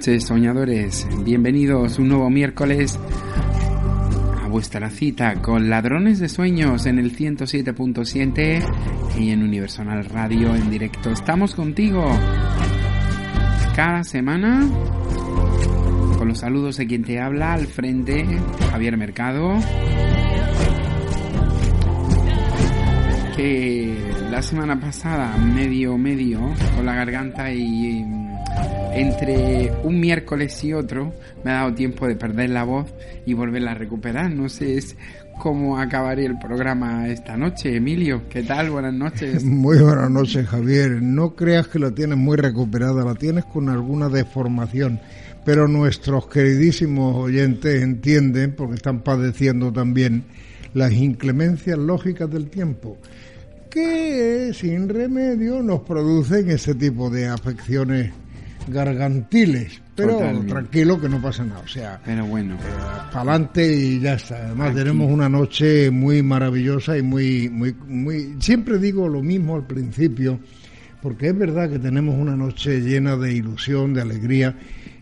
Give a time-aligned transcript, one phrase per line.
[0.00, 1.06] Noches, soñadores.
[1.24, 2.98] Bienvenidos un nuevo miércoles
[4.42, 8.64] a vuestra cita con Ladrones de Sueños en el 107.7
[9.18, 11.10] y en Universal Radio en directo.
[11.10, 12.10] Estamos contigo
[13.76, 14.66] cada semana
[16.16, 18.24] con los saludos de quien te habla al frente,
[18.70, 19.58] Javier Mercado.
[23.36, 26.40] Que la semana pasada medio medio
[26.74, 28.19] con la garganta y
[28.92, 31.14] entre un miércoles y otro
[31.44, 32.92] me ha dado tiempo de perder la voz
[33.26, 34.30] y volverla a recuperar.
[34.30, 34.80] No sé
[35.38, 37.76] cómo acabaré el programa esta noche.
[37.76, 38.70] Emilio, ¿qué tal?
[38.70, 39.44] Buenas noches.
[39.44, 41.02] Muy buenas noches, Javier.
[41.02, 45.00] No creas que la tienes muy recuperada, la tienes con alguna deformación.
[45.44, 50.24] Pero nuestros queridísimos oyentes entienden, porque están padeciendo también,
[50.74, 52.98] las inclemencias lógicas del tiempo
[53.70, 58.12] que sin remedio nos producen ese tipo de afecciones
[58.68, 59.80] gargantiles.
[59.94, 61.60] Pero tranquilo que no pasa nada.
[61.60, 62.54] O sea, pero bueno.
[62.54, 62.58] Eh,
[63.12, 64.36] para adelante y ya está.
[64.46, 68.36] Además tenemos una noche muy maravillosa y muy, muy, muy.
[68.40, 70.38] Siempre digo lo mismo al principio,
[71.02, 74.56] porque es verdad que tenemos una noche llena de ilusión, de alegría.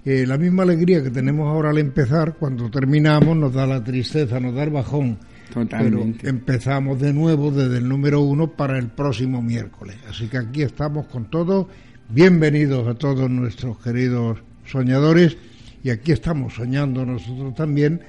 [0.05, 4.41] Eh, la misma alegría que tenemos ahora al empezar, cuando terminamos nos da la tristeza,
[4.41, 5.19] nos da el bajón.
[5.53, 6.19] Totalmente.
[6.21, 9.97] Pero empezamos de nuevo desde el número uno para el próximo miércoles.
[10.09, 11.69] Así que aquí estamos con todo
[12.11, 15.37] Bienvenidos a todos nuestros queridos soñadores.
[15.85, 18.01] Y aquí estamos soñando nosotros también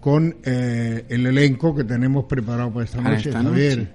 [0.00, 3.94] con eh, el elenco que tenemos preparado para esta noche, Javier.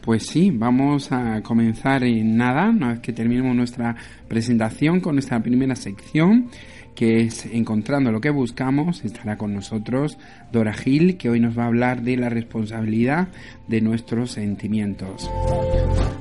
[0.00, 3.94] Pues sí, vamos a comenzar en nada, una vez que terminemos nuestra
[4.28, 6.48] presentación con nuestra primera sección
[6.96, 9.04] que es Encontrando lo que buscamos.
[9.04, 10.18] Estará con nosotros
[10.50, 13.28] Dora Gil, que hoy nos va a hablar de la responsabilidad
[13.68, 15.30] de nuestros sentimientos.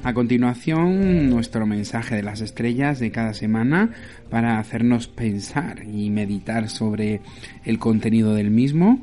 [0.04, 3.90] A continuación, nuestro mensaje de las estrellas de cada semana
[4.30, 7.22] para hacernos pensar y meditar sobre
[7.64, 9.00] el contenido del mismo.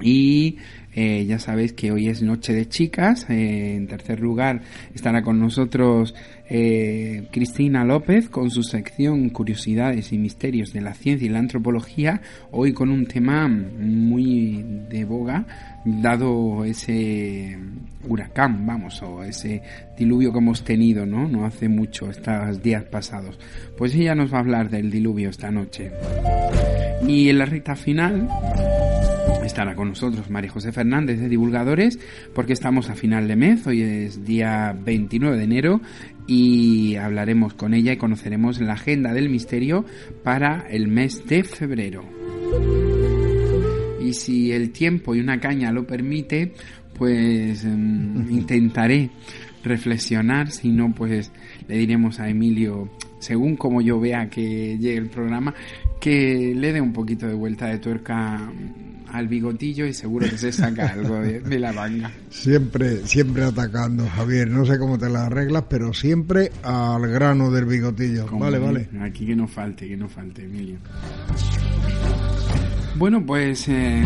[0.00, 0.58] Y
[0.92, 3.26] eh, ya sabéis que hoy es Noche de Chicas.
[3.30, 4.62] Eh, en tercer lugar
[4.94, 6.14] estará con nosotros
[6.48, 12.20] eh, Cristina López con su sección Curiosidades y Misterios de la Ciencia y la Antropología.
[12.50, 15.46] Hoy con un tema muy de boga,
[15.84, 17.56] dado ese
[18.08, 19.62] huracán, vamos, o ese
[19.96, 21.28] diluvio que hemos tenido, ¿no?
[21.28, 23.38] No hace mucho, estos días pasados.
[23.78, 25.92] Pues ella nos va a hablar del diluvio esta noche.
[27.06, 28.28] Y en la recta final
[29.44, 31.98] estará con nosotros María José Fernández de Divulgadores
[32.34, 35.80] porque estamos a final de mes, hoy es día 29 de enero
[36.26, 39.84] y hablaremos con ella y conoceremos la agenda del misterio
[40.22, 42.04] para el mes de febrero.
[44.00, 46.52] Y si el tiempo y una caña lo permite,
[46.96, 49.10] pues em, intentaré
[49.62, 51.32] reflexionar, si no pues
[51.68, 55.54] le diremos a Emilio según como yo vea que llegue el programa,
[56.00, 58.50] que le dé un poquito de vuelta de tuerca
[59.12, 62.10] al bigotillo y seguro que se saca algo de, la manga.
[62.30, 64.48] Siempre, siempre atacando, Javier.
[64.48, 68.26] No sé cómo te las arreglas, pero siempre al grano del bigotillo.
[68.38, 68.88] vale, vale.
[69.00, 70.78] Aquí que no falte, que no falte, Emilio.
[73.00, 74.04] Bueno, pues eh,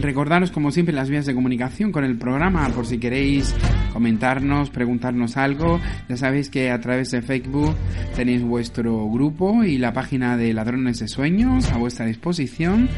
[0.00, 3.54] recordaros como siempre las vías de comunicación con el programa por si queréis
[3.92, 5.78] comentarnos, preguntarnos algo.
[6.08, 7.72] Ya sabéis que a través de Facebook
[8.16, 12.88] tenéis vuestro grupo y la página de Ladrones de Sueños a vuestra disposición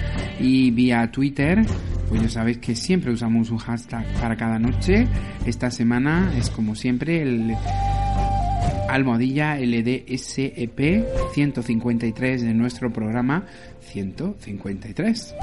[0.40, 1.62] y vía Twitter.
[2.08, 5.06] Pues ya sabéis que siempre usamos un hashtag para cada noche.
[5.44, 7.54] Esta semana es como siempre el
[8.88, 13.44] almohadilla LDSEP 153 de nuestro programa
[13.92, 15.34] 153.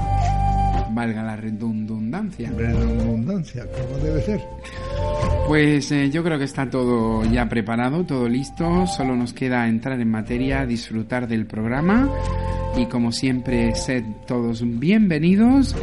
[0.92, 2.50] Valga la redundancia.
[2.50, 4.40] Redundancia, como debe ser.
[5.46, 8.86] Pues eh, yo creo que está todo ya preparado, todo listo.
[8.86, 12.08] Solo nos queda entrar en materia, disfrutar del programa.
[12.76, 15.76] Y como siempre, sed todos bienvenidos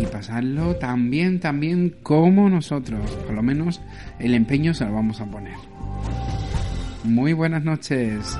[0.00, 3.10] y pasarlo tan bien, tan bien como nosotros.
[3.26, 3.80] Por lo menos
[4.18, 5.56] el empeño se lo vamos a poner.
[7.04, 8.36] Muy buenas noches.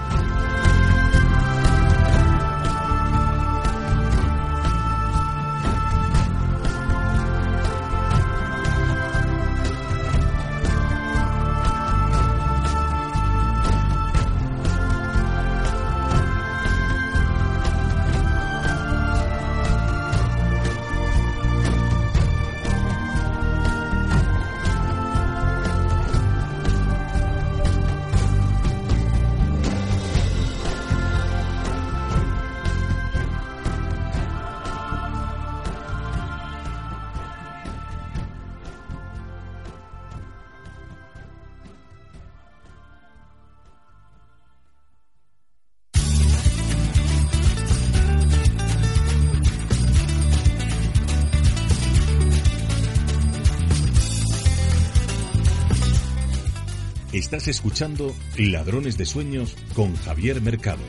[57.60, 60.80] Escuchando Ladrones de Sueños con Javier Mercado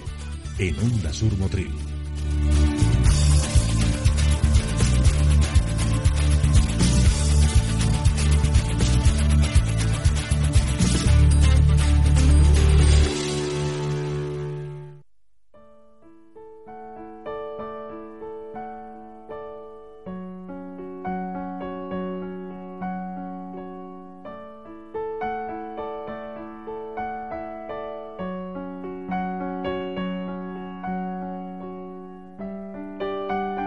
[0.58, 1.91] en Onda Sur Motril.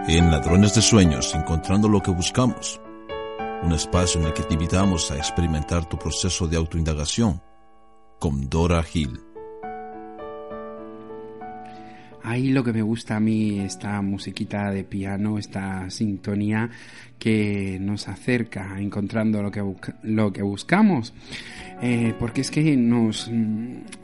[0.07, 2.79] En Ladrones de Sueños, encontrando lo que buscamos.
[3.63, 7.41] Un espacio en el que te invitamos a experimentar tu proceso de autoindagación
[8.19, 9.24] con Dora Hill.
[12.25, 16.71] Ahí lo que me gusta a mí, esta musiquita de piano, esta sintonía
[17.19, 19.63] que nos acerca encontrando lo que,
[20.01, 21.13] lo que buscamos.
[21.83, 23.29] Eh, porque es que nos,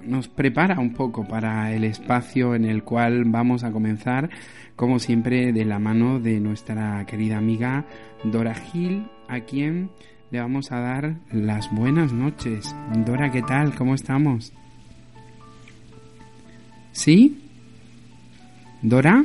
[0.06, 4.30] nos prepara un poco para el espacio en el cual vamos a comenzar
[4.76, 7.86] como siempre de la mano de nuestra querida amiga
[8.24, 9.90] Dora Gil, a quien
[10.30, 12.76] le vamos a dar las buenas noches.
[13.04, 13.74] Dora, ¿qué tal?
[13.74, 14.54] ¿Cómo estamos?
[16.92, 17.50] ¿Sí?
[18.81, 19.24] ¿Dora?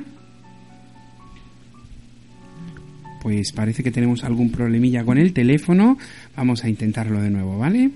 [3.22, 5.98] Pues parece que tenemos algún problemilla con el teléfono.
[6.36, 7.90] Vamos a intentarlo de nuevo, ¿vale?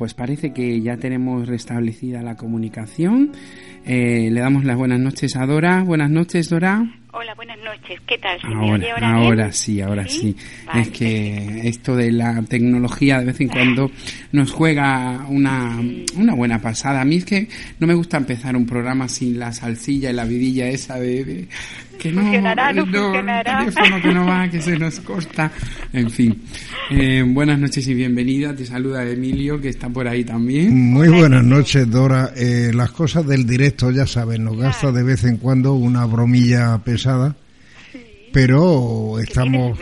[0.00, 3.32] Pues parece que ya tenemos restablecida la comunicación.
[3.84, 5.82] Eh, le damos las buenas noches a Dora.
[5.82, 6.90] Buenas noches, Dora.
[7.12, 8.00] Hola, buenas noches.
[8.06, 8.38] ¿Qué tal?
[8.42, 10.34] ahora, ahora, sí, ahora sí.
[10.74, 13.90] es que esto de la tecnología de vez en cuando
[14.32, 15.78] nos juega una,
[16.16, 17.02] una buena pasada.
[17.02, 20.24] A mí es que no me gusta empezar un programa sin la salsilla y la
[20.24, 21.46] vidilla esa de,
[22.00, 23.58] que no, funcionará, no, funcionará.
[23.58, 25.52] teléfono que no va, que se nos corta.
[25.92, 26.42] En fin.
[26.90, 28.56] Eh, buenas noches y bienvenida.
[28.56, 30.92] Te saluda Emilio, que está por ahí también.
[30.92, 32.32] Muy buenas noches, Dora.
[32.34, 36.78] Eh, las cosas del directo, ya saben, nos gasta de vez en cuando una bromilla
[36.78, 37.36] pesada,
[38.32, 39.78] pero estamos,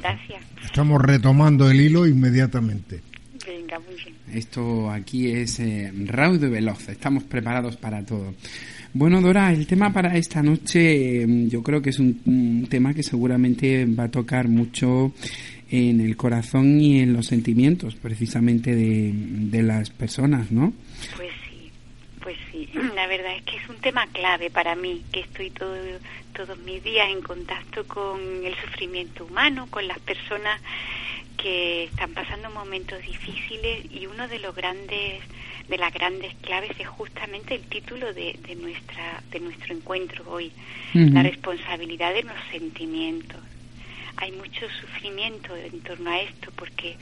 [0.65, 3.01] estamos retomando el hilo inmediatamente.
[3.47, 4.17] Venga, muy bien.
[4.33, 6.89] Esto aquí es eh, raudo y veloz.
[6.89, 8.35] Estamos preparados para todo.
[8.99, 13.05] Bueno, Dora, el tema para esta noche mm, yo creo que es un, tema que
[13.05, 15.13] seguramente va a tocar mucho
[15.71, 20.73] en el corazón y en los sentimientos precisamente de, las personas, ¿no?
[21.15, 21.71] Pues sí,
[22.21, 22.69] pues sí.
[22.97, 25.77] La verdad es que es un tema clave para mí, que estoy todo,
[26.33, 30.61] todos mis días en contacto con el sufrimiento humano, con las personas
[31.39, 35.23] que están pasando momentos difíciles y uno de los grandes
[35.69, 40.53] de las grandes claves es justamente el título de, de nuestra de nuestro encuentro hoy,
[40.95, 43.41] la responsabilidad de los sentimientos.
[44.17, 46.97] Hay mucho sufrimiento en torno a esto porque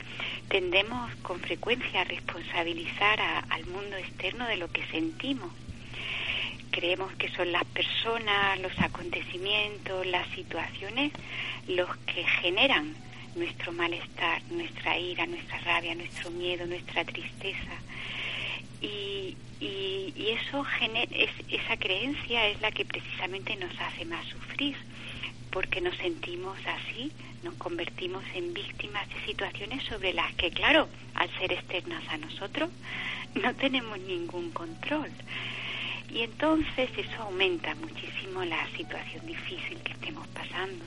[0.49, 5.51] tendemos con frecuencia a responsabilizar al mundo externo de lo que sentimos.
[6.69, 11.11] Creemos que son las personas, los acontecimientos, las situaciones
[11.67, 12.93] los que generan
[13.37, 17.81] nuestro malestar, nuestra ira, nuestra rabia, nuestro miedo, nuestra tristeza.
[18.81, 20.65] Y, y, eso
[21.11, 24.75] es, esa creencia es la que precisamente nos hace más sufrir
[25.51, 27.11] porque nos sentimos así
[27.43, 32.69] nos convertimos en víctimas de situaciones sobre las que claro al ser externas a nosotros
[33.35, 35.09] no tenemos ningún control.
[36.09, 40.85] Y entonces eso aumenta muchísimo la situación difícil que estemos pasando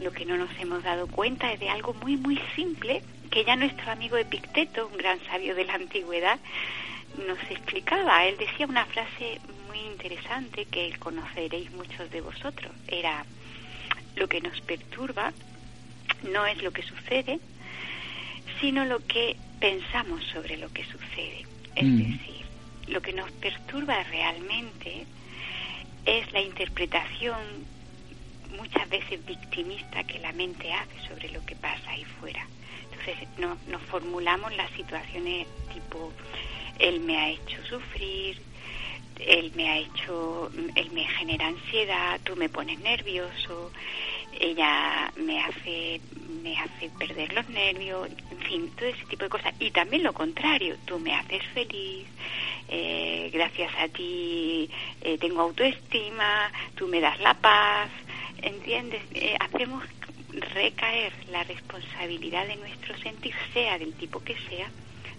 [0.00, 3.56] lo que no nos hemos dado cuenta es de algo muy muy simple que ya
[3.56, 6.38] nuestro amigo Epicteto, un gran sabio de la antigüedad,
[7.26, 13.24] nos explicaba, él decía una frase muy interesante que conoceréis muchos de vosotros, era
[14.14, 15.32] lo que nos perturba
[16.22, 17.38] no es lo que sucede,
[18.60, 21.46] sino lo que pensamos sobre lo que sucede.
[21.74, 21.96] Es mm.
[21.98, 22.46] decir,
[22.88, 25.06] lo que nos perturba realmente
[26.04, 27.36] es la interpretación
[28.56, 32.46] muchas veces victimista que la mente hace sobre lo que pasa ahí fuera.
[32.84, 36.12] Entonces no, nos formulamos las situaciones tipo
[36.78, 38.40] él me ha hecho sufrir,
[39.18, 43.72] él me ha hecho, él me genera ansiedad, tú me pones nervioso,
[44.38, 46.00] ella me hace,
[46.42, 49.54] me hace perder los nervios, en fin, todo ese tipo de cosas.
[49.58, 52.06] Y también lo contrario, tú me haces feliz,
[52.68, 54.68] eh, gracias a ti
[55.00, 57.88] eh, tengo autoestima, tú me das la paz,
[58.42, 59.02] ¿entiendes?
[59.14, 59.84] Eh, hacemos
[60.54, 64.70] recaer la responsabilidad de nuestro sentir, sea del tipo que sea,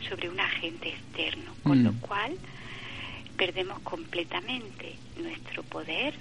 [0.07, 2.00] sobre un agente externo, con lo mm.
[2.00, 2.38] cual
[3.36, 6.13] perdemos completamente nuestro poder,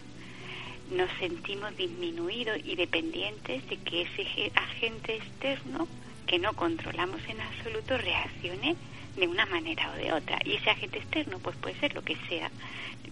[0.91, 5.89] nos sentimos disminuidos y dependientes de que ese agente externo,
[6.27, 8.77] que no controlamos en absoluto, reaccione
[9.17, 10.39] de una manera o de otra.
[10.45, 12.51] Y ese agente externo, pues puede ser lo que sea,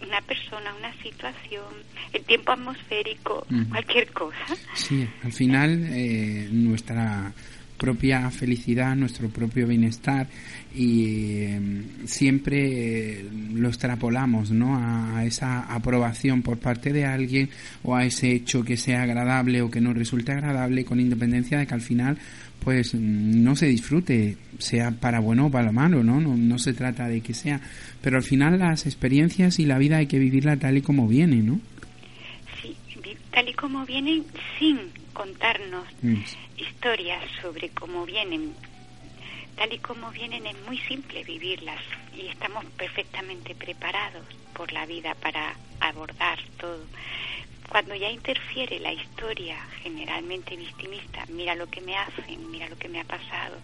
[0.07, 1.65] una persona, una situación,
[2.13, 4.57] el tiempo atmosférico, cualquier cosa.
[4.75, 7.33] Sí, al final eh, nuestra
[7.77, 10.29] propia felicidad, nuestro propio bienestar
[10.75, 14.77] y em, siempre lo extrapolamos ¿no?
[14.77, 17.51] A, esa aprobación por parte de alguien
[17.83, 21.67] o a ese hecho que sea agradable o que no resulte agradable con independencia de
[21.67, 22.19] que al final
[22.61, 26.21] pues no se disfrute, sea para bueno o para malo, ¿no?
[26.21, 26.37] ¿no?
[26.37, 27.61] No se trata de que sea,
[28.01, 31.37] pero al final las experiencias y la vida hay que vivirla tal y como viene,
[31.37, 31.61] ¿no?
[32.63, 32.75] Sí,
[33.31, 34.25] tal y como vienen
[34.59, 34.79] sin
[35.13, 36.17] contarnos mm.
[36.57, 38.53] historias sobre cómo vienen.
[39.57, 41.81] Tal y como vienen es muy simple vivirlas
[42.17, 46.85] y estamos perfectamente preparados por la vida para abordar todo.
[47.69, 52.89] Cuando ya interfiere la historia generalmente victimista, mira lo que me hacen, mira lo que
[52.89, 53.57] me ha pasado,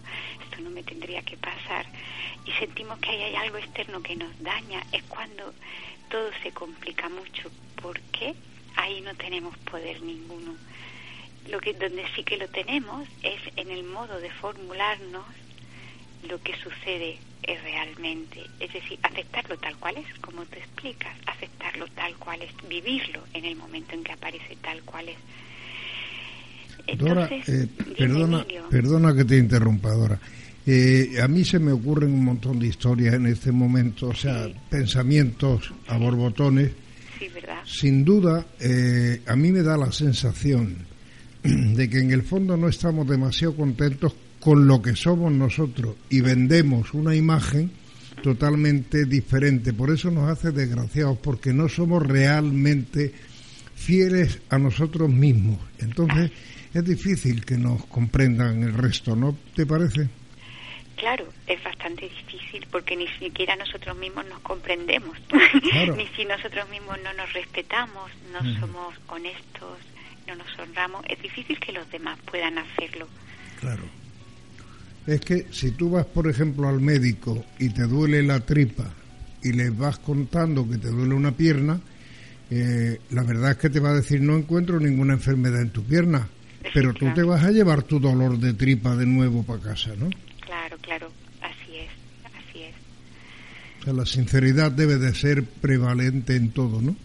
[0.43, 1.85] esto no me tendría que pasar,
[2.45, 5.53] y sentimos que hay algo externo que nos daña, es cuando
[6.09, 7.49] todo se complica mucho.
[7.81, 8.35] porque
[8.75, 10.55] Ahí no tenemos poder ninguno
[11.49, 15.25] lo que donde sí que lo tenemos es en el modo de formularnos
[16.27, 21.87] lo que sucede es realmente, es decir, aceptarlo tal cual es, como tú explicas, aceptarlo
[21.95, 25.17] tal cual es, vivirlo en el momento en que aparece tal cual es.
[26.97, 30.19] Dora, eh, perdona, perdona que te interrumpa, Dora.
[30.65, 34.47] Eh, a mí se me ocurren un montón de historias en este momento, o sea,
[34.69, 36.71] pensamientos a borbotones.
[37.17, 37.61] Sí, ¿verdad?
[37.65, 40.77] Sin duda, eh, a mí me da la sensación
[41.43, 46.19] de que en el fondo no estamos demasiado contentos con lo que somos nosotros y
[46.19, 47.71] vendemos una imagen
[48.21, 49.71] totalmente diferente.
[49.71, 53.13] Por eso nos hace desgraciados, porque no somos realmente
[53.75, 55.59] fieles a nosotros mismos.
[55.79, 56.31] Entonces
[56.73, 60.09] es difícil que nos comprendan el resto, ¿no te parece?
[60.95, 65.17] Claro, es bastante difícil porque ni siquiera nosotros mismos nos comprendemos,
[65.97, 69.79] ni si nosotros mismos no nos respetamos, no somos honestos,
[70.27, 73.07] no nos honramos, es difícil que los demás puedan hacerlo.
[73.59, 74.00] Claro.
[75.07, 78.93] Es que si tú vas, por ejemplo, al médico y te duele la tripa
[79.43, 81.79] y le vas contando que te duele una pierna,
[82.51, 85.83] eh, la verdad es que te va a decir no encuentro ninguna enfermedad en tu
[85.83, 86.27] pierna,
[86.73, 90.09] pero tú te vas a llevar tu dolor de tripa de nuevo para casa, ¿no?
[90.41, 91.89] Claro, claro, así es,
[92.25, 92.75] así es.
[93.79, 96.95] O sea, la sinceridad debe de ser prevalente en todo, ¿no?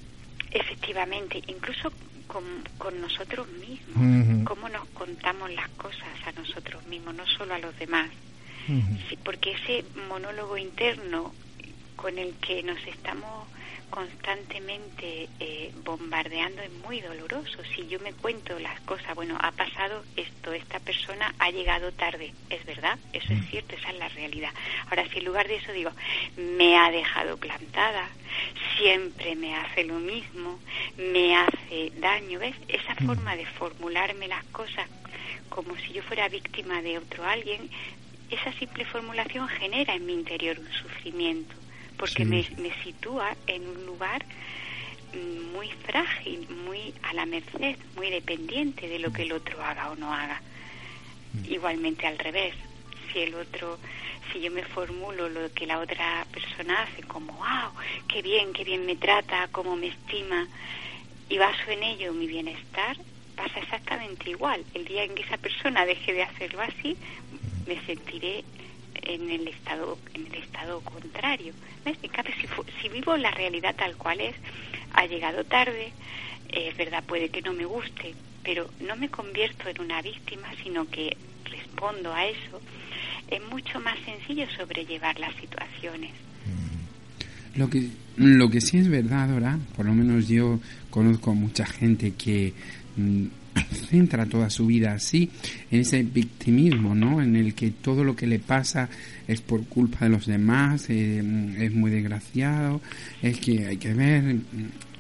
[0.50, 1.90] Efectivamente, incluso
[2.26, 7.76] con, nosotros mismos, cómo nos contamos las cosas a nosotros mismos, no solo a los
[7.78, 8.10] demás.
[9.24, 11.32] porque ese monólogo interno
[11.96, 13.46] con el que nos estamos
[13.90, 17.62] constantemente eh, bombardeando es muy doloroso.
[17.74, 22.32] Si yo me cuento las cosas, bueno, ha pasado esto, esta persona ha llegado tarde,
[22.50, 23.46] es verdad, eso es mm.
[23.46, 24.50] cierto, esa es la realidad.
[24.88, 25.90] Ahora, si en lugar de eso digo,
[26.36, 28.08] me ha dejado plantada,
[28.76, 30.58] siempre me hace lo mismo,
[30.96, 32.56] me hace daño, ¿ves?
[32.68, 33.06] Esa mm.
[33.06, 34.88] forma de formularme las cosas
[35.48, 37.70] como si yo fuera víctima de otro alguien,
[38.30, 41.54] esa simple formulación genera en mi interior un sufrimiento
[41.96, 42.44] porque me,
[42.84, 44.24] sitúa en un lugar
[45.14, 49.90] mm, muy frágil, muy a la merced, muy dependiente de lo que el otro haga
[49.90, 50.40] o no haga.
[51.32, 51.52] Mm.
[51.52, 52.54] Igualmente al revés,
[53.12, 53.78] si el otro,
[54.32, 57.72] si yo me formulo lo que la otra persona hace, como, wow,
[58.08, 60.46] qué bien, qué bien me trata, cómo me estima,
[61.28, 62.96] y baso en ello mi bienestar,
[63.34, 64.64] pasa exactamente igual.
[64.74, 66.96] El día en que esa persona deje de hacerlo así,
[67.66, 68.44] me sentiré
[69.02, 71.52] en el estado en el estado contrario
[71.84, 71.96] ¿Ves?
[72.00, 72.46] si,
[72.80, 74.34] si vivo la realidad tal cual es
[74.92, 75.92] ha llegado tarde
[76.48, 80.88] es verdad puede que no me guste pero no me convierto en una víctima sino
[80.88, 82.60] que respondo a eso
[83.28, 86.12] es mucho más sencillo sobrellevar las situaciones
[86.46, 87.58] mm.
[87.58, 90.60] lo que lo que sí es verdad ahora por lo menos yo
[90.90, 92.52] conozco mucha gente que
[92.96, 93.26] mm,
[93.64, 95.30] centra toda su vida así,
[95.70, 97.22] en ese victimismo, ¿no?
[97.22, 98.88] En el que todo lo que le pasa
[99.26, 101.18] es por culpa de los demás, eh,
[101.58, 102.80] es muy desgraciado,
[103.22, 104.36] es que hay que ver,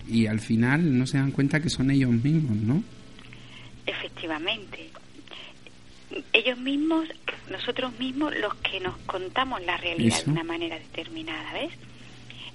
[0.08, 2.82] y al final no se dan cuenta que son ellos mismos, ¿no?
[3.86, 4.90] Efectivamente.
[6.32, 7.08] Ellos mismos,
[7.50, 11.72] nosotros mismos, los que nos contamos la realidad de una manera determinada, ¿ves?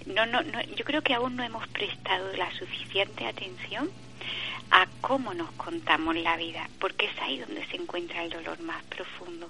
[0.08, 3.90] No, no, no, yo creo que aún no hemos prestado la suficiente atención
[4.72, 8.82] a cómo nos contamos la vida, porque es ahí donde se encuentra el dolor más
[8.84, 9.50] profundo.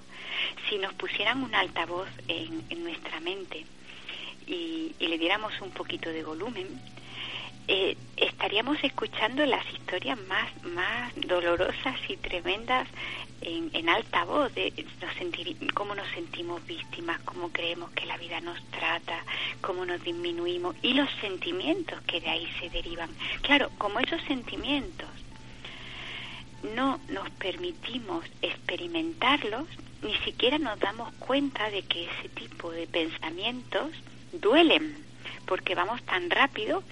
[0.68, 3.64] Si nos pusieran un altavoz en, nuestra mente
[4.46, 6.66] y, le diéramos un poquito de volumen,
[7.68, 12.88] eh, estaríamos escuchando las historias más, más dolorosas y tremendas
[13.42, 18.16] en, en alta voz, de nos sentir, cómo nos sentimos víctimas, cómo creemos que la
[18.16, 19.24] vida nos trata,
[19.60, 23.10] cómo nos disminuimos y los sentimientos que de ahí se derivan.
[23.42, 25.08] Claro, como esos sentimientos
[26.74, 29.66] no nos permitimos experimentarlos,
[30.02, 33.90] ni siquiera nos damos cuenta de que ese tipo de pensamientos
[34.32, 34.96] duelen,
[35.46, 36.82] porque vamos tan rápido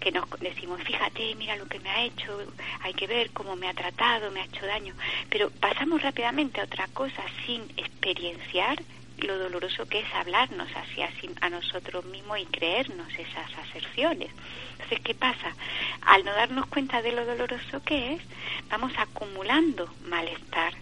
[0.00, 2.38] que nos decimos, fíjate, mira lo que me ha hecho,
[2.80, 4.94] hay que ver cómo me ha tratado, me ha hecho daño,
[5.28, 8.78] pero pasamos rápidamente a otra cosa sin experienciar
[9.18, 11.02] lo doloroso que es hablarnos así,
[11.40, 14.30] a nosotros mismos y creernos esas aserciones.
[14.72, 15.54] Entonces, ¿qué pasa?
[16.02, 18.22] Al no darnos cuenta de lo doloroso que es,
[18.70, 20.74] vamos acumulando malestar.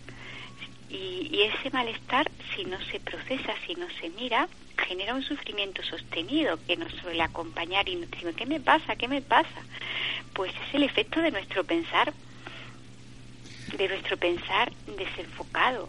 [0.91, 5.83] Y, y ese malestar, si no se procesa, si no se mira, genera un sufrimiento
[5.83, 8.97] sostenido que nos suele acompañar y nos decimos, ¿qué me pasa?
[8.97, 9.63] ¿Qué me pasa?
[10.35, 12.13] Pues es el efecto de nuestro pensar,
[13.77, 15.89] de nuestro pensar desenfocado,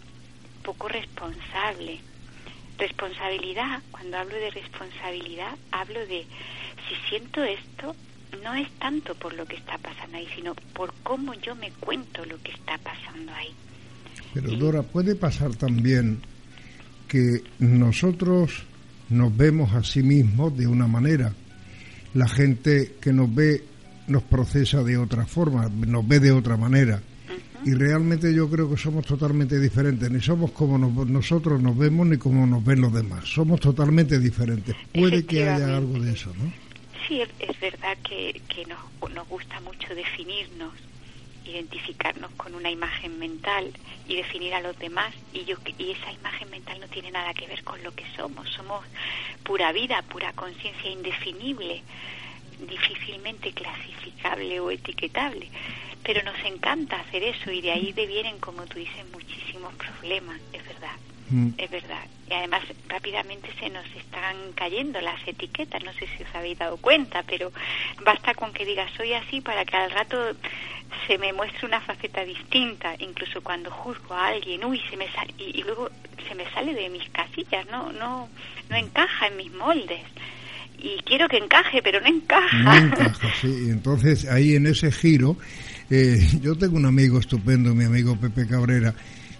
[0.63, 1.99] poco responsable.
[2.77, 6.25] Responsabilidad, cuando hablo de responsabilidad, hablo de
[6.87, 7.95] si siento esto,
[8.43, 12.23] no es tanto por lo que está pasando ahí, sino por cómo yo me cuento
[12.25, 13.53] lo que está pasando ahí.
[14.33, 16.21] Pero Dora, puede pasar también
[17.07, 18.66] que nosotros
[19.09, 21.33] nos vemos a sí mismos de una manera.
[22.13, 23.63] La gente que nos ve
[24.07, 27.01] nos procesa de otra forma, nos ve de otra manera.
[27.65, 30.09] Y realmente yo creo que somos totalmente diferentes.
[30.09, 33.25] Ni somos como nosotros nos vemos ni como nos ven los demás.
[33.25, 34.75] Somos totalmente diferentes.
[34.93, 36.51] Puede que haya algo de eso, ¿no?
[37.07, 40.73] Sí, es, verdad que, que nos, nos gusta mucho definirnos
[41.47, 43.71] identificarnos con una imagen mental
[44.07, 47.47] y definir a los demás y yo y esa imagen mental no tiene nada que
[47.47, 48.49] ver con lo que somos.
[48.49, 48.85] Somos
[49.43, 51.83] pura vida pura conciencia indefinible
[52.59, 55.49] difícilmente clasificable o etiquetable.
[56.03, 60.39] Pero nos encanta hacer eso y de ahí devienen como tú dices muchísimos problemas
[61.29, 61.49] mm.
[61.57, 66.35] es verdad y además rápidamente se nos están cayendo las etiquetas no sé si os
[66.35, 67.51] habéis dado cuenta pero
[68.03, 70.35] basta con que digas soy así para que al rato
[71.05, 75.33] se me muestra una faceta distinta, incluso cuando juzgo a alguien, uy, se me sale,
[75.37, 75.89] y, luego
[76.27, 78.29] se me sale de mis casillas, no, no,
[78.69, 80.01] no encaja en mis moldes.
[80.79, 82.57] Y quiero que encaje, pero no encaja.
[82.57, 83.69] No encaja, sí.
[83.69, 85.37] Entonces, ahí en ese giro,
[85.89, 88.93] eh, yo tengo un amigo estupendo, mi amigo Pepe Cabrera,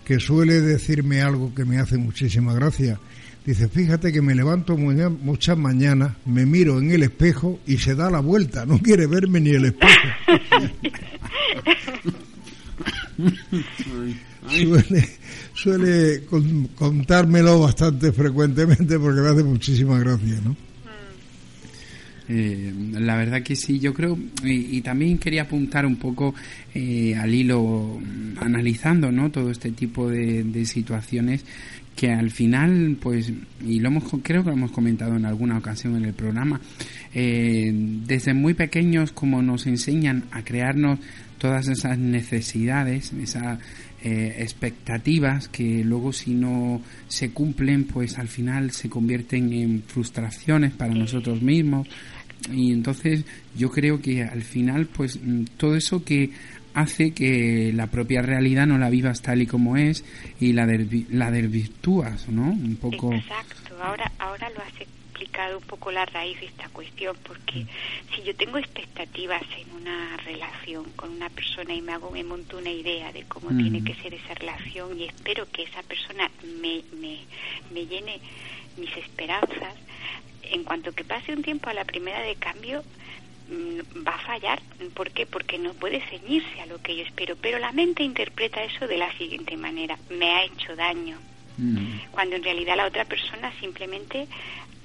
[0.08, 2.98] que suele decirme algo que me hace muchísima gracia.
[3.46, 8.10] Dice, fíjate que me levanto muchas mañanas, me miro en el espejo y se da
[8.10, 10.08] la vuelta, no quiere verme ni el espejo.
[14.48, 15.10] suele,
[15.54, 16.24] suele
[16.76, 20.56] contármelo bastante frecuentemente porque me hace muchísima gracia, ¿no?
[22.30, 26.36] Eh, la verdad que sí, yo creo, y, también quería apuntar un poco
[26.74, 28.00] eh, al hilo,
[28.40, 29.32] analizando ¿no?
[29.32, 31.46] todo este tipo de, de, situaciones,
[31.96, 33.34] que al final, pues,
[33.66, 36.62] y lo hemos, creo que lo hemos comentado en alguna ocasión en el programa,
[37.14, 41.00] eh, desde muy pequeños como nos enseñan a crearnos
[41.40, 43.60] todas esas necesidades, esas
[44.04, 50.74] eh, expectativas que luego si no se cumplen, pues al final se convierten en frustraciones
[50.74, 51.88] para nosotros mismos.
[52.52, 56.32] Y entonces yo creo que al final, pues mm, todo eso que
[56.74, 60.06] hace que la propia realidad no la vivas tal y como es
[60.40, 60.68] y la,
[61.10, 62.44] la desvirtúas, ¿no?
[62.44, 63.14] Un poco.
[63.14, 64.86] Exacto, ahora, ahora lo hace
[65.56, 67.66] un poco la raíz de esta cuestión, porque
[68.14, 72.58] si yo tengo expectativas en una relación con una persona y me hago, me monto
[72.58, 76.30] una idea de cómo tiene que ser esa relación y espero que esa persona
[76.60, 77.20] me, me,
[77.72, 78.20] me llene
[78.78, 79.76] mis esperanzas,
[80.52, 82.84] en cuanto que pase un tiempo a la primera de cambio,
[83.50, 84.62] mm, va a fallar.
[84.94, 85.26] ¿Por qué?
[85.26, 87.36] Porque no puede ceñirse a lo que yo espero.
[87.36, 89.98] Pero la mente interpreta eso de la siguiente manera.
[90.10, 91.18] Me ha hecho daño.
[92.12, 94.28] Cuando en realidad la otra persona simplemente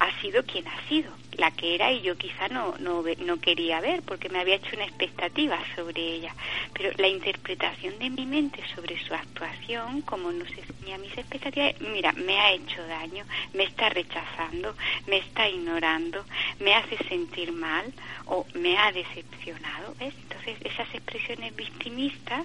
[0.03, 3.81] ha sido quien ha sido, la que era y yo quizá no, no, no quería
[3.81, 6.35] ver porque me había hecho una expectativa sobre ella.
[6.75, 11.81] Pero la interpretación de mi mente sobre su actuación, como no se tenía mis expectativas,
[11.81, 14.75] mira, me ha hecho daño, me está rechazando,
[15.07, 16.25] me está ignorando,
[16.59, 17.93] me hace sentir mal
[18.27, 19.95] o me ha decepcionado.
[20.01, 20.15] ¿ves?
[20.25, 22.45] Entonces esas expresiones victimistas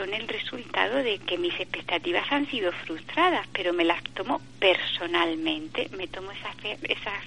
[0.00, 5.90] son el resultado de que mis expectativas han sido frustradas, pero me las tomo personalmente,
[5.94, 7.22] me tomo esas, esas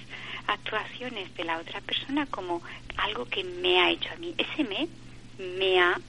[0.48, 2.62] actuaciones de la otra persona como
[2.96, 4.34] algo que me ha hecho a mí.
[4.36, 4.88] Ese me,
[5.38, 6.00] me ha,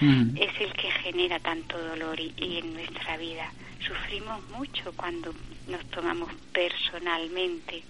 [0.00, 0.38] mm.
[0.38, 3.52] es el que genera tanto dolor y, y en nuestra vida.
[3.86, 5.34] Sufrimos mucho cuando
[5.66, 7.82] nos tomamos personalmente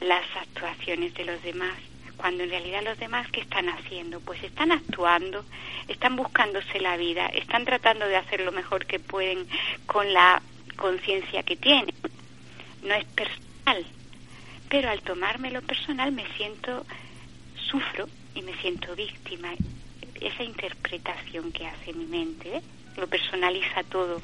[0.00, 1.74] las actuaciones de los demás
[2.16, 4.20] cuando en realidad los demás ¿qué están haciendo?
[4.20, 5.44] Pues están actuando,
[5.88, 9.46] están buscándose la vida, están tratando de hacer lo mejor que pueden
[9.86, 10.42] con la
[10.76, 11.94] conciencia que tienen.
[12.82, 13.84] No es personal,
[14.68, 16.84] pero al tomármelo personal me siento,
[17.70, 19.52] sufro y me siento víctima.
[20.20, 22.62] Esa interpretación que hace mi mente, ¿eh?
[22.96, 24.22] lo personaliza todo.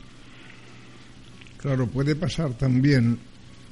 [1.59, 3.19] Claro, puede pasar también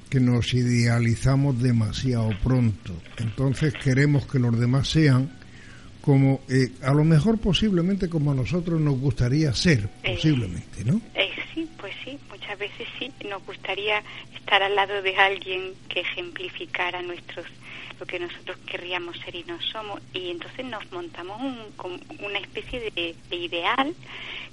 [0.08, 2.94] que nos idealizamos demasiado pronto.
[3.18, 5.30] Entonces queremos que los demás sean
[6.00, 11.00] como, eh, a lo mejor posiblemente como a nosotros nos gustaría ser, eh, posiblemente, ¿no?
[11.14, 13.12] Eh, sí, pues sí, muchas veces sí.
[13.28, 14.02] Nos gustaría
[14.34, 17.46] estar al lado de alguien que ejemplificara nuestros
[18.00, 22.78] lo que nosotros querríamos ser y no somos y entonces nos montamos un, una especie
[22.78, 23.94] de, de ideal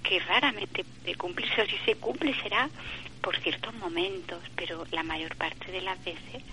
[0.02, 2.70] que raramente puede cumplirse o si se cumple será
[3.26, 6.44] por ciertos momentos, pero la mayor parte de las veces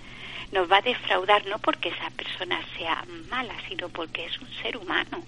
[0.53, 4.79] nos va a defraudar no porque esa persona sea mala, sino porque es un ser
[4.79, 5.23] humano,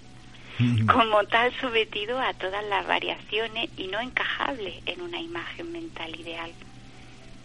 [0.91, 6.51] como tal sometido a todas las variaciones y no encajable en una imagen mental ideal.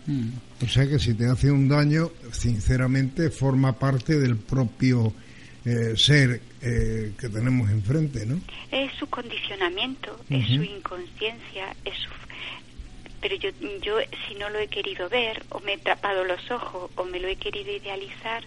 [0.07, 0.31] Mm.
[0.65, 5.13] O sea que si te hace un daño, sinceramente forma parte del propio
[5.67, 8.41] eh, ser eh, que tenemos enfrente, ¿no?
[8.71, 12.20] Es su condicionamiento, es su inconsciencia, es su
[13.21, 13.51] pero yo,
[13.83, 17.21] yo si no lo he querido ver o me he tapado los ojos o me
[17.21, 18.43] lo he querido idealizar,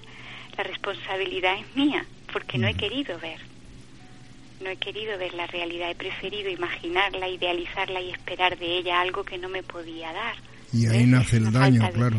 [0.57, 3.39] la responsabilidad es mía, porque no he querido ver.
[4.61, 9.23] No he querido ver la realidad, he preferido imaginarla, idealizarla y esperar de ella algo
[9.23, 10.35] que no me podía dar.
[10.71, 12.17] Y ahí nace el daño, claro.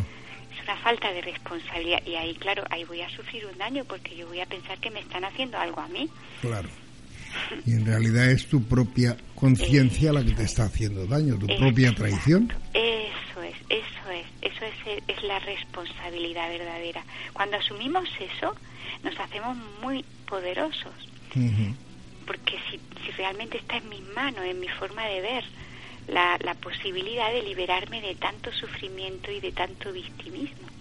[0.52, 4.14] Es una falta de responsabilidad y ahí, claro, ahí voy a sufrir un daño porque
[4.14, 6.08] yo voy a pensar que me están haciendo algo a mí.
[6.40, 6.68] Claro.
[7.66, 11.94] Y en realidad es tu propia conciencia la que te está haciendo daño, tu propia
[11.94, 12.52] traición.
[12.72, 17.04] Eso es, eso es, eso es, es la responsabilidad verdadera.
[17.32, 18.54] Cuando asumimos eso,
[19.02, 20.92] nos hacemos muy poderosos.
[22.26, 25.44] Porque si, si realmente está en mis manos, en mi forma de ver,
[26.08, 30.73] la, la posibilidad de liberarme de tanto sufrimiento y de tanto victimismo.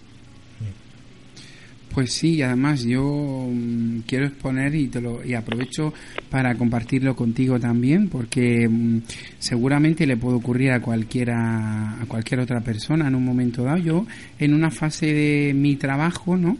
[1.94, 5.94] Pues sí, además yo mm, quiero exponer y te lo y aprovecho
[6.28, 9.02] para compartirlo contigo también, porque mm,
[9.38, 13.78] seguramente le puede ocurrir a cualquiera a cualquier otra persona en un momento dado.
[13.78, 14.06] Yo
[14.40, 16.56] en una fase de mi trabajo, ¿no?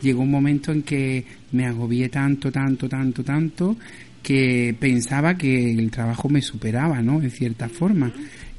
[0.00, 1.22] Llegó un momento en que
[1.52, 3.76] me agobié tanto, tanto, tanto, tanto
[4.22, 7.20] que pensaba que el trabajo me superaba, ¿no?
[7.20, 8.10] En cierta forma.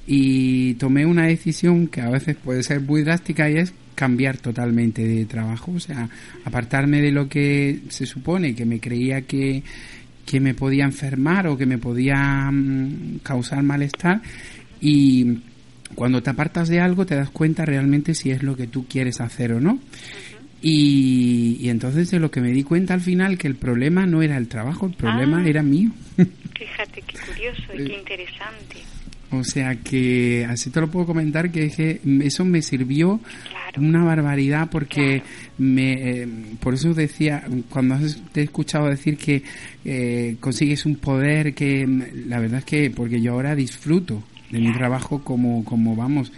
[0.05, 5.05] Y tomé una decisión que a veces puede ser muy drástica y es cambiar totalmente
[5.05, 6.07] de trabajo, o sea,
[6.45, 9.61] apartarme de lo que se supone que me creía que,
[10.25, 14.21] que me podía enfermar o que me podía mm, causar malestar
[14.79, 15.39] y
[15.95, 19.19] cuando te apartas de algo te das cuenta realmente si es lo que tú quieres
[19.19, 19.79] hacer o no.
[20.61, 24.21] Y, y, entonces de lo que me di cuenta al final que el problema no
[24.21, 25.47] era el trabajo, el problema Ah.
[25.47, 25.91] era mío.
[26.57, 28.88] Fíjate qué curioso y qué interesante.
[29.31, 33.19] O sea que así te lo puedo comentar que, es que eso me sirvió
[33.71, 33.87] Claro.
[33.87, 35.23] una barbaridad porque Claro.
[35.59, 36.27] me eh,
[36.59, 39.43] por eso decía cuando has, te he escuchado decir que
[39.85, 41.85] eh, consigues un poder que
[42.27, 46.31] la verdad es que porque yo ahora disfruto de mi trabajo como como vamos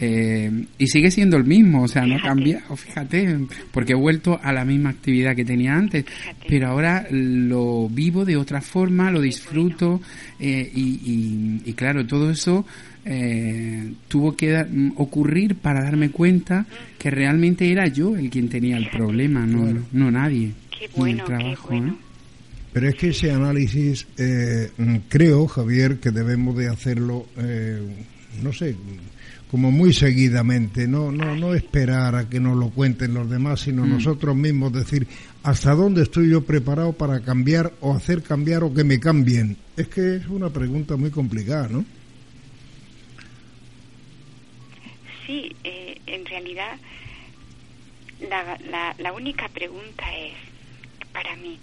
[0.00, 3.38] eh, y sigue siendo el mismo, o sea, no ha cambiado, fíjate,
[3.72, 6.46] porque he vuelto a la misma actividad que tenía antes, Fíjate.
[6.48, 10.00] pero ahora lo vivo de otra forma, lo disfruto
[10.38, 12.66] eh, y, y- y claro, todo eso
[13.04, 16.66] eh, tuvo que dar- mm, ocurrir para darme cuenta
[16.98, 19.82] que realmente era yo el quien tenía el problema, no, Claro.
[19.92, 20.52] no nadie.
[20.76, 21.92] Qué el trabajo, qué bueno.
[21.92, 21.96] ¿eh?
[22.72, 24.70] Pero es que ese análisis, eh,
[25.08, 27.80] creo, Javier, que debemos de hacerlo, eh,
[28.42, 28.74] no sé,
[29.56, 33.86] como muy seguidamente, no, no, no esperar a que nos lo cuenten los demás, sino
[33.86, 35.08] nosotros mismos decir
[35.42, 39.56] hasta dónde estoy yo preparado para cambiar o hacer cambiar o que me cambien.
[39.74, 41.86] Es que es una pregunta muy complicada, ¿no?
[45.26, 46.76] Sí, eh, en realidad
[48.28, 50.34] la, la, la única pregunta es,
[51.14, 51.58] para mí,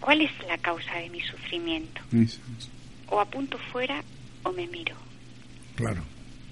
[0.00, 2.02] ¿cuál es la causa de mi sufrimiento?
[2.12, 2.68] Eso es.
[3.08, 4.04] O apunto fuera
[4.42, 5.05] o me miro.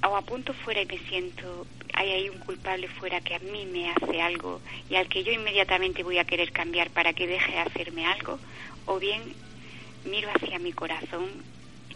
[0.06, 3.90] O apunto fuera y me siento, hay ahí un culpable fuera que a mí me
[3.90, 4.60] hace algo
[4.90, 8.38] y al que yo inmediatamente voy a querer cambiar para que deje de hacerme algo.
[8.84, 9.34] O bien
[10.04, 11.42] miro hacia mi corazón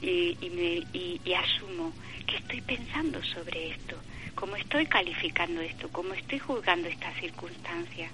[0.00, 1.92] y, y, me- y- y asumo
[2.26, 3.96] que estoy pensando sobre esto,
[4.34, 8.10] cómo estoy calificando esto, cómo estoy juzgando esta circunstancia.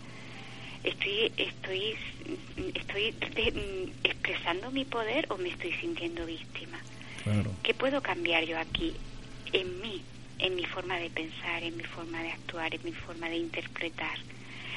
[0.82, 1.96] Estoy, estoy,
[2.74, 6.78] estoy de- expresando mi poder o me estoy sintiendo víctima.
[7.24, 7.50] Claro.
[7.62, 8.92] ¿Qué puedo cambiar yo aquí
[9.52, 10.02] en mí,
[10.38, 14.18] en mi forma de pensar, en mi forma de actuar, en mi forma de interpretar?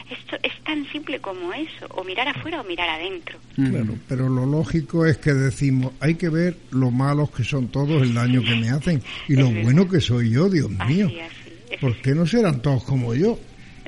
[0.10, 3.38] Esto es tan simple como eso, o mirar afuera o mirar adentro.
[3.56, 8.02] Claro, pero lo lógico es que decimos, hay que ver lo malos que son todos,
[8.02, 11.08] el daño que me hacen y lo Es bueno que soy yo, Dios mío.
[11.08, 11.78] Así, así.
[11.82, 13.38] ¿Por qué no serán todos como yo?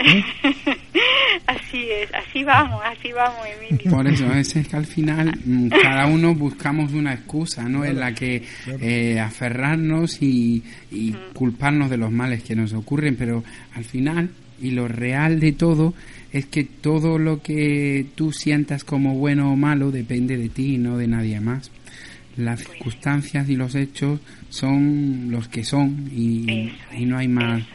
[1.49, 3.91] así es, así vamos, así vamos, Emilio.
[3.91, 7.85] Por eso es, que al final mm, cada uno buscamos una excusa, ¿no?
[7.85, 8.43] En la que
[8.79, 13.43] eh, aferrarnos y, y culparnos de los males que nos ocurren, pero
[13.75, 14.29] al final
[14.61, 15.93] y lo real de todo
[16.31, 20.77] es que todo lo que tú sientas como bueno o malo depende de ti y
[20.77, 21.71] no de nadie más.
[22.37, 27.61] Las circunstancias y los hechos son los que son y, Eso y no hay más
[27.61, 27.69] Eso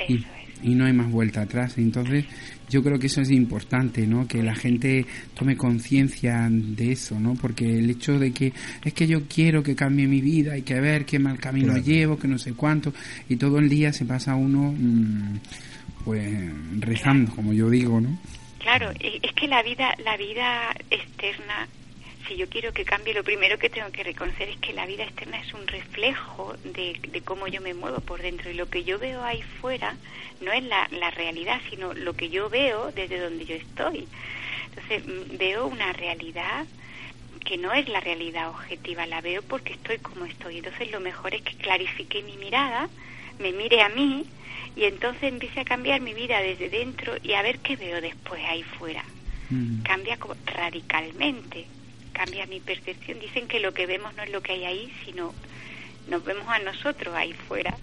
[0.00, 0.64] es, y, eso es.
[0.64, 1.78] y no hay más vuelta atrás.
[1.78, 2.24] Entonces,
[2.70, 4.26] yo creo que eso es importante, ¿no?
[4.26, 7.34] Que la gente tome conciencia de eso, ¿no?
[7.34, 8.52] Porque el hecho de que
[8.84, 11.82] es que yo quiero que cambie mi vida, hay que ver qué mal camino Claro.
[11.84, 12.92] llevo, que no sé cuánto,
[13.28, 15.38] y todo el día se pasa uno, mm,
[16.04, 16.50] pues,
[16.80, 18.18] rezando, como yo digo, ¿no?
[18.58, 21.66] Claro, es que la vida, la vida externa,
[22.28, 25.04] si yo quiero que cambie, lo primero que tengo que reconocer es que la vida
[25.04, 28.84] externa es un reflejo de, de cómo yo me muevo por dentro y lo que
[28.84, 29.96] yo veo ahí fuera
[30.42, 34.06] no es la, la realidad, sino lo que yo veo desde donde yo estoy.
[34.68, 36.66] Entonces mm, veo una realidad
[37.44, 40.58] que no es la realidad objetiva, la veo porque estoy como estoy.
[40.58, 42.90] Entonces lo mejor es que clarifique mi mirada,
[43.38, 44.26] me mire a mí
[44.76, 48.44] y entonces empiece a cambiar mi vida desde dentro y a ver qué veo después
[48.44, 49.02] ahí fuera.
[49.48, 49.82] Mm.
[49.82, 51.66] Cambia como radicalmente,
[52.18, 53.20] cambia mi percepción.
[53.20, 55.32] Dicen que lo que vemos no es lo que hay ahí, sino
[56.08, 57.76] nos vemos a nosotros ahí fuera.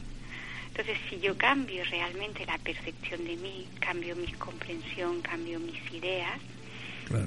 [0.67, 6.38] Entonces, si yo cambio realmente la percepción de mí, cambio mi comprensión, cambio mis ideas,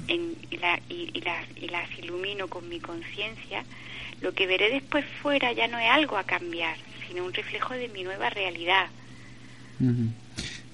[0.07, 3.63] y, la, y, las, y las ilumino con mi conciencia,
[4.21, 7.87] lo que veré después fuera ya no es algo a cambiar, sino un reflejo de
[7.87, 8.87] mi nueva realidad.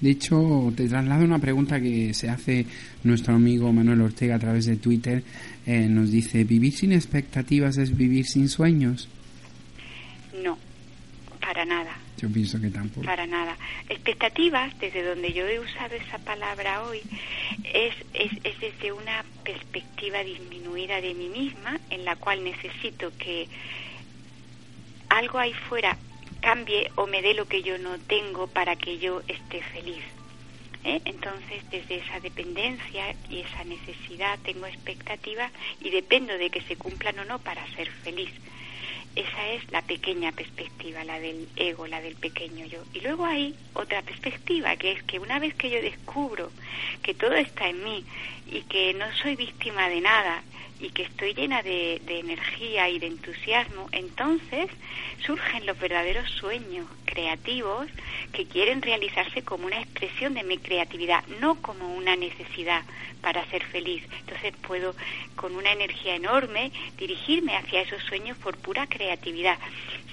[0.00, 2.66] De hecho, te traslado una pregunta que se hace
[3.02, 5.22] nuestro amigo Manuel Ortega a través de Twitter.
[5.64, 9.08] Eh, nos dice, ¿vivir sin expectativas es vivir sin sueños?
[10.42, 10.58] No,
[11.40, 11.96] para nada.
[12.18, 13.06] Yo pienso que tampoco.
[13.06, 13.56] Para nada.
[13.88, 17.00] Expectativas, desde donde yo he usado esa palabra hoy,
[17.64, 23.48] es, es, es desde una perspectiva disminuida de mí misma, en la cual necesito que
[25.08, 25.96] algo ahí fuera
[26.40, 30.02] cambie o me dé lo que yo no tengo para que yo esté feliz.
[30.84, 31.00] ¿eh?
[31.04, 37.18] Entonces, desde esa dependencia y esa necesidad tengo expectativas y dependo de que se cumplan
[37.18, 38.30] o no para ser feliz.
[39.16, 42.84] Esa es la pequeña perspectiva, la del ego, la del pequeño yo.
[42.92, 46.50] Y luego hay otra perspectiva, que es que una vez que yo descubro
[47.02, 48.04] que todo está en mí
[48.50, 50.42] y que no soy víctima de nada
[50.80, 54.68] y que estoy llena de, energía y de entusiasmo, entonces
[55.24, 57.88] surgen los verdaderos sueños creativos
[58.32, 62.82] que quieren realizarse como una expresión de mi creatividad, no como una necesidad
[63.22, 64.02] para ser feliz.
[64.20, 64.94] Entonces puedo,
[65.34, 69.58] con una energía enorme, dirigirme hacia esos sueños por pura creatividad.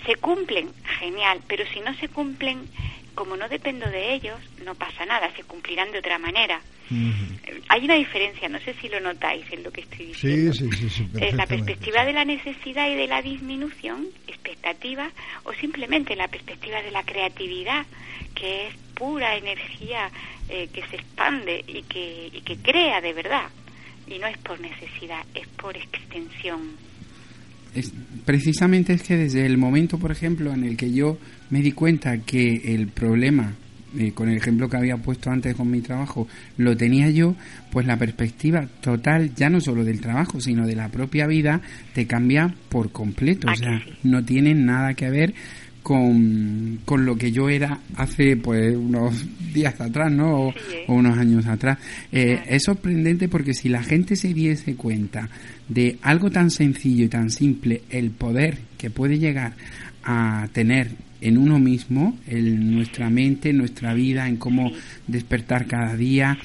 [0.06, 2.68] Se cumplen, genial, pero si no se cumplen,
[3.16, 6.62] como no dependo de ellos, no pasa nada, se cumplirán de otra manera.
[7.70, 10.54] Hay una diferencia, no sé si lo notáis en lo que estoy diciendo.
[10.54, 15.10] Sí, sí, sí, es la perspectiva de la necesidad y de la disminución, expectativa,
[15.44, 17.86] o simplemente la perspectiva de la creatividad,
[18.36, 20.12] que es pura energía
[20.50, 23.50] eh, que se expande y que, y que crea de verdad.
[24.08, 26.78] Y no es por necesidad, es por extensión.
[28.26, 31.18] Precisamente es que desde el momento, por ejemplo, en el que yo
[31.50, 33.56] me di cuenta que el problema
[33.98, 37.36] eh, con el ejemplo que había puesto antes con mi trabajo, lo tenía yo,
[37.72, 41.62] pues la perspectiva total, ya no solo del trabajo, sino de la propia vida,
[41.94, 43.48] te cambia por completo.
[43.52, 45.36] O sea, no tiene nada que ver
[45.84, 50.48] con, con, lo que yo era hace pues unos días atrás, ¿no?
[50.48, 50.86] O, ¿eh?
[50.88, 51.78] unos años atrás.
[52.12, 55.30] Eh, es sorprendente porque si la gente se diese cuenta
[55.68, 59.54] de algo tan sencillo y tan simple, el poder que puede llegar
[60.04, 60.92] a tener
[61.24, 64.72] en uno mismo, en nuestra mente, nuestra vida, en cómo
[65.08, 66.38] despertar cada día,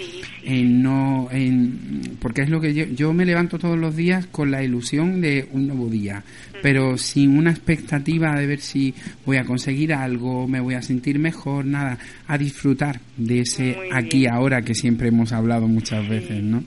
[0.44, 4.52] en no, en, porque es lo que yo, yo me levanto todos los días con
[4.52, 6.22] la ilusión de un nuevo día,
[6.62, 8.94] pero sin una expectativa de ver si
[9.26, 14.26] voy a conseguir algo, me voy a sentir mejor, nada, a disfrutar de ese aquí
[14.26, 16.62] ahora que siempre hemos hablado muchas veces, ¿no?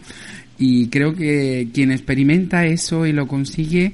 [0.60, 3.94] Y creo que quien experimenta eso y lo consigue,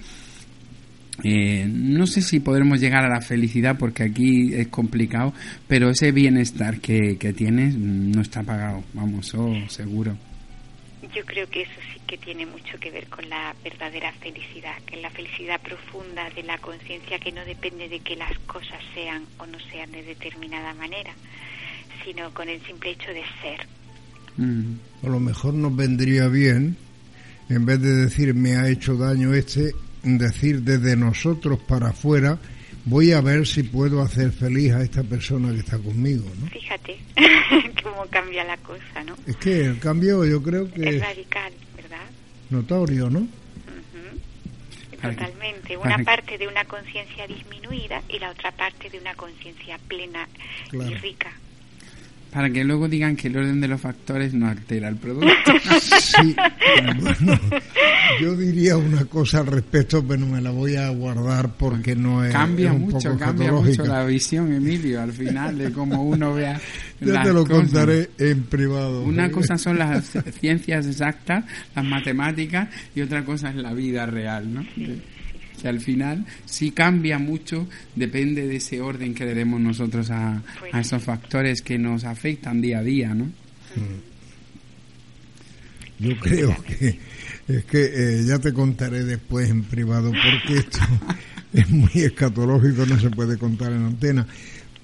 [1.23, 5.33] eh, no sé si podremos llegar a la felicidad porque aquí es complicado,
[5.67, 10.15] pero ese bienestar que, que tienes no está pagado, vamos, oh, seguro.
[11.13, 14.95] Yo creo que eso sí que tiene mucho que ver con la verdadera felicidad, que
[14.95, 19.23] es la felicidad profunda de la conciencia que no depende de que las cosas sean
[19.37, 21.13] o no sean de determinada manera,
[22.05, 23.67] sino con el simple hecho de ser.
[24.37, 24.75] Mm.
[25.03, 26.77] A lo mejor nos vendría bien,
[27.49, 29.71] en vez de decir me ha hecho daño este,
[30.03, 32.37] decir desde nosotros para afuera,
[32.85, 36.47] voy a ver si puedo hacer feliz a esta persona que está conmigo, ¿no?
[36.47, 36.99] Fíjate
[37.83, 39.15] cómo cambia la cosa, ¿no?
[39.25, 42.05] Es que el cambio yo creo que es, radical, ¿verdad?
[42.49, 43.27] Notorio, ¿no?
[45.01, 45.77] Totalmente.
[45.77, 50.27] Una parte de una conciencia disminuida y la otra parte de una conciencia plena
[50.73, 51.31] y rica
[52.31, 55.53] para que luego digan que el orden de los factores no altera el producto.
[56.17, 56.35] Sí,
[57.01, 57.39] bueno,
[58.21, 62.31] yo diría una cosa al respecto, pero me la voy a guardar porque no es.
[62.31, 66.59] Cambia mucho, cambia mucho la visión, Emilio, al final, de cómo uno vea.
[66.99, 69.03] Yo te lo contaré en privado.
[69.03, 74.53] Una cosa son las ciencias exactas, las matemáticas, y otra cosa es la vida real,
[74.53, 74.65] ¿no?
[75.61, 80.41] Que al final sí cambia mucho, depende de ese orden que le demos nosotros a,
[80.71, 83.25] a esos factores que nos afectan día a día, ¿no?
[83.25, 84.07] Mm.
[85.99, 86.99] Yo creo que
[87.47, 90.79] es que eh, ya te contaré después en privado porque esto
[91.53, 94.27] es muy escatológico, no se puede contar en antena.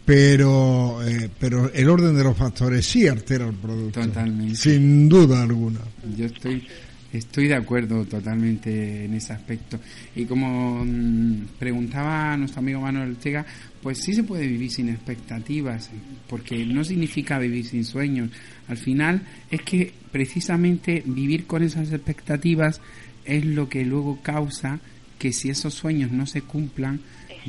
[0.05, 4.01] Pero, eh, pero el orden de los factores sí altera el producto.
[4.01, 4.55] Totalmente.
[4.55, 5.79] Sin duda alguna.
[6.17, 6.65] Yo estoy
[7.13, 9.79] Estoy de acuerdo totalmente en ese aspecto.
[10.15, 13.45] Y como mm, preguntaba nuestro amigo Manuel Ortega,
[13.83, 15.91] pues sí se puede vivir sin expectativas,
[16.27, 18.31] porque no significa vivir sin sueños.
[18.67, 19.21] Al final
[19.51, 22.81] es que precisamente vivir con esas expectativas
[23.25, 24.79] es lo que luego causa
[25.19, 26.99] que si esos sueños no se cumplan,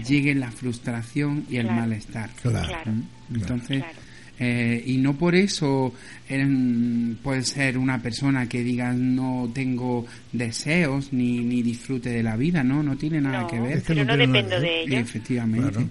[0.07, 1.81] llegue la frustración y el Claro.
[1.81, 2.31] malestar.
[2.43, 2.93] Claro.
[2.93, 3.35] ¿Mm?
[3.37, 3.99] Entonces, Claro.
[4.39, 5.95] Eh, y no por eso
[6.29, 12.37] eh, puede ser una persona que diga no tengo deseos ni, ni disfrute de la
[12.37, 12.83] vida, ¿no?
[12.83, 13.73] No tiene nada No, que ver.
[13.79, 14.99] Es que pero no no tiene nada dependo de ello.
[14.99, 15.71] Efectivamente.
[15.73, 15.91] Claro.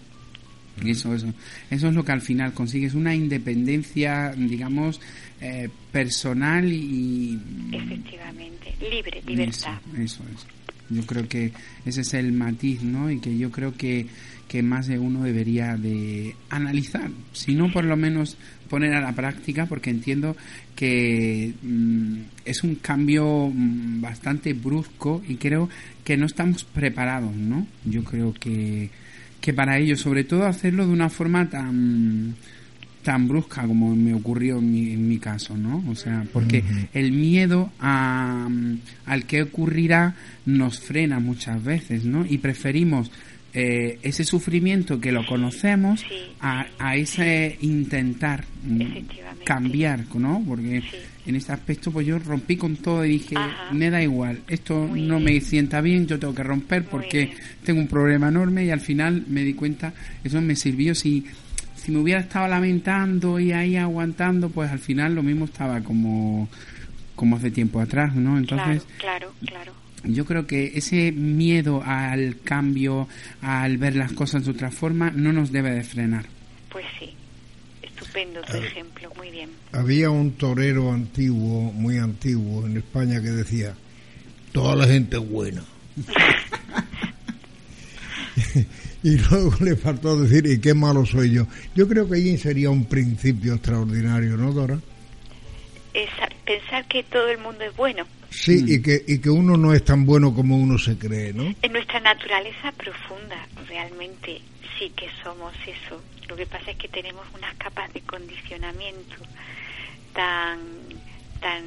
[0.86, 1.32] Eso, eso,
[1.70, 5.00] eso es lo que al final consigues, una independencia, digamos,
[5.40, 7.40] eh, personal y...
[7.72, 8.74] Efectivamente.
[8.82, 9.78] Libre, libertad.
[9.94, 10.48] Eso, eso, eso.
[10.90, 11.52] Yo creo que
[11.86, 13.10] ese es el matiz, ¿no?
[13.12, 14.08] Y que yo creo que,
[14.54, 18.38] que más de uno debería de analizar, si no por lo menos
[18.70, 20.38] poner a la práctica, porque entiendo
[20.76, 25.70] que mm, es un cambio mm, bastante brusco y creo
[26.04, 27.66] que no estamos preparados, ¿no?
[27.84, 28.92] Yo creo que,
[29.42, 32.36] que para ello, sobre todo hacerlo de una forma tan
[33.02, 35.84] tan brusca como me ocurrió en mi, en mi caso, ¿no?
[35.90, 38.48] O sea, porque el miedo a,
[39.08, 42.24] al que ocurrirá nos frena muchas veces, ¿no?
[42.24, 43.12] Y preferimos
[43.54, 46.08] eh, ese sufrimiento que lo conocemos Sí.
[46.40, 48.84] a, a ese intentar mm,
[49.46, 50.44] cambiar, ¿no?
[50.48, 50.82] Porque
[51.26, 53.72] en este aspecto pues yo rompí con todo y dije, Ajá.
[53.74, 55.36] me da igual, esto Muy no bien.
[55.36, 57.32] me sienta bien, yo tengo que romper porque
[57.64, 59.94] tengo un problema enorme y al final me di cuenta,
[60.24, 61.26] eso me sirvió si
[61.76, 66.48] si me hubiera estado lamentando y ahí aguantando, pues al final lo mismo estaba como
[67.16, 68.38] como hace tiempo atrás, ¿no?
[68.38, 69.83] Entonces, claro, claro, claro.
[70.04, 73.08] Yo creo que ese miedo al cambio,
[73.42, 76.26] al ver las cosas de otra forma, no nos debe de frenar.
[76.72, 77.14] Pues sí.
[77.82, 79.10] Estupendo tu ejemplo.
[79.18, 79.50] Muy bien.
[79.72, 83.76] Había un torero antiguo, muy antiguo, en España que decía,
[84.52, 85.64] toda la gente es buena.
[89.04, 91.48] y luego le faltó decir, y qué malo soy yo.
[91.76, 94.80] Yo creo que ahí sería un principio extraordinario, ¿no, Dora?
[95.94, 98.06] Es a- pensar que todo el mundo es bueno.
[98.30, 101.54] Sí, y, que, y que uno no es tan bueno como uno se cree, ¿no?
[101.62, 104.42] En nuestra naturaleza profunda, realmente
[104.78, 106.02] sí que somos eso.
[106.28, 109.16] Lo que pasa es que tenemos unas capas de condicionamiento
[110.14, 110.60] tan,
[111.40, 111.64] tan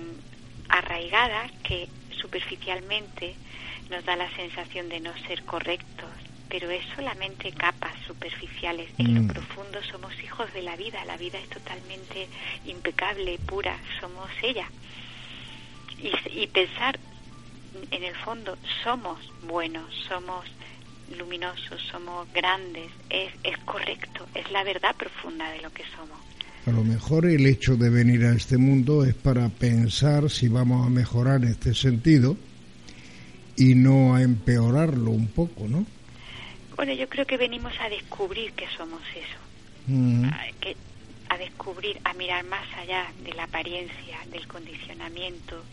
[0.68, 3.34] arraigadas que superficialmente
[3.90, 6.10] nos da la sensación de no ser correctos.
[6.48, 8.88] Pero es solamente capas superficiales.
[8.98, 9.26] En Mm.
[9.26, 11.04] lo profundo somos hijos de la vida.
[11.04, 12.28] La vida es totalmente
[12.66, 13.76] impecable, pura.
[14.00, 14.68] Somos ella.
[15.98, 16.98] Y, y pensar
[17.90, 20.44] en el fondo somos buenos, somos
[21.18, 26.18] luminosos, somos grandes, es, es correcto, es la verdad profunda de lo que somos.
[26.66, 30.84] A lo mejor el hecho de venir a este mundo es para pensar si vamos
[30.84, 32.36] a mejorar este sentido
[33.56, 35.86] y no a empeorarlo un poco, ¿no?
[36.76, 39.38] Bueno, yo creo que venimos a descubrir que somos eso,
[39.86, 40.24] Mm.
[40.26, 40.76] a, que,
[41.30, 45.64] a descubrir, a mirar más allá de la apariencia, del condicionamiento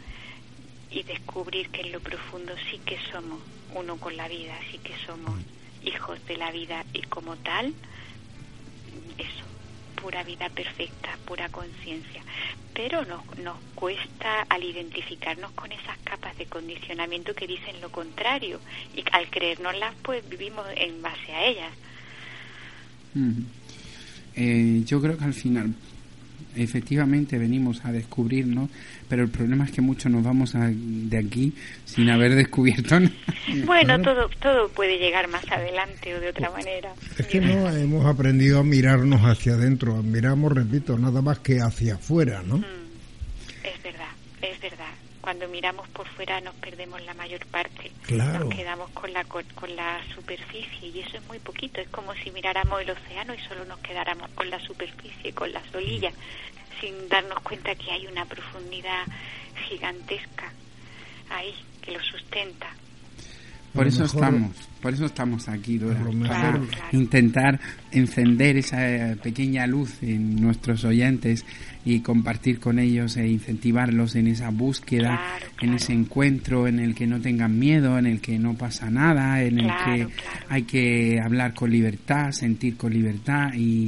[0.91, 3.41] y descubrir que en lo profundo sí que somos
[3.75, 5.39] uno con la vida, sí que somos
[5.81, 7.73] hijos de la vida y como tal,
[9.17, 9.45] eso,
[10.03, 12.21] pura vida perfecta, pura conciencia.
[12.73, 18.59] Pero nos, nos cuesta al identificarnos con esas capas de condicionamiento que dicen lo contrario
[18.93, 21.71] y al creérnoslas pues vivimos en base a ellas.
[24.35, 25.73] Eh, yo creo que al final
[26.55, 28.69] efectivamente venimos a descubrirnos,
[29.09, 31.53] pero el problema es que muchos nos vamos a- de aquí
[31.85, 33.13] sin haber descubierto nada.
[33.65, 36.93] Bueno, todo, todo puede llegar más adelante o de otra manera.
[37.17, 41.95] Es que no hemos aprendido a mirarnos hacia adentro, miramos, repito, nada más que hacia
[41.95, 42.57] afuera, ¿no?
[42.57, 42.63] Mm,
[43.63, 44.09] Es verdad,
[44.41, 44.85] es verdad.
[45.23, 47.89] Cuando miramos por fuera nos perdemos la mayor parte.
[48.01, 48.43] Claro.
[48.45, 51.79] Nos quedamos con la, con, con la superficie y eso es muy poquito.
[51.79, 55.63] Es como si miráramos el océano y solo nos quedáramos con la superficie, con las
[55.73, 56.13] orillas,
[56.81, 59.05] sin darnos cuenta que hay una profundidad
[59.69, 60.51] gigantesca
[61.29, 62.67] ahí que lo sustenta.
[63.73, 66.67] Por eso mejor- estamos, por eso estamos aquí, Dora, para Claro.
[66.91, 67.59] intentar
[67.91, 71.43] encender esa eh, pequeña luz en nuestros oyentes
[71.85, 76.95] y compartir con ellos e incentivarlos en esa búsqueda, Claro, en ese encuentro en el
[76.95, 80.07] que no tengan miedo, en el que no pasa nada, en el que
[80.49, 83.87] hay que hablar con libertad, sentir con libertad y,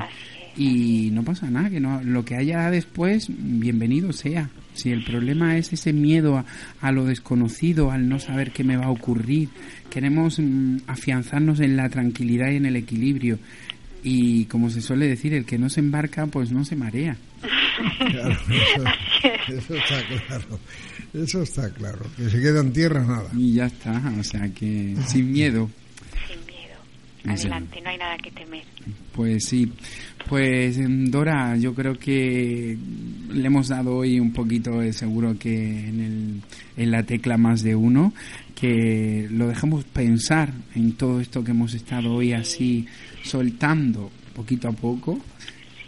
[0.58, 4.50] y no pasa nada, que no, lo que haya después, bienvenido sea.
[4.74, 6.46] Si el problema es ese miedo a,
[6.82, 9.50] a lo desconocido, al no saber qué me va a ocurrir,
[9.90, 13.40] queremos mm, afianzarnos en la tranquilidad y en el equilibrio.
[14.04, 17.18] Y como se suele decir, el que no se embarca, pues no se marea.
[17.98, 20.60] Claro, eso, eso está claro.
[21.14, 22.06] Eso está claro.
[22.18, 23.30] Que se queda en tierra nada.
[23.36, 25.70] Y ya está, o sea que sin miedo.
[26.28, 26.76] sin miedo.
[27.26, 28.64] adelante, no hay nada que temer.
[29.14, 29.72] Pues sí,
[30.28, 32.78] pues em, Dora, yo creo que
[33.30, 36.42] le hemos dado hoy un poquito, de seguro que en, el,
[36.84, 38.14] en la tecla más de uno,
[38.56, 42.88] que lo dejamos pensar en todo esto que hemos estado hoy así
[43.24, 45.20] soltando poquito a poco.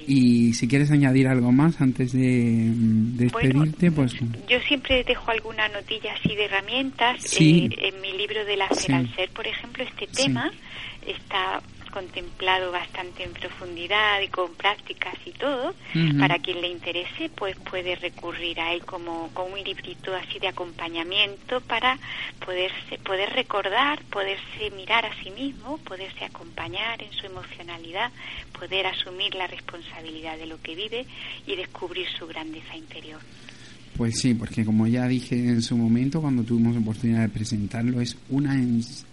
[0.08, 4.14] Y si quieres añadir algo más antes de despedirte, pues...
[4.48, 7.38] Yo siempre dejo alguna notilla así de herramientas.
[7.40, 8.92] Eh, en mi libro de la sí.
[8.94, 10.50] al ser, por ejemplo, este tema
[11.06, 11.62] está
[11.98, 15.74] contemplado bastante en profundidad y con prácticas y todo.
[16.20, 20.48] Para quien le interese, pues puede recurrir a él como, como un librito así de
[20.48, 21.98] acompañamiento para
[22.46, 28.12] poderse, poder recordar, poderse mirar a sí mismo, poderse acompañar en su emocionalidad,
[28.60, 31.08] poder asumir la responsabilidad de lo que vive
[31.48, 33.22] y descubrir su grandeza interior.
[33.98, 38.16] Pues sí, porque como ya dije en su momento, cuando tuvimos oportunidad de presentarlo, es
[38.30, 38.56] una,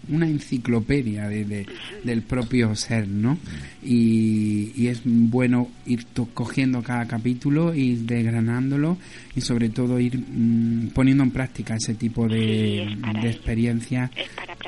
[0.09, 1.65] una enciclopedia de,
[2.03, 3.39] del propio ser, ¿no?
[3.83, 6.05] Y, es bueno ir
[6.35, 8.99] cogiendo cada capítulo, ir desgranándolo
[9.35, 14.11] y sobre todo ir mm, poniendo en práctica ese tipo de, de experiencias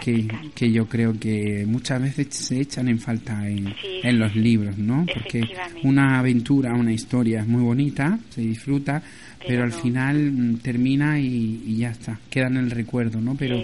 [0.01, 4.75] que, que, yo creo que muchas veces se echan en falta en, en los libros,
[4.79, 5.05] ¿no?
[5.13, 5.43] Porque
[5.83, 9.03] una aventura, una historia es muy bonita, se disfruta,
[9.45, 13.35] pero, al final mm, termina y, ya está, queda en el recuerdo, ¿no?
[13.35, 13.61] Pero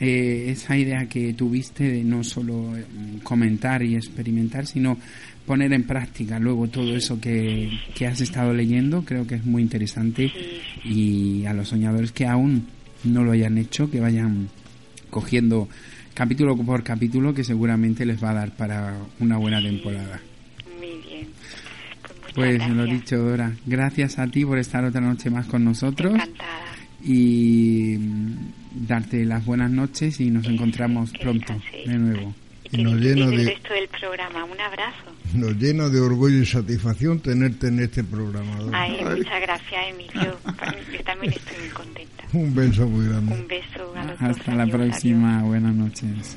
[0.00, 4.98] eh, esa idea que tuviste de no solo mm, comentar y experimentar, sino
[5.46, 9.62] poner en práctica luego todo eso que, que has estado leyendo, creo que es muy
[9.62, 10.30] interesante.
[10.84, 12.66] Y a los soñadores que aún
[13.04, 14.48] no lo hayan hecho, que vayan
[15.10, 15.68] cogiendo
[16.14, 20.20] capítulo por capítulo, que seguramente les va a dar para una buena temporada.
[22.34, 23.52] Pues lo dicho, Dora.
[23.66, 26.14] Gracias a ti por estar otra noche más con nosotros.
[26.14, 26.62] Encantada.
[27.04, 27.98] Y
[28.72, 31.54] darte las buenas noches y nos encontramos pronto
[31.84, 32.34] de nuevo.
[32.70, 34.44] Y nos llena de resto del programa.
[34.44, 35.12] Un abrazo.
[35.34, 38.56] Nos llena de orgullo y satisfacción tenerte en este programa.
[38.72, 40.38] Ay, muchas gracias, Emilio.
[40.92, 42.24] Yo también estoy muy contenta.
[42.32, 43.34] Un beso muy grande.
[43.34, 45.42] Un beso a los Hasta la próxima.
[45.42, 46.36] Buenas noches.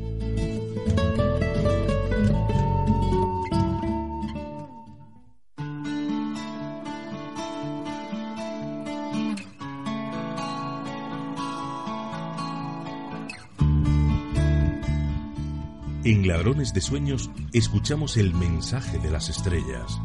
[16.41, 19.99] Ladrones de Sueños escuchamos el mensaje de las estrellas.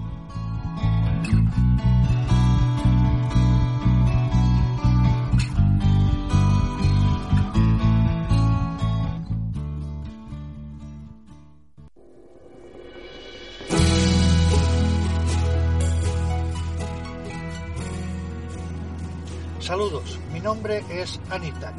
[19.58, 21.74] Saludos, mi nombre es Anitak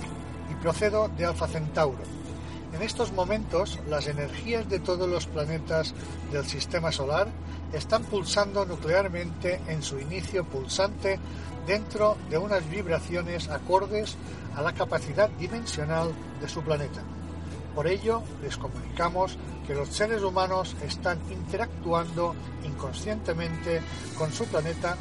[0.49, 2.16] y procedo de Alfa Centauro
[2.77, 5.95] en estos momentos, las energías de todos los planetas
[6.31, 7.27] del Sistema Solar
[7.73, 11.19] están pulsando nuclearmente en su inicio pulsante
[11.65, 14.15] dentro de unas vibraciones acordes
[14.55, 17.01] a la capacidad dimensional de su planeta.
[17.73, 23.81] Por ello, les comunicamos que los seres humanos están interactuando inconscientemente
[24.19, 24.97] con su planeta,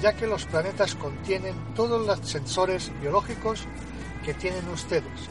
[0.00, 3.66] ya que los planetas contienen todos los sensores biológicos
[4.24, 5.28] que tienen ustedes,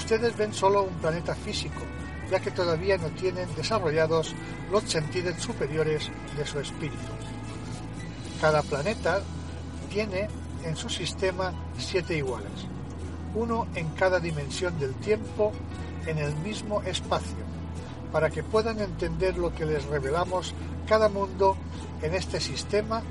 [0.00, 1.82] ustedes ven solo un planeta físico,
[2.30, 4.34] ya que todavía no tienen desarrollados
[4.72, 7.12] los sentidos superiores de su espíritu.
[8.40, 9.20] Cada planeta
[9.90, 10.28] tiene
[10.64, 12.66] en su sistema siete iguales,
[13.34, 15.52] uno en cada dimensión del tiempo
[16.06, 17.44] en el mismo espacio,
[18.10, 20.54] para que puedan entender lo que les revelamos,
[20.88, 21.58] cada mundo
[22.00, 23.02] en este sistema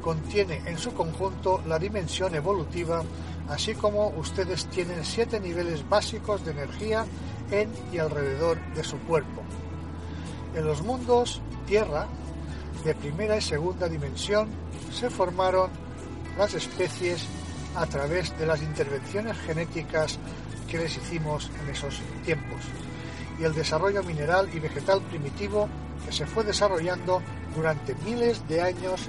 [0.00, 3.02] contiene en su conjunto la dimensión evolutiva
[3.48, 7.06] así como ustedes tienen siete niveles básicos de energía
[7.50, 9.42] en y alrededor de su cuerpo.
[10.54, 12.06] En los mundos Tierra,
[12.84, 14.48] de primera y segunda dimensión,
[14.92, 15.70] se formaron
[16.38, 17.26] las especies
[17.74, 20.18] a través de las intervenciones genéticas
[20.66, 22.60] que les hicimos en esos tiempos
[23.38, 25.68] y el desarrollo mineral y vegetal primitivo
[26.04, 27.22] que se fue desarrollando
[27.54, 29.08] durante miles de años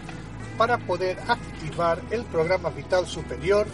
[0.57, 3.67] para poder activar el programa vital superior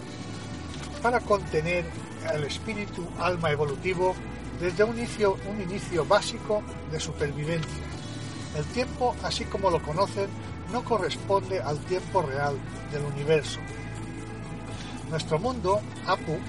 [1.05, 1.85] para contener
[2.33, 4.15] el espíritu alma evolutivo
[4.59, 7.83] desde un inicio, un inicio básico de supervivencia.
[8.55, 10.27] El tiempo, así como lo conocen,
[10.73, 12.57] no corresponde al tiempo real
[12.91, 13.59] del universo.
[15.11, 16.39] Nuestro mundo, Apu,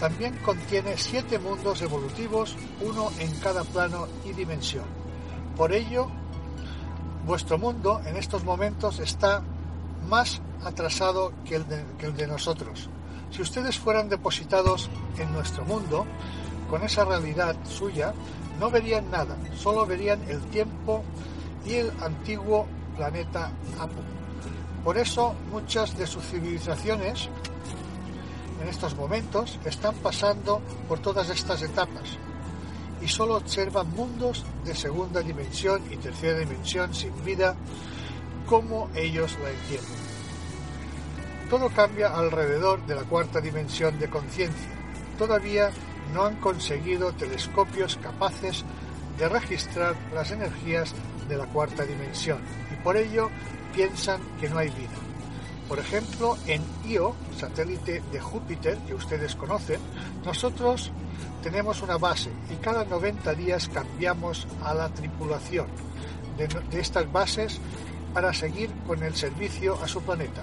[0.00, 4.86] también contiene siete mundos evolutivos, uno en cada plano y dimensión.
[5.56, 6.08] Por ello,
[7.24, 9.44] vuestro mundo en estos momentos está
[10.08, 12.90] más atrasado que el de nosotros.
[13.34, 16.06] Si ustedes fueran depositados en nuestro mundo,
[16.70, 18.14] con esa realidad suya,
[18.60, 21.02] no verían nada, solo verían el tiempo
[21.66, 24.00] y el antiguo planeta Apu.
[24.84, 27.28] Por eso muchas de sus civilizaciones
[28.62, 32.16] en estos momentos están pasando por todas estas etapas
[33.02, 37.56] y solo observan mundos de segunda dimensión y tercera dimensión sin vida
[38.46, 40.03] como ellos la entienden.
[41.54, 44.70] Todo cambia alrededor de la cuarta dimensión de conciencia.
[45.16, 45.70] Todavía
[46.12, 48.64] no han conseguido telescopios capaces
[49.16, 50.92] de registrar las energías
[51.28, 52.40] de la cuarta dimensión
[52.72, 53.30] y por ello
[53.72, 54.98] piensan que no hay vida.
[55.68, 59.78] Por ejemplo, en Io, satélite de Júpiter que ustedes conocen,
[60.24, 60.90] nosotros
[61.40, 65.68] tenemos una base y cada 90 días cambiamos a la tripulación
[66.36, 67.60] de, de estas bases
[68.12, 70.42] para seguir con el servicio a su planeta.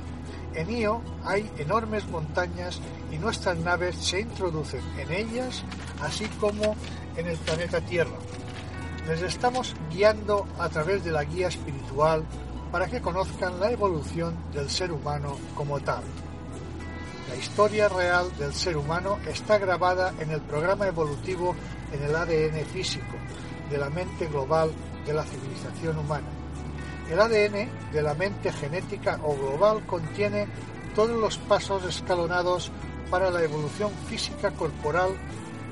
[0.54, 2.82] En Io hay enormes montañas
[3.12, 5.64] y nuestras naves se introducen en ellas,
[6.02, 6.76] así como
[7.16, 8.18] en el planeta Tierra.
[9.08, 12.26] Les estamos guiando a través de la guía espiritual
[12.72, 16.04] para que conozcan la evolución del ser humano como tal.
[17.30, 21.56] La historia real del ser humano está grabada en el programa evolutivo
[21.94, 23.16] en el ADN físico
[23.70, 24.72] de la mente global
[25.06, 26.41] de la civilización humana.
[27.12, 30.48] El ADN de la mente genética o global contiene
[30.96, 32.72] todos los pasos escalonados
[33.10, 35.10] para la evolución física corporal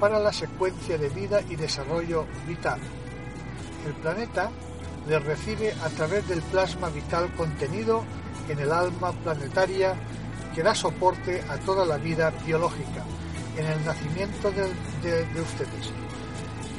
[0.01, 2.81] para la secuencia de vida y desarrollo vital.
[3.87, 4.51] El planeta
[5.07, 8.03] le recibe a través del plasma vital contenido
[8.49, 9.95] en el alma planetaria
[10.53, 13.05] que da soporte a toda la vida biológica
[13.55, 14.63] en el nacimiento de,
[15.01, 15.93] de, de ustedes.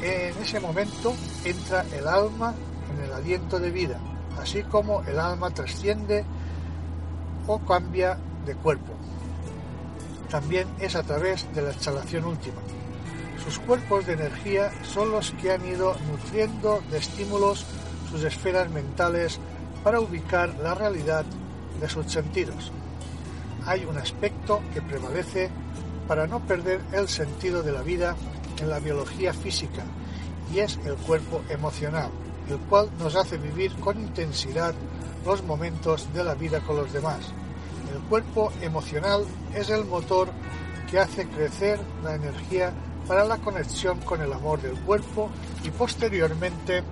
[0.02, 1.14] En ese momento
[1.46, 2.54] entra el alma
[2.92, 3.98] en el aliento de vida,
[4.38, 6.24] así como el alma trasciende
[7.46, 8.92] o cambia de cuerpo.
[10.30, 12.60] También es a través de la exhalación última.
[13.44, 17.64] Sus cuerpos de energía son los que han ido nutriendo de estímulos
[18.10, 19.38] sus esferas mentales
[19.82, 21.24] para ubicar la realidad
[21.80, 22.70] de sus sentidos.
[23.66, 25.50] Hay un aspecto que prevalece
[26.06, 28.16] para no perder el sentido de la vida
[28.60, 29.82] en la biología física
[30.52, 32.10] y es el cuerpo emocional,
[32.50, 34.74] el cual nos hace vivir con intensidad
[35.24, 37.32] los momentos de la vida con los demás.
[37.92, 39.24] El cuerpo emocional
[39.54, 40.28] es el motor
[40.90, 42.72] que hace crecer la energía
[43.06, 45.30] para la conexión con el amor del cuerpo
[45.64, 46.82] y posteriormente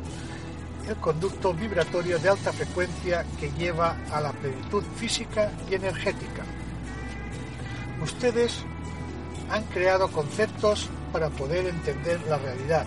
[0.88, 6.44] el conducto vibratorio de alta frecuencia que lleva a la plenitud física y energética.
[8.02, 8.64] Ustedes
[9.50, 12.86] han creado conceptos para poder entender la realidad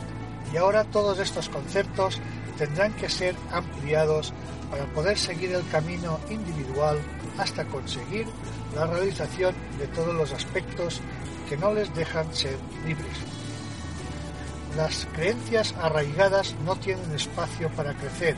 [0.53, 2.19] y ahora todos estos conceptos
[2.57, 4.33] tendrán que ser ampliados
[4.69, 6.99] para poder seguir el camino individual
[7.37, 8.27] hasta conseguir
[8.75, 11.01] la realización de todos los aspectos
[11.49, 13.17] que no les dejan ser libres.
[14.77, 18.35] Las creencias arraigadas no tienen espacio para crecer.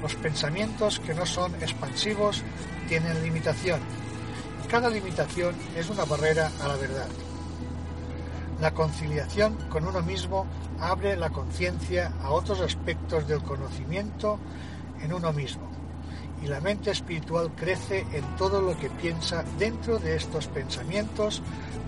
[0.00, 2.42] Los pensamientos que no son expansivos
[2.88, 3.80] tienen limitación.
[4.68, 7.08] Cada limitación es una barrera a la verdad.
[8.60, 10.46] La conciliación con uno mismo
[10.80, 14.38] abre la conciencia a otros aspectos del conocimiento
[15.02, 15.74] en uno mismo
[16.42, 21.42] y la mente espiritual crece en todo lo que piensa dentro de estos pensamientos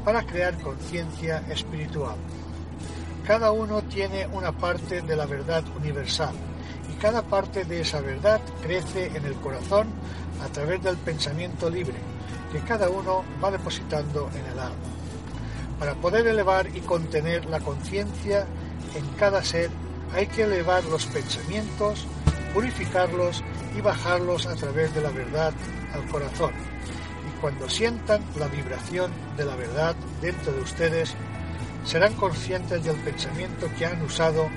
[0.05, 2.17] para crear conciencia espiritual.
[3.27, 6.35] Cada uno tiene una parte de la verdad universal
[6.91, 9.89] y cada parte de esa verdad crece en el corazón
[10.43, 11.97] a través del pensamiento libre
[12.53, 14.96] que cada uno va depositando en el alma.
[15.79, 18.47] Para poder elevar y contener la conciencia
[18.95, 19.71] en cada ser
[20.15, 22.07] hay que elevar los pensamientos,
[22.55, 23.43] purificarlos
[23.77, 25.53] y bajarlos a través de la verdad
[25.93, 26.53] al corazón.
[27.29, 31.15] Y cuando sientan la vibración de la verdad dentro de ustedes,
[31.85, 34.49] serán conscientes del pensamiento que han usado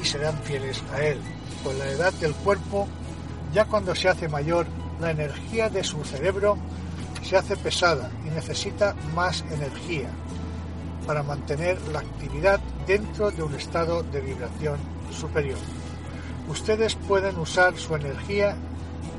[0.00, 1.20] y serán fieles a él.
[1.62, 2.88] Con la edad del cuerpo,
[3.54, 4.66] ya cuando se hace mayor,
[5.00, 6.56] la energía de su cerebro
[7.22, 10.08] se hace pesada y necesita más energía.
[11.06, 14.78] Para mantener la actividad dentro de un estado de vibración
[15.10, 15.58] superior.
[16.48, 18.56] Ustedes pueden usar su energía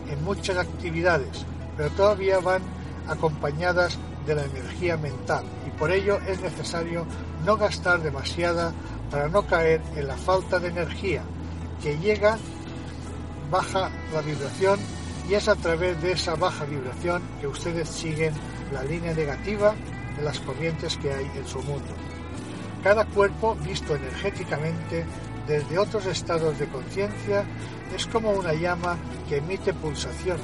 [0.10, 1.46] en muchas actividades,
[1.78, 2.62] pero todavía van
[3.08, 7.06] acompañadas de la energía mental y por ello es necesario
[7.46, 8.72] no gastar demasiada
[9.12, 11.24] para no caer en la falta de energía
[11.82, 12.38] que llega,
[13.52, 14.80] baja la vibración
[15.30, 18.34] y es a través de esa baja vibración que ustedes siguen
[18.72, 19.74] la línea negativa
[20.18, 21.94] de las corrientes que hay en su mundo.
[22.84, 25.06] Cada cuerpo, visto energéticamente
[25.48, 27.46] desde otros estados de conciencia,
[27.96, 28.98] es como una llama
[29.30, 30.44] que emite pulsaciones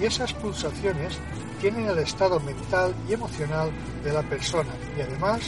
[0.00, 1.18] y esas pulsaciones
[1.60, 3.70] tienen el estado mental y emocional
[4.02, 5.40] de la persona y además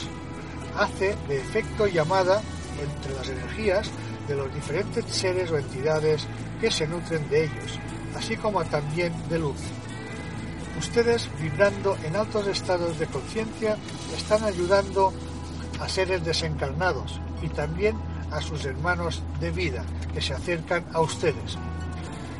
[0.76, 2.40] hace de efecto llamada
[2.80, 3.90] entre las energías
[4.28, 6.26] de los diferentes seres o entidades
[6.60, 7.78] que se nutren de ellos,
[8.16, 9.60] así como también de luz.
[10.78, 13.76] Ustedes, vibrando en altos estados de conciencia,
[14.16, 15.12] están ayudando
[15.80, 17.96] a seres desencarnados y también
[18.30, 21.56] a sus hermanos de vida que se acercan a ustedes.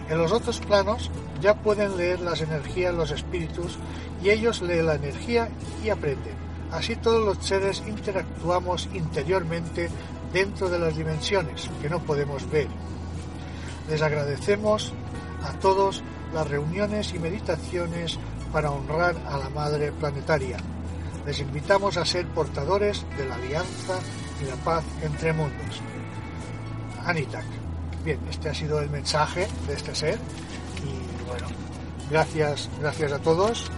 [0.08, 1.10] En los otros planos
[1.40, 3.78] ya pueden leer las energías los espíritus
[4.22, 5.48] y ellos leen la energía
[5.84, 6.34] y aprenden.
[6.70, 9.88] Así todos los seres interactuamos interiormente
[10.32, 12.66] dentro de las dimensiones que no podemos ver.
[13.88, 14.92] Les agradecemos
[15.44, 18.18] a todos las reuniones y meditaciones
[18.52, 20.56] para honrar a la Madre Planetaria.
[21.26, 23.98] Les invitamos a ser portadores de la alianza
[24.42, 25.80] y la paz entre mundos.
[27.04, 27.44] Anitak.
[28.04, 30.18] Bien, este ha sido el mensaje de este ser
[30.84, 31.46] y bueno,
[32.10, 33.70] gracias, gracias a todos.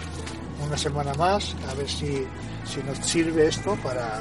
[0.64, 2.26] Una semana más, a ver si,
[2.64, 4.20] si nos sirve esto para,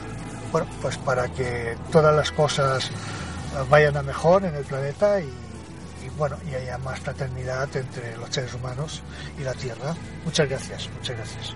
[0.51, 2.91] bueno, pues para que todas las cosas
[3.69, 5.19] vayan a mejor en el planeta
[6.18, 9.01] bueno, y haya más fraternidad entre los seres humanos
[9.39, 9.95] y la Tierra.
[10.24, 11.53] Muchas gracias, muchas gracias.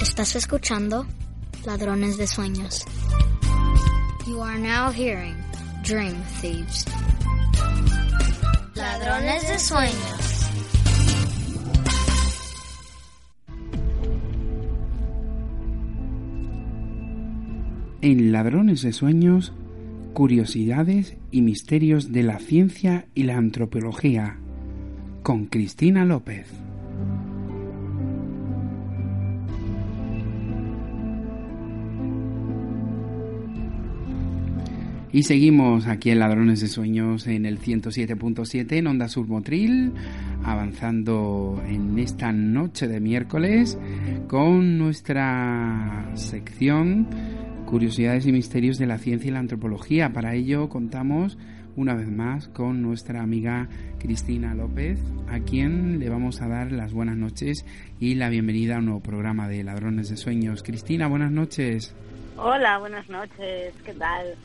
[0.00, 1.06] Estás escuchando
[1.66, 2.86] Ladrones de Sueños.
[4.26, 5.36] You are now hearing
[5.82, 6.86] Dream Thieves.
[8.74, 10.35] Ladrones de Sueños.
[18.06, 19.52] En Ladrones de Sueños,
[20.12, 24.36] curiosidades y misterios de la ciencia y la antropología,
[25.24, 26.46] con Cristina López.
[35.10, 39.90] Y seguimos aquí en Ladrones de Sueños en el 107.7 en Onda Sur Motril,
[40.44, 43.76] avanzando en esta noche de miércoles
[44.28, 47.08] con nuestra sección
[47.66, 50.12] Curiosidades y Misterios de la Ciencia y la Antropología.
[50.12, 51.36] Para ello contamos
[51.74, 56.92] una vez más con nuestra amiga Cristina López, a quien le vamos a dar las
[56.92, 57.64] buenas noches
[57.98, 60.62] y la bienvenida a un nuevo programa de Ladrones de Sueños.
[60.62, 61.92] Cristina, buenas noches.
[62.36, 64.36] Hola, buenas noches, ¿qué tal?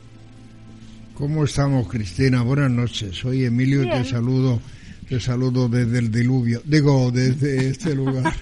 [1.14, 2.42] ¿Cómo estamos, Cristina?
[2.42, 3.16] Buenas noches.
[3.16, 4.60] Soy Emilio y te saludo,
[5.08, 6.60] te saludo desde el diluvio.
[6.64, 8.34] Digo, desde este lugar.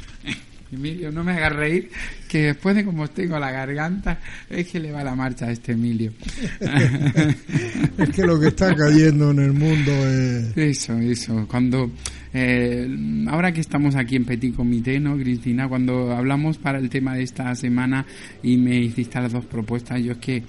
[0.72, 1.90] Emilio, no me hagas reír,
[2.28, 5.72] que después de como tengo la garganta, es que le va la marcha a este
[5.72, 6.12] Emilio.
[7.98, 10.56] es que lo que está cayendo en el mundo es...
[10.56, 11.46] Eso, eso.
[11.48, 11.90] Cuando,
[12.32, 12.88] eh,
[13.28, 15.68] ahora que estamos aquí en Petit Comité, ¿no, Cristina?
[15.68, 18.06] Cuando hablamos para el tema de esta semana
[18.42, 20.42] y me hiciste las dos propuestas, yo es que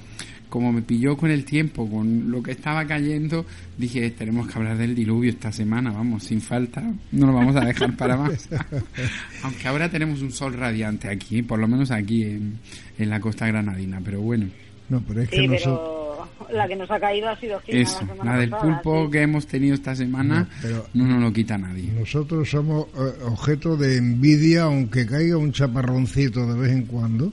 [0.52, 3.46] como me pilló con el tiempo, con lo que estaba cayendo,
[3.78, 6.84] dije, tenemos que hablar del diluvio esta semana, vamos, sin falta,
[7.14, 8.50] no lo vamos a dejar para más.
[9.44, 12.60] Aunque ahora tenemos un sol radiante aquí, por lo menos aquí en,
[13.00, 14.48] en la costa granadina, pero bueno.
[14.90, 16.28] No, pero es que Sí, nosotros...
[16.48, 19.12] pero la que nos ha caído ha sido Gina Eso, la del pasada, pulpo sí.
[19.12, 21.90] que hemos tenido esta semana No, pero- no nos lo quita nadie.
[21.98, 27.32] Nosotros somos eh, objeto de envidia, aunque caiga un chaparroncito de vez en cuando.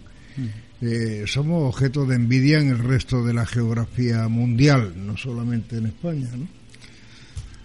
[0.80, 5.86] Eh, somos objeto de envidia en el resto de la geografía mundial, no solamente en
[5.86, 6.46] España, ¿no?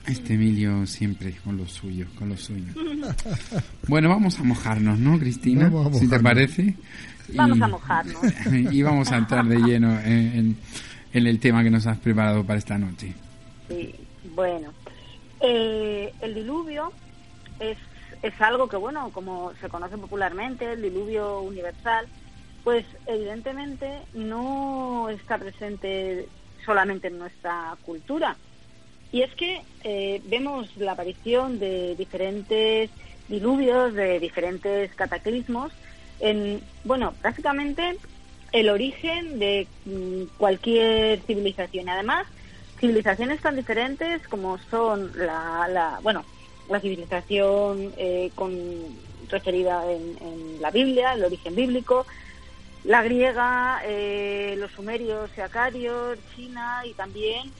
[0.07, 2.73] Este Emilio siempre con lo suyo, con lo suyo.
[3.87, 5.69] Bueno, vamos a mojarnos, ¿no, Cristina?
[5.69, 6.23] Vamos a si te mojarnos.
[6.23, 6.75] parece.
[7.35, 8.21] Vamos Y- a mojarnos.
[8.73, 10.57] y vamos a entrar de lleno en, en-
[11.13, 13.13] en el tema que nos has preparado para esta noche.
[13.69, 13.95] Sí,
[14.35, 14.73] bueno.
[15.39, 16.91] Eh, el diluvio
[17.59, 17.77] es,
[18.23, 22.07] es algo que, bueno, como se conoce popularmente, el diluvio universal,
[22.63, 26.27] pues evidentemente no está presente
[26.65, 28.37] solamente en nuestra cultura.
[29.11, 32.89] Y es que eh, vemos la aparición de diferentes
[33.27, 35.71] diluvios, de diferentes cataclismos,
[36.19, 37.97] en, bueno, prácticamente
[38.51, 41.87] el origen de mm, cualquier civilización.
[41.87, 42.25] Y además,
[42.79, 46.23] civilizaciones tan diferentes como son la, la bueno,
[46.69, 48.53] la civilización eh, con,
[49.29, 52.05] referida en, la Biblia, el origen bíblico,
[52.83, 57.51] la griega, eh, los sumerios y acarios, China y también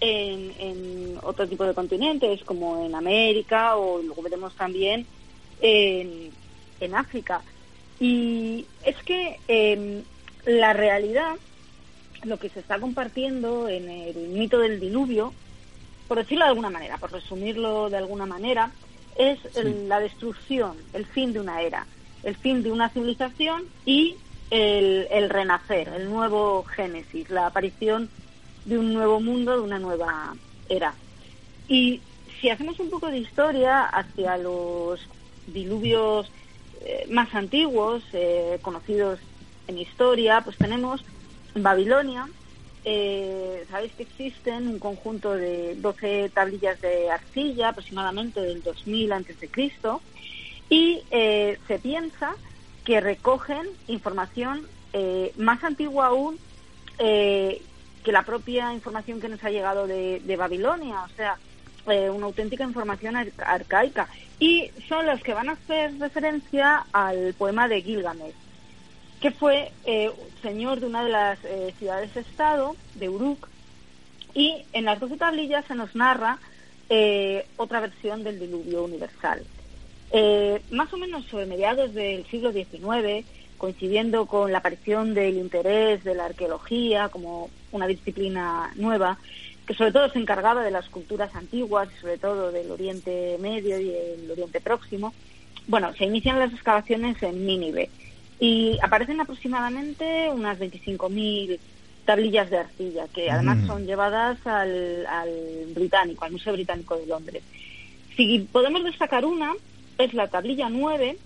[0.00, 5.06] en, en, otro tipo de continentes como en América o luego veremos también
[5.60, 6.30] en,
[6.80, 7.42] en África.
[7.98, 10.02] Y es que em,
[10.44, 11.36] la realidad,
[12.24, 15.32] lo que se está compartiendo en el mito del diluvio,
[16.06, 18.70] por decirlo de alguna manera, por resumirlo de alguna manera,
[19.16, 21.86] es la destrucción, el fin de una era,
[22.22, 24.16] el fin de una civilización y
[24.50, 28.08] el, el, renacer, el nuevo génesis, la aparición
[28.64, 30.34] de un nuevo mundo, de una nueva
[30.68, 30.94] era.
[31.68, 32.00] Y
[32.40, 35.00] si hacemos un poco de historia hacia los
[35.46, 36.30] diluvios
[36.82, 39.18] eh, más antiguos, eh, conocidos
[39.66, 41.04] en historia, pues tenemos
[41.54, 42.28] Babilonia.
[42.84, 49.50] Eh, Sabéis que existen un conjunto de 12 tablillas de arcilla, aproximadamente del 2000 a.C.,
[50.68, 52.34] y se piensa
[52.86, 54.66] que recogen información
[55.36, 56.38] más antigua aún
[56.96, 61.36] que la propia información que nos ha llegado de, Babilonia, o sea,
[62.10, 64.08] una auténtica información arcaica
[64.38, 68.34] y son los que van a hacer referencia al poema de Gilgamesh,
[69.20, 70.12] que fue eh,
[70.42, 73.48] señor de una de las eh, ciudades-estado, de Uruk,
[74.34, 76.38] y en las doce tablillas se nos narra
[76.90, 79.42] eh, otra versión del diluvio universal.
[80.70, 83.26] Más o menos sobre mediados del siglo XIX,
[83.56, 89.18] coincidiendo con la aparición del interés de la arqueología como una disciplina nueva,
[89.66, 93.80] que sobre todo se encargaba de las culturas antiguas y sobre todo del Oriente Medio
[93.80, 95.12] y el Oriente Próximo.
[95.66, 97.90] Bueno, se inician las excavaciones en Nínive
[98.38, 101.58] y aparecen aproximadamente unas 25.000
[102.04, 103.66] tablillas de arcilla que además mm.
[103.66, 105.30] son llevadas al, al
[105.74, 107.42] británico, al Museo Británico de Londres.
[108.16, 109.52] Si podemos destacar una,
[109.98, 111.16] es la tablilla 9,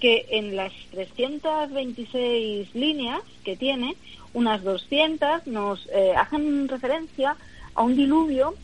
[0.00, 3.94] que en las 326 líneas que tiene,
[4.32, 7.36] unas 200 nos eh, hacen referencia
[7.74, 8.54] a un diluvio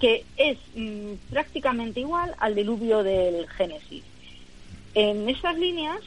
[0.00, 4.02] que es mm, prácticamente igual al diluvio del Génesis.
[4.94, 6.00] En estas líneas,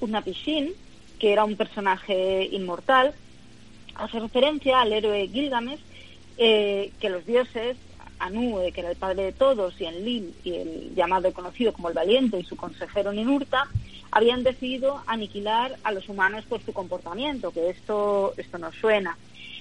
[0.00, 0.70] Utnapishtim,
[1.18, 3.12] que era un personaje inmortal,
[3.96, 5.80] hace referencia al héroe Gilgamesh,
[6.38, 7.76] eh, que los dioses,
[8.20, 11.94] Anu, que era el padre de todos, y Enlil, y el llamado conocido como el
[11.94, 13.66] Valiente, y su consejero Ninurta,
[14.12, 19.16] habían decidido aniquilar a los humanos por su comportamiento, que esto, esto nos suena.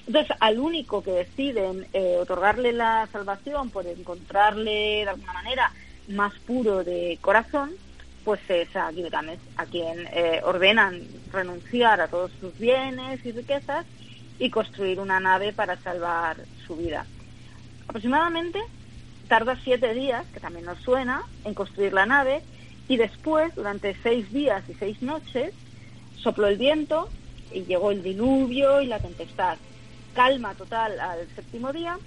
[0.08, 5.72] Entonces, al único que deciden eh, otorgarle la salvación por encontrarle de alguna manera
[6.08, 7.72] más puro de corazón,
[8.24, 11.02] pues es a Gilgamesh, a quien eh, ordenan
[11.32, 13.86] renunciar a todos sus bienes y riquezas
[14.40, 17.06] y construir una nave para salvar su vida.
[17.90, 18.60] Aproximadamente
[19.28, 22.44] tarda siete días, que también nos suena, en construir la nave
[22.88, 25.56] y después, durante seis días y seis noches,
[26.16, 27.10] sopló el viento
[27.52, 29.58] y llegó el diluvio y la tempestad
[30.14, 31.98] calma total al séptimo día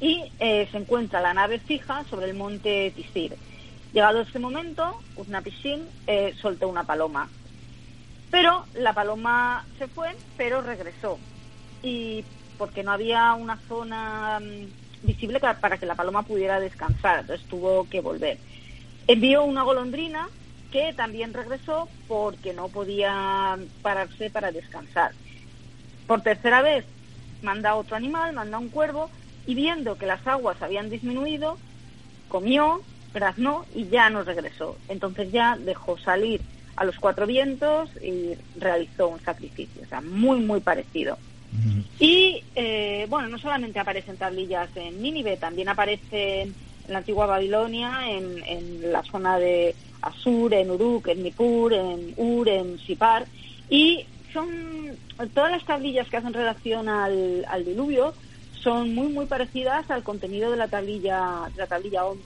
[0.00, 3.36] y eh, se encuentra la nave fija sobre el monte Tisir.
[3.92, 7.28] Llegado este momento, Utnapishtim eh, soltó una paloma.
[8.30, 11.18] Pero la paloma se fue, pero regresó.
[11.82, 12.24] Y
[12.56, 17.88] porque no había una zona mm, visible para que la paloma pudiera descansar, entonces tuvo
[17.88, 18.38] que volver.
[19.06, 20.28] Envió una golondrina
[20.70, 25.12] que también regresó porque no podía pararse para descansar.
[26.06, 26.84] Por tercera vez
[27.42, 29.10] manda otro animal, manda un cuervo,
[29.46, 31.58] y viendo que las aguas habían disminuido,
[32.28, 32.82] comió,
[33.12, 34.76] graznó y ya no regresó.
[34.88, 36.40] Entonces ya dejó salir
[36.76, 41.18] a los cuatro vientos y realizó un sacrificio, o sea, muy, muy parecido.
[41.98, 46.54] Y eh, bueno, no solamente aparecen tablillas en Nínive, también aparecen
[46.86, 52.14] en la antigua Babilonia, en, en la zona de Asur, en Uruk, en Nippur, en
[52.16, 53.26] Ur, en Sipar,
[53.70, 54.48] y son
[55.32, 58.14] todas las tablillas que hacen relación al, diluvio
[58.60, 62.22] son muy muy parecidas al contenido de la tablilla de la tablilla 11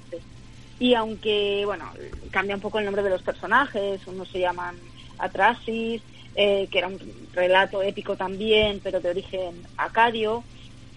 [0.80, 1.84] y aunque bueno
[2.30, 4.76] cambia un poco el nombre de los personajes unos se llaman
[5.18, 6.00] Atrasis
[6.38, 6.98] eh, que era un
[7.34, 10.44] relato épico también pero de origen acadio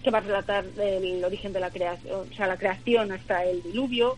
[0.02, 3.62] que va a relatar el origen de la creación o sea la creación hasta el
[3.62, 4.16] diluvio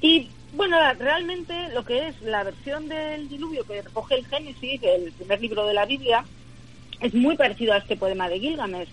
[0.00, 5.12] y bueno, realmente lo que es la versión del diluvio que recoge el Génesis, el
[5.12, 6.24] primer libro de la Biblia,
[7.00, 8.88] es muy parecido a este poema de Gilgamesh.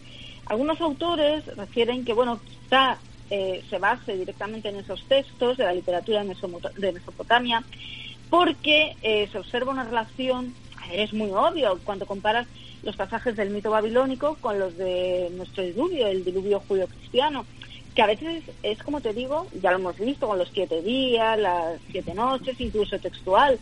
[0.47, 2.97] Algunos autores refieren que, bueno, quizá
[3.29, 7.63] eh, se base directamente en esos textos de la literatura de Mesopotamia,
[8.29, 10.53] porque eh, se observa una relación,
[10.91, 12.47] es muy obvio cuando comparas
[12.83, 17.45] los pasajes del mito babilónico con los de nuestro diluvio, el diluvio judío-cristiano,
[17.95, 21.39] que a veces es como te digo, ya lo hemos visto con los siete días,
[21.39, 23.59] las siete noches, incluso textual.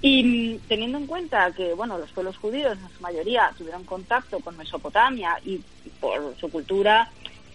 [0.00, 4.40] Y mm, teniendo en cuenta que, bueno, los pueblos judíos en su mayoría tuvieron contacto
[4.40, 5.60] con Mesopotamia y
[6.00, 7.10] por su cultura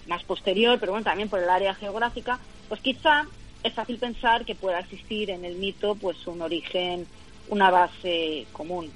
[0.07, 3.25] más posterior, pero bueno, también por el área geográfica, pues quizá
[3.63, 7.05] es fácil pensar que pueda existir en el mito pues un origen,
[7.49, 8.91] una base común.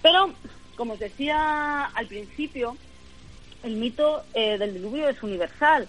[0.00, 0.32] Pero,
[0.76, 2.76] como os decía al principio,
[3.62, 5.88] el mito eh, del diluvio es universal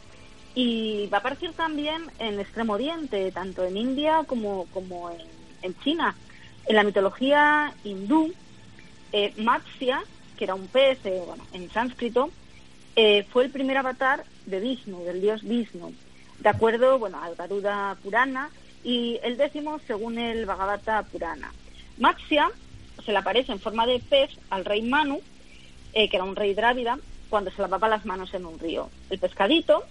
[0.55, 5.09] y va a aparecer también en Extremo Oriente, tanto en India como, como
[5.61, 6.15] en, China.
[6.65, 8.31] En la mitología hindú,
[9.11, 10.03] eh, Matsya,
[10.37, 12.29] que era un pez, eh, bueno, en sánscrito,
[13.31, 15.95] fue el primer avatar de Vishnu, del dios Vishnu,
[16.39, 18.51] de acuerdo bueno, al Garuda Purana
[18.83, 21.51] y el décimo según el Bhagavata Purana.
[21.97, 22.49] Matsya
[23.05, 25.21] se le aparece en forma de pez al rey Manu,
[25.93, 26.97] eh, que era un rey drávida,
[27.29, 28.89] cuando se lavaba las manos en un río.
[29.09, 29.83] El pescadito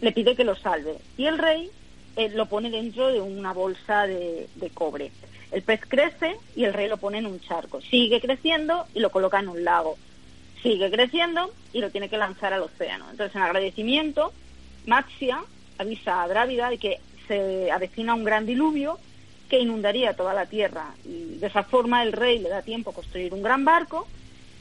[0.00, 1.70] le pide que lo salve y el rey
[2.16, 5.12] eh, lo pone dentro de una bolsa de, de cobre.
[5.52, 7.80] El pez crece y el rey lo pone en un charco.
[7.80, 9.96] Sigue creciendo y lo coloca en un lago
[10.62, 13.06] sigue creciendo y lo tiene que lanzar al océano.
[13.10, 14.32] Entonces, en agradecimiento,
[14.86, 15.42] Maxia
[15.78, 18.98] avisa a Drávida de que se avecina un gran diluvio
[19.50, 20.94] que inundaría toda la tierra.
[21.04, 24.06] Y de esa forma el rey le da tiempo a construir un gran barco,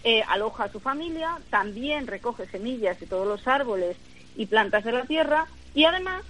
[0.03, 3.95] eh, aloja a su familia, también recoge semillas de todos los árboles
[4.35, 6.23] y plantas de la tierra y además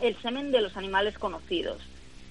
[0.00, 1.80] el semen de los animales conocidos.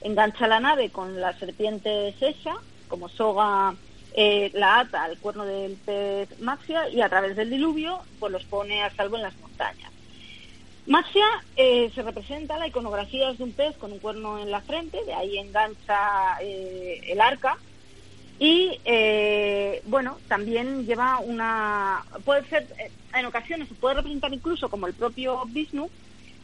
[0.02, 2.56] Engancha la nave con la serpiente Sesha
[2.88, 3.76] como soga
[4.14, 8.44] eh, la ata al cuerno del pez Maxia y a través del diluvio pues los
[8.46, 9.92] pone a salvo en las montañas.
[10.88, 11.26] Maxia
[11.56, 15.04] eh, se representa, la iconografía es de un pez con un cuerno en la frente,
[15.06, 17.58] de ahí engancha eh, el arca
[18.40, 18.80] y
[19.86, 22.68] bueno, también lleva una, puede ser,
[23.14, 25.90] en ocasiones se puede representar incluso como el propio Vishnu,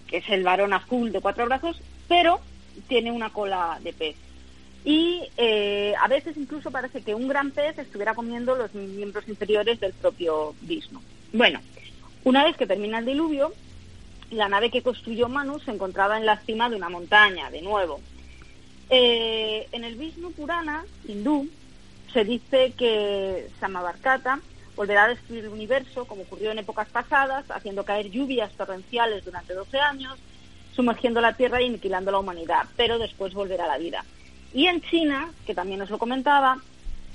[0.08, 2.40] que es el varón azul de cuatro brazos, pero
[2.88, 4.16] tiene una cola de pez
[4.86, 9.80] y eh, a veces incluso parece que un gran pez estuviera comiendo los miembros inferiores
[9.80, 11.02] del propio Vishnu.
[11.32, 11.62] Bueno,
[12.24, 13.54] una vez que termina el diluvio,
[14.38, 18.00] la nave que construyó Manu se encontraba en la cima de una montaña, de nuevo.
[18.90, 21.50] Eh, en el Vishnu Purana hindú
[22.12, 24.40] se dice que Samavarkata
[24.76, 29.54] volverá a destruir el universo, como ocurrió en épocas pasadas, haciendo caer lluvias torrenciales durante
[29.54, 30.20] 12 años,
[30.76, 34.04] sumergiendo la Tierra y aniquilando la humanidad, pero después volverá a la vida.
[34.54, 36.58] Y en China, que también os lo comentaba,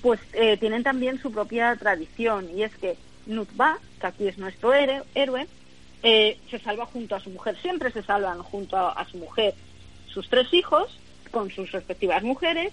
[0.02, 2.96] pues eh, tienen también su propia tradición y es que
[3.26, 5.46] Nutba, que aquí es nuestro héroe,
[6.02, 9.54] eh, se salva junto a su mujer, siempre se salvan junto a, su mujer
[10.06, 10.98] sus tres hijos
[11.30, 12.72] con sus respectivas mujeres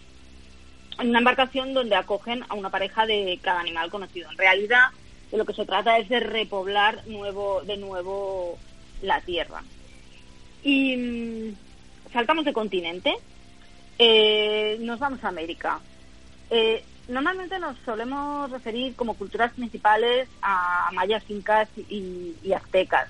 [0.99, 4.32] en una embarcación donde acogen a una pareja de cada animal conocido.
[4.32, 4.89] En realidad,
[5.32, 8.57] de lo que se trata es de repoblar nuevo, de nuevo
[9.01, 9.61] la tierra.
[10.63, 11.55] Y mm,
[12.13, 13.15] saltamos de continente
[13.97, 15.80] eh, nos vamos a América.
[16.49, 23.09] Eh, normalmente nos solemos referir como culturas principales a mayas, incas y, aztecas,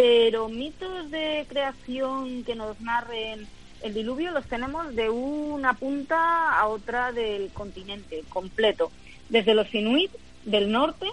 [0.00, 3.46] pero mitos de creación que nos narren
[3.82, 8.90] el diluvio los tenemos de una punta a otra del continente completo,
[9.28, 10.10] desde los inuit
[10.46, 11.06] del norte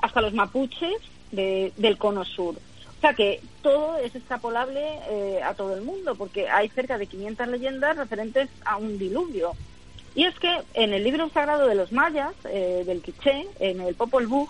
[0.00, 0.96] hasta los mapuches
[1.30, 2.56] del cono sur
[3.04, 4.80] sea que todo es extrapolable
[5.10, 9.52] eh, a todo el mundo, porque hay cerca de 500 leyendas referentes a un diluvio.
[10.14, 13.94] Y es que en el libro sagrado de los mayas, eh, del Quiché, en el
[13.94, 14.48] Popol Vuh,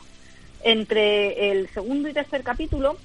[0.63, 2.97] entre el segundo y tercer capítulo,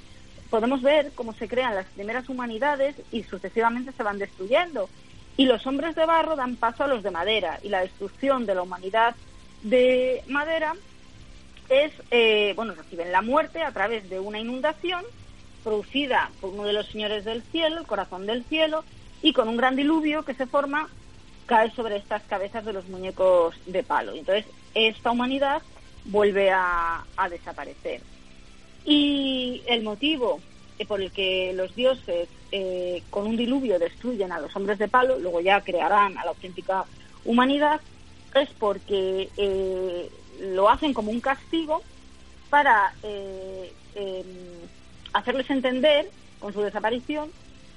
[0.49, 4.89] podemos ver cómo se crean las primeras humanidades y sucesivamente se van destruyendo.
[5.37, 8.55] Y los hombres de barro dan paso a los de madera, y la destrucción de
[8.55, 9.15] la humanidad
[9.63, 10.73] de madera
[11.69, 15.03] es, eh, bueno, reciben la muerte a través de una inundación
[15.63, 18.83] producida por uno de los señores del cielo, el corazón del cielo,
[19.21, 20.89] y con un gran diluvio que se forma,
[21.45, 24.13] cae sobre estas cabezas de los muñecos de palo.
[24.13, 25.61] Entonces, esta humanidad
[26.05, 28.01] vuelve a, desaparecer.
[28.85, 30.39] Y el motivo
[30.87, 35.19] por el que los dioses eh, con un diluvio destruyen a los hombres de palo,
[35.19, 36.85] luego ya crearán a la auténtica
[37.25, 37.81] humanidad,
[38.35, 40.09] es porque eh,
[40.39, 41.81] lo hacen como un castigo
[42.49, 44.25] para eh, em,
[45.13, 46.09] hacerles entender
[46.39, 47.29] con su desaparición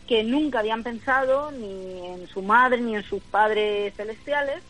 [0.06, 4.62] que nunca habían pensado ni en su madre ni en sus padres celestiales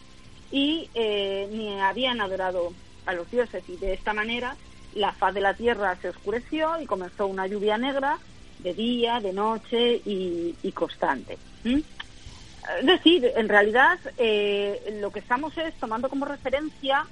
[0.50, 2.72] y eh, ni habían adorado
[3.06, 3.64] a los dioses.
[3.68, 4.56] Y de esta manera
[4.94, 8.18] la faz de la tierra se oscureció y comenzó una lluvia negra
[8.58, 11.38] de día, de noche y, constante.
[11.64, 17.06] Es decir, en realidad eh, lo que estamos es tomando como referencia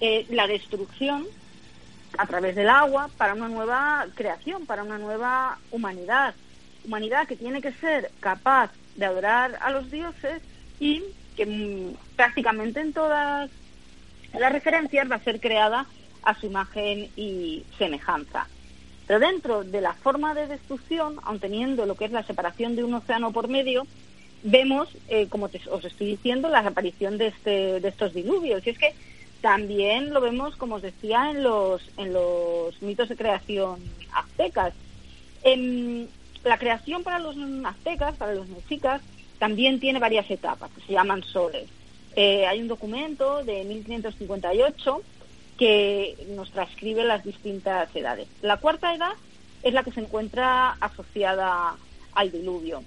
[0.00, 1.26] eh, la destrucción
[2.16, 6.34] a través del agua para una nueva creación, para una nueva humanidad.
[6.84, 10.42] Humanidad que tiene que ser capaz de adorar a los dioses
[10.80, 11.02] y
[11.36, 13.50] que mm, prácticamente en todas
[14.38, 15.86] las referencias va a ser creada
[16.22, 18.46] a su imagen y semejanza.
[19.06, 22.84] Pero dentro de la forma de destrucción, aun teniendo lo que es la separación de
[22.84, 23.86] un océano por medio,
[24.42, 28.66] vemos, eh, como os estoy diciendo, la aparición de, este, de estos diluvios.
[28.66, 28.94] Y es que
[29.40, 33.80] también lo vemos, como os decía, en los, en los mitos de creación
[34.12, 34.74] aztecas.
[35.42, 36.08] En
[36.44, 39.00] la creación para los aztecas, para los mexicas,
[39.38, 41.68] también tiene varias etapas que se llaman soles.
[42.16, 45.02] Eh, hay un documento de 1558
[45.58, 48.28] que nos transcribe las distintas edades.
[48.42, 49.12] La cuarta edad
[49.62, 51.76] es la que se encuentra asociada
[52.14, 52.82] al diluvio.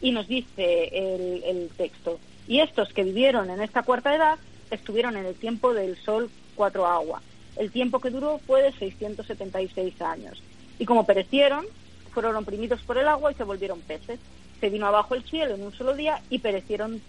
[0.00, 4.38] Y nos dice el, el texto, y estos que vivieron en esta cuarta edad
[4.70, 7.22] estuvieron en el tiempo del sol cuatro agua.
[7.56, 10.42] El tiempo que duró fue de 676 años.
[10.78, 11.66] Y como perecieron,
[12.12, 14.18] fueron oprimidos por el agua y se volvieron peces.
[14.60, 17.00] Se vino abajo el cielo en un solo día y perecieron,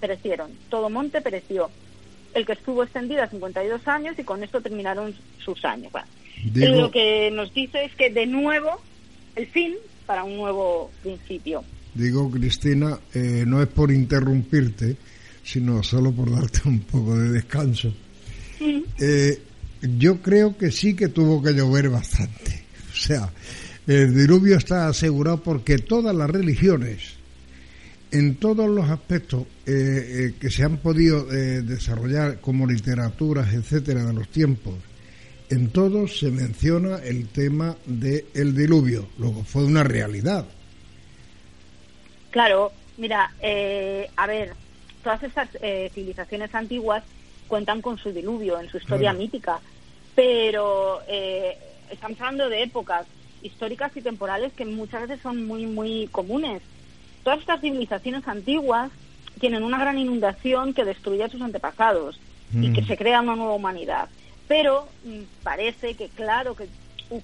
[0.00, 0.50] perecieron.
[0.68, 1.70] Todo monte pereció
[2.34, 5.14] el que estuvo extendida 52 años y con esto terminaron
[5.44, 5.92] sus años.
[6.54, 8.80] lo que nos dice es que de nuevo
[9.36, 9.74] el fin
[10.06, 11.64] para un nuevo principio.
[11.94, 14.96] Digo, Cristina, eh, no es por interrumpirte,
[15.42, 17.92] sino solo por darte un poco de descanso.
[18.98, 19.42] Eh,
[19.82, 22.64] yo creo que sí que tuvo que llover bastante.
[22.92, 23.30] O sea,
[23.86, 27.14] el diluvio está asegurado porque todas las religiones,
[28.12, 34.04] en todos los aspectos eh, eh, que se han podido eh, desarrollar como literaturas, etcétera,
[34.04, 34.74] de los tiempos,
[35.48, 39.08] en todos se menciona el tema del diluvio.
[39.18, 40.44] Luego fue una realidad.
[42.30, 43.32] Claro, mira,
[44.16, 44.52] a ver,
[45.02, 45.48] todas estas
[45.92, 47.02] civilizaciones antiguas
[47.48, 49.58] cuentan con su diluvio en su historia mítica,
[50.14, 51.00] pero
[51.90, 53.08] estamos hablando de épocas
[53.42, 56.62] históricas y temporales que muchas veces son muy, muy comunes
[57.22, 58.90] Todas estas civilizaciones antiguas
[59.38, 62.20] tienen una gran inundación que destruye a sus antepasados
[62.52, 62.86] y que mm.
[62.86, 64.08] se crea una nueva humanidad.
[64.48, 66.68] Pero mm, parece que, claro, que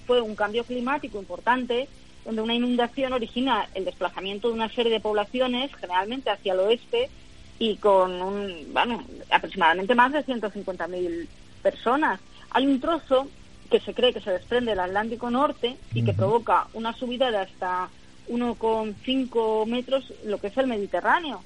[0.07, 1.89] fue un cambio climático importante,
[2.25, 7.11] donde una inundación origina el desplazamiento de una serie de poblaciones, generalmente hacia el oeste,
[7.59, 11.27] y con un, bueno, aproximadamente más de 150.000
[11.63, 12.21] personas.
[12.51, 13.29] Hay un trozo
[13.71, 17.39] que se cree que se desprende del Atlántico Norte y que provoca una subida de
[17.39, 17.89] hasta
[18.29, 21.43] 1,5 metros lo que es el Mediterráneo.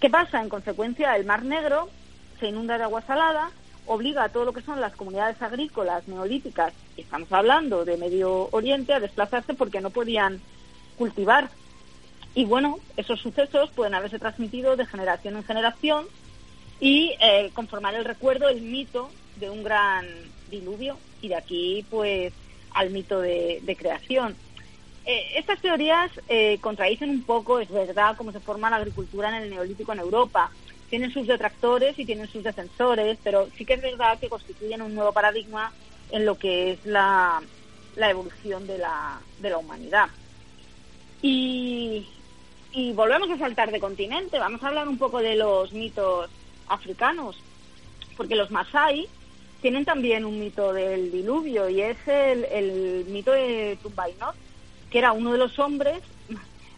[0.00, 0.40] ¿Qué pasa?
[0.40, 1.88] En consecuencia, el Mar Negro
[2.38, 3.50] se inunda de agua salada,
[3.86, 8.92] obliga a todo lo que son las comunidades agrícolas neolíticas, estamos hablando de Medio Oriente,
[8.92, 10.40] a desplazarse porque no podían
[10.96, 11.50] cultivar.
[12.34, 16.06] Y bueno, esos sucesos pueden haberse transmitido de generación en generación
[16.78, 20.06] y eh, conformar el recuerdo, el mito de un gran
[20.50, 22.32] diluvio y de aquí pues
[22.74, 24.36] al mito de creación.
[25.10, 29.42] Eh, estas teorías eh, contradicen un poco, es verdad, cómo se forma la agricultura en
[29.42, 30.50] el neolítico en Europa.
[30.90, 34.94] Tienen sus detractores y tienen sus defensores, pero sí que es verdad que constituyen un
[34.94, 35.72] nuevo paradigma
[36.10, 37.40] en lo que es la,
[37.96, 40.08] evolución de la, de la humanidad.
[41.22, 42.06] Y,
[42.72, 46.28] y volvemos a saltar de continente, vamos a hablar un poco de los mitos
[46.66, 47.40] africanos,
[48.14, 49.08] porque los Masai
[49.62, 54.36] tienen también un mito del diluvio y es el, el mito de Tumbainot,
[54.90, 56.02] que era uno de los hombres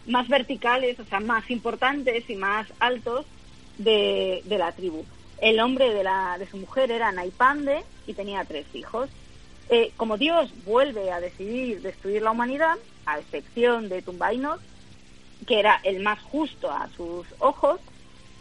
[0.07, 3.25] más verticales, o sea, más importantes y más altos
[3.77, 5.05] de, la tribu.
[5.39, 9.09] El hombre de, la, de su mujer era Naipande y tenía tres hijos.
[9.69, 14.59] Eh, como Dios vuelve a decidir destruir la humanidad, a excepción de Tumbainot,
[15.47, 17.79] que era el más justo a sus ojos,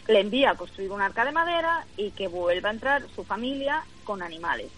[0.09, 3.85] le envía a construir un arca de madera y que vuelva a entrar su familia
[4.05, 4.69] con animales.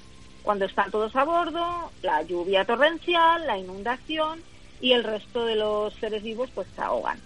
[0.43, 4.41] Cuando están todos a bordo, la lluvia torrencial, la inundación
[4.83, 7.19] y el resto de los seres vivos pues se ahogan.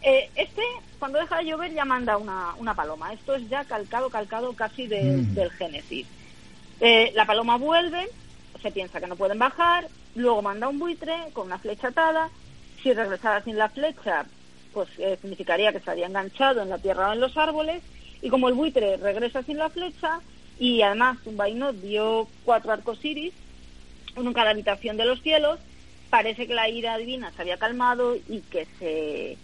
[0.00, 0.62] Eh, este,
[0.98, 3.12] cuando deja de llover, ya manda una, una paloma.
[3.12, 5.34] Esto es ya calcado, calcado casi mm.
[5.34, 6.06] del Génesis.
[6.80, 8.08] Eh, la paloma vuelve,
[8.62, 12.30] se piensa que no pueden bajar, luego manda un buitre con una flecha atada.
[12.82, 14.24] Si regresara sin la flecha,
[14.72, 17.82] pues eh, significaría que se había enganchado en la tierra o en los árboles.
[18.22, 20.20] Y como el buitre regresa sin la flecha,
[20.58, 23.34] y además un vaino dio cuatro arcos iris,
[24.16, 25.58] uno en cada habitación de los cielos,
[26.14, 29.36] parece que la ira divina se había calmado y que se,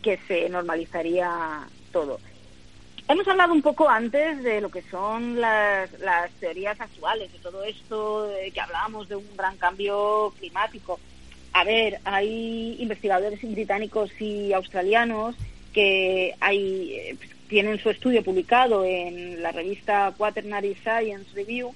[0.00, 2.18] que se normalizaría todo.
[3.06, 5.90] Hemos hablado un poco antes de lo que son las,
[6.40, 10.98] teorías actuales, de todo esto, que hablábamos de un gran cambio climático.
[11.52, 15.36] A ver, hay investigadores británicos y australianos
[15.74, 21.74] que hay, eh, tienen su estudio publicado en la revista Quaternary Science Review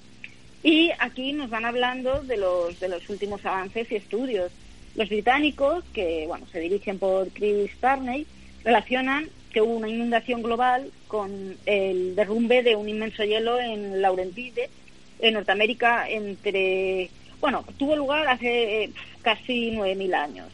[0.63, 4.51] Y aquí nos van hablando de los, de los últimos avances y estudios.
[4.95, 8.27] Los británicos, que bueno, se dirigen por Chris Tarney,
[8.63, 14.69] relacionan que hubo una inundación global con el derrumbe de un inmenso hielo en Laurentide,
[15.19, 17.09] en Norteamérica, entre,
[17.39, 20.47] bueno, tuvo lugar hace eh, casi 9.000 años,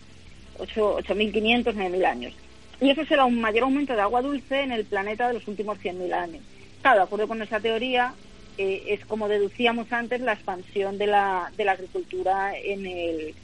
[0.60, 2.34] 8.500, 9.000 años.
[2.80, 5.80] Y eso será un mayor aumento de agua dulce en el planeta de los últimos
[5.80, 6.42] 100.000 años.
[6.82, 8.14] Claro, de acuerdo con esa teoría,
[8.58, 13.36] eh, es como deducíamos antes la expansión de la, de la agricultura en el,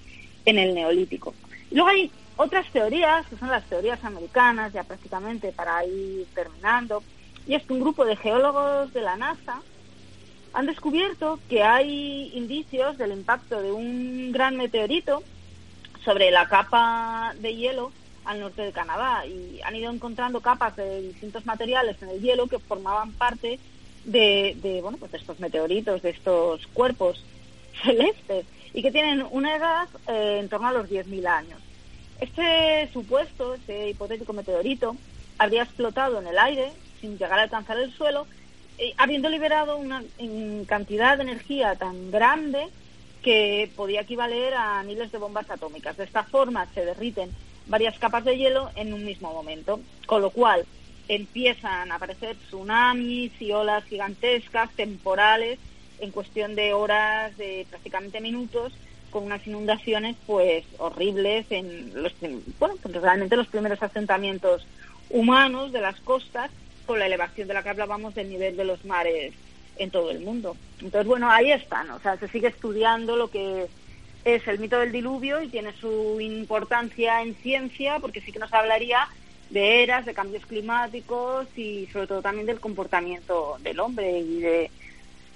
[0.46, 1.34] en el neolítico.
[1.72, 7.04] Luego hay otras teorías, que son las teorías americanas, ya prácticamente para ir terminando,
[7.48, 9.62] y es que un grupo de geólogos de la NASA
[10.54, 15.24] han descubierto que hay indicios del impacto de un gran meteorito
[16.04, 17.92] sobre la capa de hielo
[18.26, 22.48] al norte de Canadá y han ido encontrando capas de distintos materiales en el hielo
[22.48, 23.60] que formaban parte
[24.06, 27.24] de, bueno pues de estos meteoritos, de estos cuerpos
[27.84, 31.60] celestes y que tienen una edad eh, en torno a los 10.000 años.
[32.20, 34.96] Este supuesto, este hipotético meteorito,
[35.38, 36.72] habría explotado en el aire
[37.02, 38.26] sin llegar a alcanzar el suelo,
[38.78, 40.04] eh, habiendo liberado una
[40.66, 42.68] cantidad de energía tan grande
[43.22, 45.98] que podía equivaler a miles de bombas atómicas.
[45.98, 47.30] De esta forma se derriten
[47.68, 50.66] varias capas de hielo en un mismo momento, con lo cual
[51.08, 55.60] empiezan a aparecer tsunamis y olas gigantescas, temporales,
[56.00, 58.74] en cuestión de horas, de prácticamente minutos,
[59.14, 62.14] con unas inundaciones pues horribles en los
[62.60, 64.66] bueno pues, realmente los primeros asentamientos
[65.12, 66.50] humanos de las costas
[66.88, 69.34] con la elevación de la que hablábamos del nivel de los mares
[69.78, 70.58] en todo el mundo.
[70.82, 73.68] Entonces bueno ahí están o sea se sigue estudiando lo que
[74.26, 78.54] es el mito del diluvio y tiene su importancia en ciencia porque sí que nos
[78.54, 79.08] hablaría
[79.54, 84.72] de eras de cambios climáticos y sobre todo también del comportamiento del hombre y de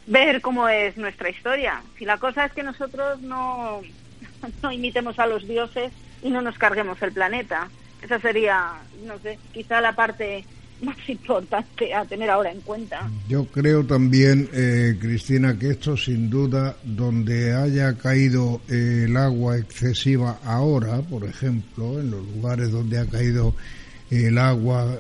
[0.08, 1.84] ver cómo es nuestra historia.
[1.98, 3.82] Si la cosa es que nosotros no,
[4.64, 5.92] no imitemos a los dioses
[6.24, 7.70] y no nos carguemos el planeta.
[8.02, 8.74] Esa sería,
[9.06, 10.44] no sé, quizá la parte
[10.82, 13.08] más importante a tener ahora en cuenta.
[13.28, 20.40] Yo creo también, eh, Cristina, que esto sin duda, donde haya caído el agua excesiva
[20.44, 23.54] ahora, por ejemplo, en los lugares donde ha caído
[24.10, 24.98] el agua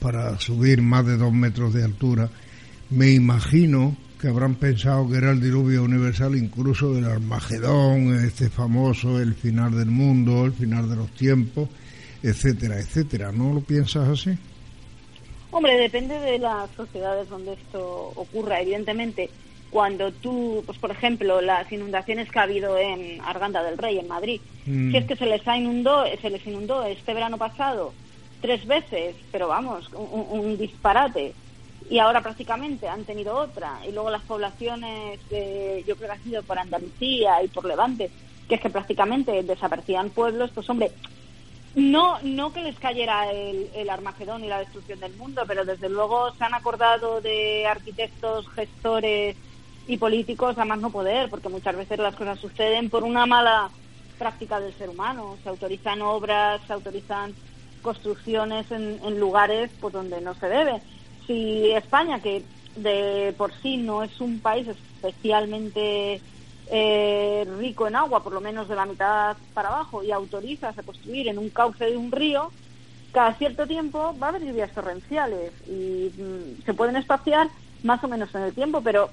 [0.00, 2.30] para subir más de dos metros de altura,
[2.90, 9.20] me imagino que habrán pensado que era el diluvio universal incluso del Armagedón, este famoso,
[9.20, 11.68] el final del mundo, el final de los tiempos,
[12.22, 13.32] etcétera, etcétera.
[13.32, 14.36] ¿No lo piensas así?
[15.52, 18.60] Hombre, depende de las sociedades donde esto ocurra.
[18.60, 19.30] Evidentemente,
[19.70, 24.08] cuando tú, pues por ejemplo, las inundaciones que ha habido en Arganda del Rey, en
[24.08, 24.90] Madrid, mm.
[24.90, 27.92] si es que se les ha inundó, se les inundó este verano pasado
[28.40, 31.34] tres veces, pero vamos, un disparate
[31.90, 33.80] y ahora prácticamente han tenido otra.
[33.86, 38.10] Y luego las poblaciones, de, yo creo que ha sido por Andalucía y por Levante,
[38.48, 40.92] que es que prácticamente desaparecían pueblos, pues hombre,
[41.74, 45.88] no, no que les cayera el, el Armagedón y la destrucción del mundo, pero desde
[45.88, 49.36] luego se han acordado de arquitectos, gestores
[49.88, 53.70] y políticos a más no poder, porque muchas veces las cosas suceden por una mala
[54.16, 55.36] práctica del ser humano.
[55.42, 57.34] Se autorizan obras, se autorizan
[57.80, 60.82] construcciones en, en lugares pues, donde no se debe.
[61.26, 62.44] Si España, que
[62.76, 66.20] de por sí no es un país especialmente
[66.70, 70.82] eh, rico en agua, por lo menos de la mitad para abajo, y autorizas a
[70.82, 72.52] construir en un cauce de un río,
[73.12, 77.48] cada cierto tiempo va a haber lluvias torrenciales y mm, se pueden espaciar
[77.82, 79.10] más o menos en el tiempo, pero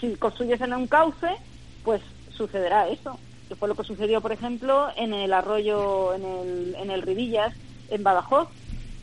[0.00, 1.36] si construyes en un cauce,
[1.82, 2.02] pues
[2.32, 6.90] sucederá eso, que fue lo que sucedió, por ejemplo, en el arroyo, en el, en
[6.90, 7.52] el Rivillas,
[7.90, 8.48] en Badajoz,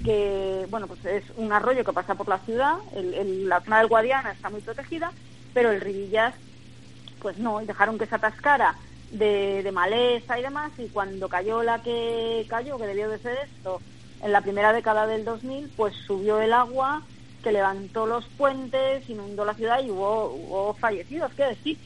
[0.04, 3.88] que bueno pues es un arroyo que pasa por la ciudad, el, la zona del
[3.88, 5.12] Guadiana está muy protegida,
[5.54, 6.34] pero el Rivillas
[7.20, 8.76] pues no, y dejaron que se atascara
[9.12, 13.82] de, maleza y demás, y cuando cayó la que cayó, que debió de ser esto,
[14.22, 17.04] en la primera década del 2000, pues subió el agua
[17.44, 21.32] que levantó los puentes, inundó la ciudad y hubo, hubo fallecidos.
[21.36, 21.78] Quiero decir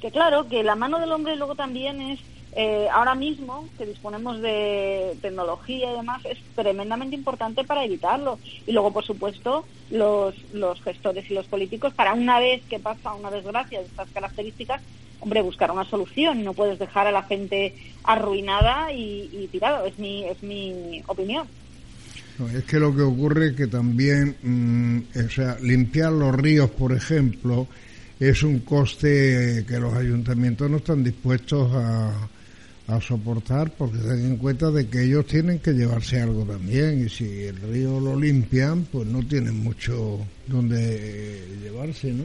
[0.00, 2.20] que claro, que la mano del hombre luego también es
[2.52, 8.38] eh, ahora mismo que disponemos de tecnología y demás es tremendamente importante para evitarlo.
[8.66, 10.34] Y luego, por supuesto, los,
[10.82, 14.82] gestores y los políticos, para una vez que pasa una desgracia de estas características,
[15.20, 16.42] hombre, buscar una solución.
[16.42, 19.86] No puedes dejar a la gente arruinada y, y tirado.
[19.86, 21.46] Es mi, es mi opinión.
[22.52, 26.92] es que lo que ocurre es que también, mm, o sea, limpiar los ríos, por
[26.92, 27.68] ejemplo,
[28.18, 32.28] es un coste que los ayuntamientos no están dispuestos a,
[32.90, 37.08] a soportar porque ten en cuenta de que ellos tienen que llevarse algo también y
[37.08, 42.24] si el río lo limpian pues no tienen mucho donde llevarse, ¿no?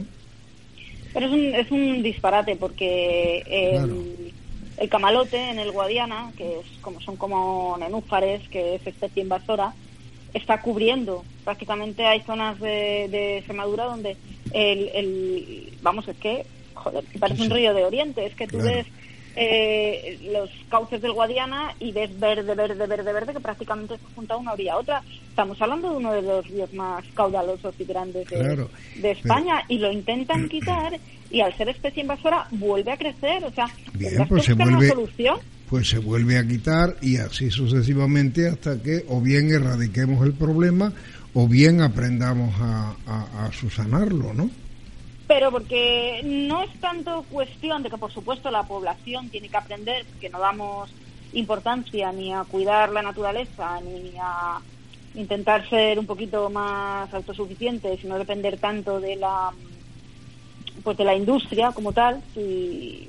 [1.12, 4.34] Pero es un, es un disparate porque el,
[4.76, 9.72] el camalote en el Guadiana, que es como son como nenúfares, que es especie invasora,
[10.34, 11.24] está cubriendo.
[11.44, 14.16] Prácticamente hay zonas de, de Extremadura donde
[14.52, 16.44] el, el, vamos, es que,
[16.74, 18.86] joder, parece un río de Oriente, es que tú ves
[19.36, 24.36] eh, los cauces del Guadiana y ves verde, verde, verde, verde, que prácticamente se junta
[24.36, 25.02] una orilla a otra.
[25.28, 29.92] Estamos hablando de uno de los ríos más caudalosos y grandes de, España y lo
[29.92, 30.98] intentan quitar
[31.30, 33.44] y al ser especie invasora vuelve a crecer.
[33.44, 35.38] O sea, Bien, pues se vuelve, solución?
[35.68, 40.92] pues se vuelve a quitar y así sucesivamente hasta que o bien erradiquemos el problema
[41.34, 44.48] o bien aprendamos a, a, a susanarlo, ¿no?
[45.26, 50.06] Pero porque no es tanto cuestión de que, por supuesto, la población tiene que aprender,
[50.20, 50.90] que no damos
[51.32, 54.60] importancia ni a cuidar la naturaleza, ni a
[55.14, 59.52] intentar ser un poquito más autosuficientes, sino depender tanto de la
[60.84, 62.22] pues de la industria como tal.
[62.36, 63.08] Y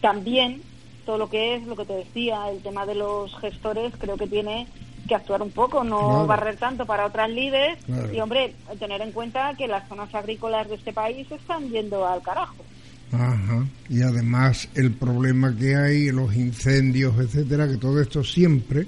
[0.00, 0.62] también
[1.10, 4.28] todo lo que es lo que te decía el tema de los gestores creo que
[4.28, 4.68] tiene
[5.08, 7.78] que actuar un poco, no barrer tanto para otras líderes
[8.14, 12.22] y, hombre, tener en cuenta que las zonas agrícolas de este país están yendo al
[12.22, 12.64] carajo.
[13.10, 13.66] Ajá.
[13.88, 18.86] Y además el problema que hay, los incendios, etcétera, que todo esto siempre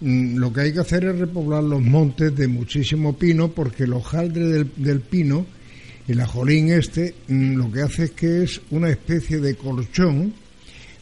[0.00, 3.94] mm, lo que hay que hacer es repoblar los montes de muchísimo pino porque el
[3.94, 5.44] hojaldre del, del pino,
[6.06, 10.34] el ajolín este, mm, lo que hace es que es una especie de colchón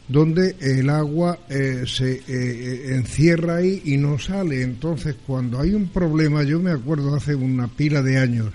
[0.07, 4.61] donde el agua eh, se eh, eh, encierra ahí y no sale.
[4.61, 8.53] Entonces, cuando hay un problema, yo me acuerdo hace una pila de años,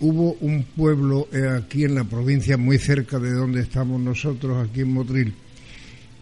[0.00, 1.26] hubo un pueblo
[1.56, 5.34] aquí en la provincia, muy cerca de donde estamos nosotros, aquí en Motril,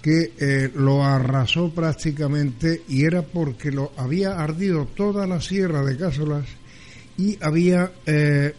[0.00, 6.44] que lo arrasó prácticamente y era porque lo había ardido toda la sierra de Cásolas
[7.18, 7.90] y había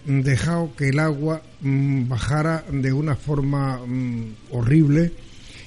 [0.06, 5.14] dejado que el agua mm, bajara de una forma mm, horrible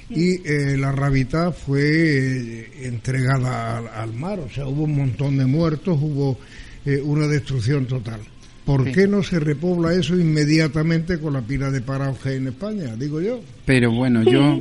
[0.09, 5.47] y eh, la rabita fue eh, entregada al, mar, o sea, hubo un montón de
[5.47, 6.39] muertos, hubo
[6.85, 8.21] eh, una destrucción total.
[8.65, 12.97] ¿Por qué no se repobla eso inmediatamente con la pila de parauge en España?
[12.97, 13.41] Digo yo.
[13.65, 14.61] Pero bueno, yo,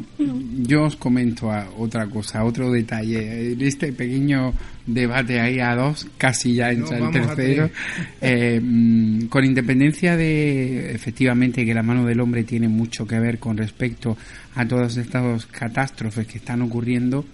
[0.59, 3.53] yo os comento a otra cosa, otro detalle.
[3.53, 4.53] En este pequeño
[4.85, 7.69] debate ahí a dos, casi ya entra el tercero,
[8.21, 13.39] eh, mm, con independencia de efectivamente que la mano del hombre tiene mucho que ver
[13.39, 14.17] con respecto
[14.55, 17.25] a todas estas catástrofes que están ocurriendo,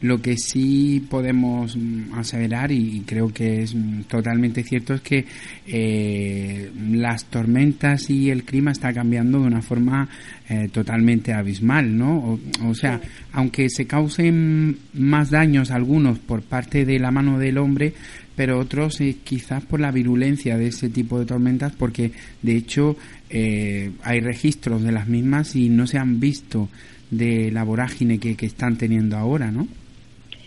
[0.00, 5.26] lo que sí podemos mm, aseverar y creo que es mm, totalmente cierto es que
[5.66, 10.08] eh, las tormentas y el clima está cambiando de una forma
[10.52, 12.40] eh, totalmente abismal, ¿no?
[12.66, 13.00] O, sea,
[13.32, 17.94] aunque se causen más daños algunos por parte de la mano del hombre,
[18.34, 22.10] pero otros eh, quizás por la virulencia de ese tipo de tormentas, porque
[22.42, 22.96] de hecho
[23.28, 26.68] eh, hay registros de las mismas y no se han visto
[27.12, 29.68] de la vorágine que, que están teniendo ahora, ¿no?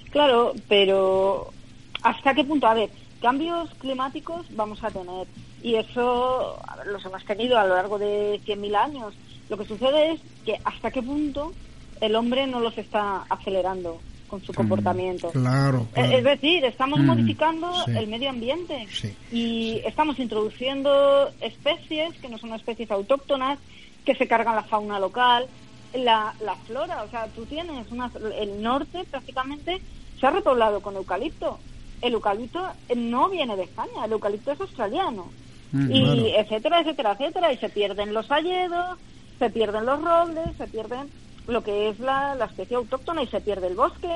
[0.09, 1.53] Claro, pero
[2.01, 2.67] ¿hasta qué punto?
[2.67, 2.89] A ver,
[3.21, 5.27] cambios climáticos vamos a tener
[5.63, 9.13] y eso los hemos tenido a lo largo de 100.000 años
[9.49, 11.53] lo que sucede es que hasta qué punto
[12.01, 15.29] el hombre no los está acelerando con su mm, comportamiento.
[15.29, 18.87] Claro, Es decir, estamos mm, modificando el medio ambiente
[19.31, 23.59] y estamos introduciendo especies que no son especies autóctonas,
[24.05, 25.47] que se cargan la fauna local,
[25.93, 27.03] la, la flora.
[27.03, 29.79] O sea, tú tienes una, el norte prácticamente
[30.19, 31.59] se ha repoblado con eucalipto.
[32.01, 32.59] El eucalipto
[32.95, 35.27] no viene de España, el eucalipto es australiano.
[35.71, 37.53] Mm, y etcétera, etcétera, etcétera.
[37.53, 38.97] Y se pierden los hayedos,
[39.39, 41.09] se pierden los robles, se pierden
[41.47, 44.15] lo que es la, especie autóctona y se pierde el bosque.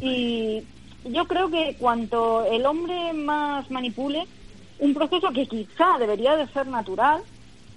[0.00, 0.64] Y
[1.04, 4.26] yo creo que cuanto el hombre más manipule
[4.78, 7.22] un proceso que quizá debería de ser natural,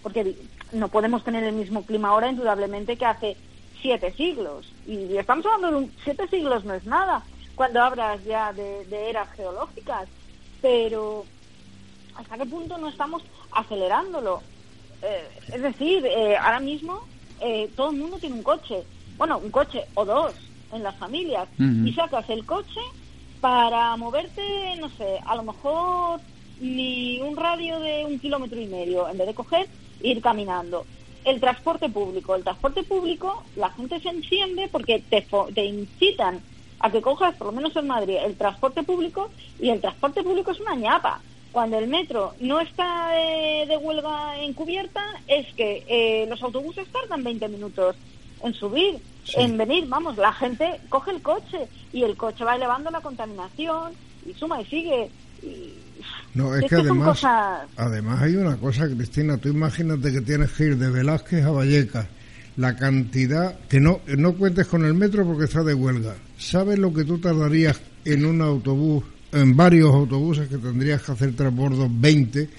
[0.01, 0.35] porque
[0.71, 3.37] no podemos tener el mismo clima ahora indudablemente que hace
[3.81, 4.71] siete siglos.
[4.87, 7.23] Y estamos hablando de un, siete siglos no es nada
[7.55, 10.07] cuando hablas ya de, de eras geológicas,
[10.61, 11.25] pero
[12.15, 14.41] ¿hasta qué punto no estamos acelerándolo?
[15.05, 16.99] Eh, es decir, eh, ahora mismo
[17.39, 18.83] eh, todo el mundo tiene un coche,
[19.17, 20.33] bueno, un coche o dos
[20.73, 22.81] en las familias, y sacas el coche
[23.39, 24.41] para moverte,
[24.79, 26.19] no sé, a lo mejor
[26.59, 29.69] ni un radio de un kilómetro y medio, en vez de coger,
[30.01, 30.85] ir caminando.
[31.23, 36.41] El transporte público, el transporte público, la gente se enciende porque te, te incitan
[36.79, 39.29] a que cojas, por lo menos en Madrid, el transporte público,
[39.59, 41.21] y el transporte público es una ñapa
[41.55, 47.47] cuando el metro no está de, huelga encubierta es que eh, los autobuses tardan 20
[47.47, 47.95] minutos
[48.43, 48.97] en subir,
[49.37, 53.93] en venir, vamos, la gente coge el coche y el coche va elevando la contaminación
[54.25, 55.09] y suma y sigue.
[55.41, 55.73] Y
[56.33, 57.23] No, es, que, además,
[57.77, 62.07] además hay una cosa, Cristina, tú imagínate que tienes que ir de Velázquez a Vallecas,
[62.57, 66.15] la cantidad, que no, no cuentes con el metro porque está de huelga.
[66.37, 69.05] ¿Sabes lo que tú tardarías en un autobús,
[69.35, 72.49] en varios autobuses que tendrías que hacer transbordos 20?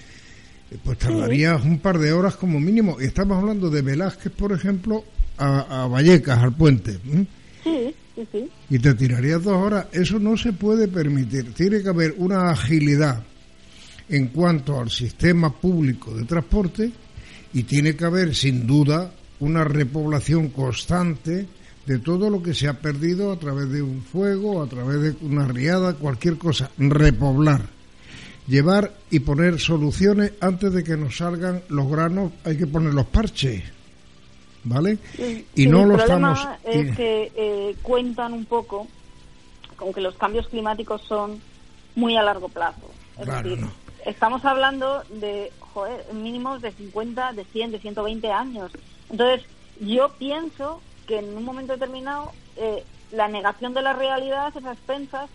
[0.84, 2.98] Pues tardarías un par de horas como mínimo.
[3.00, 5.04] Y estamos hablando de Velázquez, por ejemplo,
[5.38, 6.98] a, Vallecas, al puente.
[7.64, 8.50] Sí, sí, sí.
[8.70, 9.86] Y te tirarías dos horas.
[9.92, 11.54] Eso no se puede permitir.
[11.54, 13.22] Tiene que haber una agilidad
[14.08, 16.90] en cuanto al sistema público de transporte
[17.52, 21.46] y tiene que haber, sin duda, una repoblación constante
[21.86, 25.26] de todo lo que se ha perdido a través de un fuego, a través de
[25.26, 26.70] una riada, cualquier cosa.
[26.78, 27.62] Repoblar.
[28.46, 33.06] Llevar y poner soluciones antes de que nos salgan los granos, hay que poner los
[33.06, 33.62] parches.
[34.66, 34.98] ¿vale?
[35.54, 36.46] y no lo estamos.
[36.64, 38.86] es que eh, cuentan un poco
[39.76, 41.40] con que los cambios climáticos son
[41.94, 42.90] muy a largo plazo.
[43.18, 43.64] Es decir,
[44.04, 45.52] estamos hablando de
[46.12, 48.72] mínimos de 50, de 100, de 120 años.
[49.10, 49.46] Entonces,
[49.80, 54.72] yo pienso que en un momento determinado eh, la negación de la realidad es a
[54.72, 55.30] expensas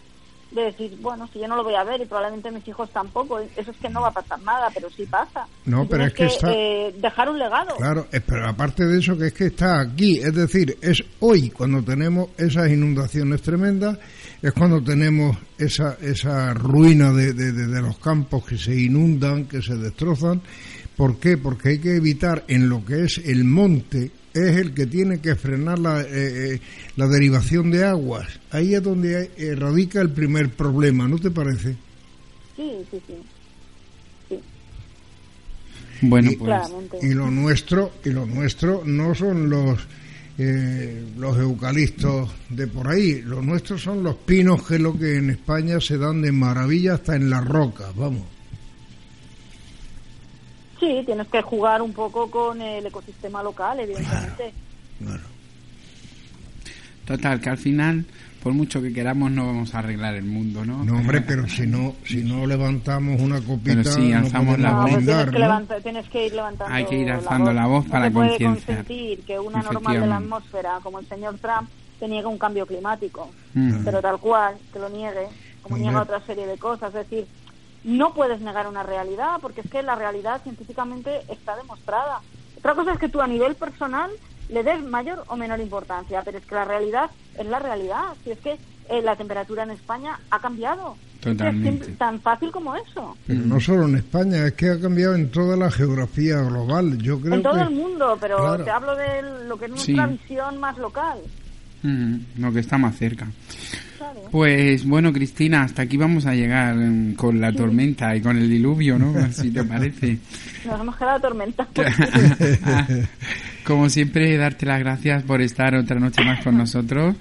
[0.52, 3.40] de decir, bueno, si yo no lo voy a ver y probablemente mis hijos tampoco,
[3.40, 5.48] eso es que no va a pasar nada, pero sí pasa.
[5.66, 6.52] No, pero es que, está...
[6.52, 7.76] Eh, dejar un legado.
[7.78, 11.82] Claro, pero aparte de eso que es que está aquí, es decir, es hoy cuando
[11.82, 13.98] tenemos esas inundaciones tremendas,
[14.42, 19.62] es cuando tenemos esa, esa ruina de, de, de los campos que se inundan, que
[19.62, 20.42] se destrozan.
[20.98, 21.38] ¿Por qué?
[21.38, 25.36] Porque hay que evitar en lo que es el monte es el que tiene que
[25.36, 26.08] frenar la, eh,
[26.54, 26.62] eh,
[26.96, 28.28] la derivación de aguas.
[28.52, 31.76] Ahí es donde eh, radica el primer problema, ¿no te parece?
[32.56, 33.16] Sí, sí, sí.
[36.04, 36.50] Bueno, y, pues.
[37.04, 39.80] y lo nuestro, y lo nuestro no son los
[41.18, 45.30] los eucaliptos de por ahí, los nuestros son los pinos que es lo que en
[45.30, 48.24] España se dan de maravilla hasta en las rocas, vamos.
[50.82, 54.52] Sí, tienes que jugar un poco con el ecosistema local, evidentemente.
[55.00, 55.22] Claro,
[57.06, 58.06] Total, que al final,
[58.42, 60.84] por mucho que queramos, no vamos a arreglar el mundo, ¿no?
[60.84, 64.90] No, hombre, pero si no si no levantamos una copita, pero sí, alzamos la voz.
[65.84, 69.38] tienes, que ir levantando Hay que ir alzando la voz, para no puede consentir que
[69.40, 73.30] una normal de la atmósfera, como el señor Trump, te niegue un cambio climático.
[73.54, 73.84] Mm.
[73.86, 75.28] Pero tal cual, que lo niegue,
[75.62, 76.90] como niega otra serie de cosas.
[76.96, 77.28] Es decir,
[77.84, 82.22] no puedes negar una realidad, porque es que la realidad científicamente está demostrada.
[82.58, 84.12] Otra cosa es que tú a nivel personal
[84.50, 88.14] le des mayor o menor importancia, pero es que la realidad es la realidad.
[88.24, 88.58] Si es que
[88.90, 90.98] eh, la temperatura en España ha cambiado.
[91.22, 91.92] Totalmente.
[91.92, 93.16] Es tan fácil como eso.
[93.28, 96.98] Pero no solo en España, es que ha cambiado en toda la geografía global.
[96.98, 100.60] Yo creo en todo el mundo, pero te hablo de lo que es nuestra visión
[100.60, 101.20] más local.
[101.84, 103.28] lo que está más cerca.
[104.32, 108.50] Pues bueno, Cristina, hasta aquí vamos a llegar mm, con la tormenta y con el
[108.50, 109.14] diluvio, ¿no?
[109.32, 110.18] Si te parece.
[110.66, 111.72] Nos hemos quedado tormentados.
[113.66, 117.16] Como siempre, darte las gracias por estar otra noche más con nosotros,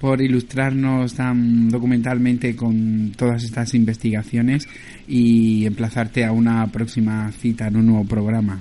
[0.00, 4.66] por ilustrarnos tan documentalmente con todas estas investigaciones
[5.06, 8.60] y emplazarte a una próxima cita en un nuevo programa.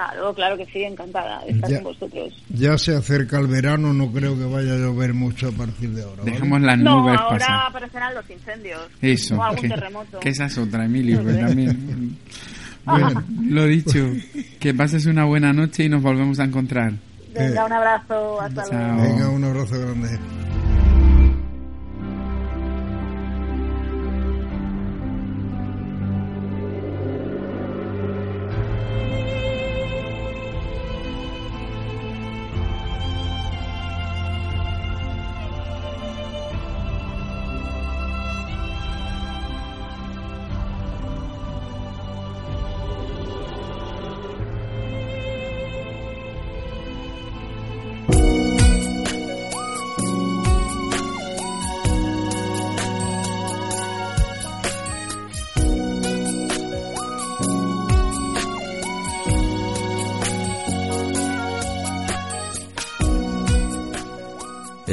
[0.00, 2.32] Claro, claro que sí, encantada de estar con vosotros.
[2.48, 6.02] Ya se acerca el verano, no creo que vaya a llover mucho a partir de
[6.02, 6.24] ahora.
[6.24, 8.80] Dejamos las nubes no, ahora aparecerán los incendios.
[9.02, 9.36] Eso.
[9.36, 10.20] O algún terremoto.
[10.20, 12.18] Que esa es otra, Emilio, que también...
[12.82, 14.10] Bueno, lo dicho,
[14.58, 16.94] que pases una buena noche y nos volvemos a encontrar.
[17.34, 19.02] Venga, un abrazo, hasta luego.
[19.02, 20.18] Venga, un abrazo grande.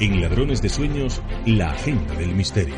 [0.00, 2.74] En Ladrones de Sueños, la agenda del misterio.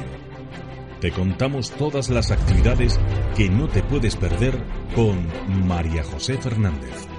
[1.01, 2.99] Te contamos todas las actividades
[3.37, 4.59] que no te puedes perder
[4.97, 5.29] con
[5.69, 7.12] María José Fernández.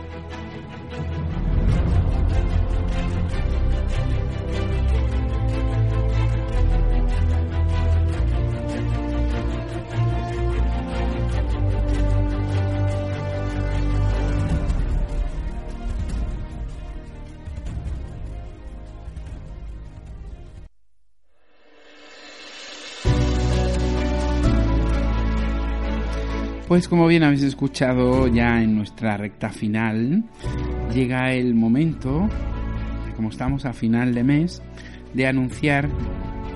[26.73, 30.23] Pues como bien habéis escuchado ya en nuestra recta final,
[30.91, 32.27] llega el momento,
[33.15, 34.63] como estamos a final de mes,
[35.13, 35.87] de anunciar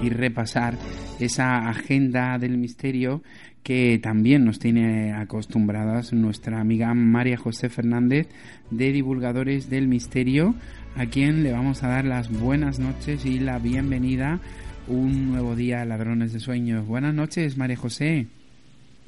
[0.02, 0.76] y repasar
[1.19, 3.22] esa agenda del misterio
[3.61, 8.27] que también nos tiene acostumbradas nuestra amiga María José Fernández
[8.72, 10.56] de Divulgadores del Misterio,
[10.95, 14.39] a quien le vamos a dar las buenas noches y la bienvenida
[14.88, 16.88] un nuevo día Ladrones de Sueños.
[16.88, 18.26] Buenas noches, María José.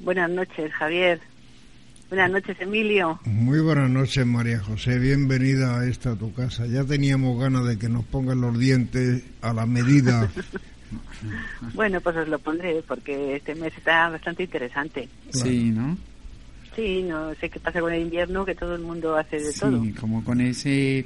[0.00, 1.20] Buenas noches, Javier.
[2.08, 3.20] Buenas noches, Emilio.
[3.24, 4.98] Muy buenas noches, María José.
[4.98, 6.66] Bienvenida a esta tu casa.
[6.66, 10.28] Ya teníamos ganas de que nos pongan los dientes a la medida.
[11.74, 15.08] bueno, pues os lo pondré porque este mes está bastante interesante.
[15.30, 15.96] Sí, ¿no?
[16.74, 19.82] Sí, no sé qué pasa con el invierno, que todo el mundo hace de todo.
[19.82, 21.04] Sí, como con ese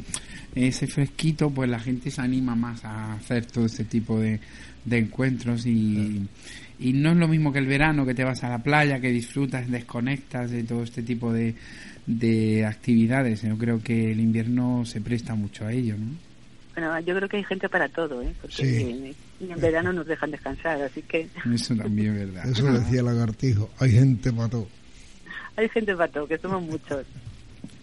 [0.54, 4.40] ese fresquito, pues la gente se anima más a hacer todo este tipo de,
[4.84, 6.28] de encuentros y,
[6.78, 9.10] y no es lo mismo que el verano, que te vas a la playa, que
[9.10, 11.54] disfrutas, desconectas de todo este tipo de,
[12.06, 13.42] de actividades.
[13.42, 16.16] Yo creo que el invierno se presta mucho a ello, ¿no?
[16.74, 18.34] Bueno, yo creo que hay gente para todo, ¿eh?
[18.40, 21.28] Porque en verano nos dejan descansar, así que...
[21.54, 22.50] Eso también es verdad.
[22.50, 24.68] Eso decía Lagartijo, hay gente para todo.
[25.56, 27.06] Hay gente para todo, que somos muchos.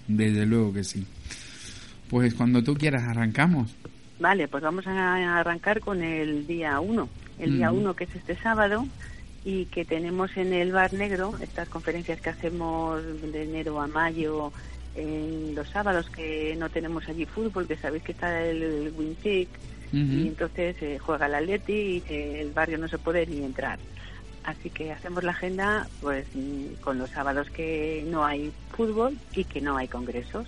[0.06, 1.06] Desde luego que sí.
[2.10, 3.74] Pues cuando tú quieras arrancamos.
[4.20, 7.08] Vale, pues vamos a arrancar con el día 1
[7.42, 8.86] el día 1, que es este sábado,
[9.44, 14.52] y que tenemos en el Bar Negro estas conferencias que hacemos de enero a mayo
[14.96, 19.50] en los sábados que no tenemos allí fútbol, que sabéis que está el Winchick
[19.94, 23.78] y entonces se juega el Atleti y el barrio no se puede ni entrar.
[24.44, 26.28] Así que hacemos la agenda pues
[26.80, 30.48] con los sábados que no hay fútbol y que no hay congresos.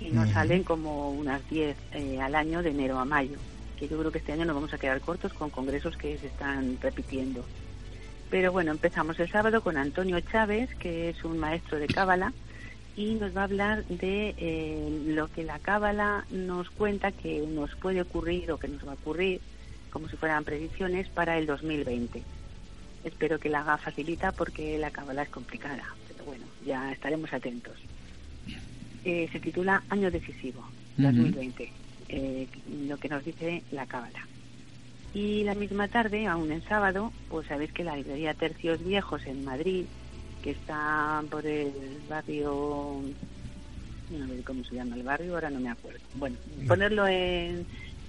[0.00, 3.36] Y nos salen como unas 10 eh, al año de enero a mayo
[3.80, 6.26] que yo creo que este año nos vamos a quedar cortos con congresos que se
[6.26, 7.42] están repitiendo.
[8.30, 12.34] Pero bueno, empezamos el sábado con Antonio Chávez, que es un maestro de Cábala,
[12.94, 17.74] y nos va a hablar de eh, lo que la Cábala nos cuenta que nos
[17.76, 19.40] puede ocurrir o que nos va a ocurrir,
[19.90, 22.22] como si fueran predicciones, para el 2020.
[23.04, 27.78] Espero que la haga facilita porque la Cábala es complicada, pero bueno, ya estaremos atentos.
[29.06, 30.62] Eh, se titula Año Decisivo,
[30.98, 31.72] 2020.
[32.12, 32.48] Eh,
[32.88, 34.26] lo que nos dice la Cábala.
[35.14, 39.44] Y la misma tarde, aún en sábado, pues sabéis que la librería Tercios Viejos en
[39.44, 39.84] Madrid,
[40.42, 41.72] que está por el
[42.08, 43.00] barrio,
[44.10, 46.00] no sé cómo se llama el barrio, ahora no me acuerdo.
[46.14, 47.64] Bueno, ponerlo en,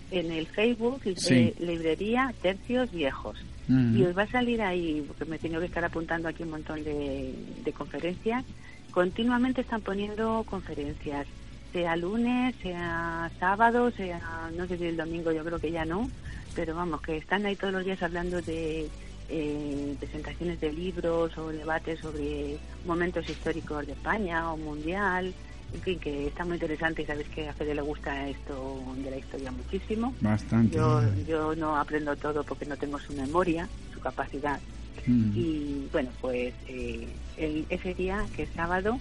[0.10, 3.38] en el Facebook, eh, librería Tercios Viejos.
[3.70, 6.50] Y os va a salir ahí, porque me he tenido que estar apuntando aquí un
[6.50, 7.34] montón de,
[7.64, 8.44] de conferencias.
[8.92, 11.26] Continuamente están poniendo conferencias
[11.72, 16.10] sea lunes, sea sábado, sea, no sé si el domingo, yo creo que ya no,
[16.56, 18.90] pero vamos, que están ahí todos los días hablando de
[19.30, 25.34] eh, presentaciones de libros o debates sobre momentos históricos de España o mundial,
[25.74, 29.10] en fin, que está muy interesante y sabéis que a Fede le gusta esto de
[29.10, 30.14] la historia muchísimo.
[30.20, 30.76] Bastante.
[30.76, 34.60] Yo, yo no aprendo todo porque no tengo su memoria, su capacidad.
[35.08, 35.32] Mm.
[35.34, 37.08] Y bueno, pues eh,
[37.38, 39.00] el, ese día, que es sábado,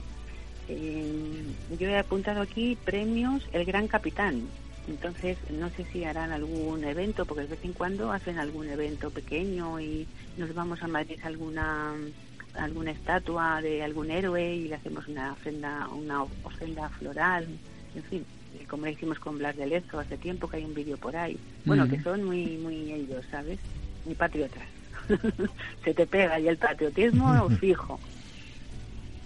[0.71, 1.45] eh,
[1.79, 4.43] yo he apuntado aquí premios El Gran Capitán.
[4.89, 9.11] Entonces, no sé si harán algún evento, porque de vez en cuando hacen algún evento
[9.11, 10.07] pequeño y
[10.37, 11.95] nos vamos a Madrid a alguna
[12.55, 17.47] alguna estatua de algún héroe y le hacemos una ofrenda, una ofrenda floral,
[17.95, 18.25] en fin,
[18.69, 21.39] como le hicimos con Blas de Lezo hace tiempo que hay un vídeo por ahí.
[21.65, 23.59] Bueno, que son muy muy ellos, ¿sabes?
[24.05, 24.65] Muy patriotas.
[25.85, 28.01] Se te pega y el patriotismo fijo.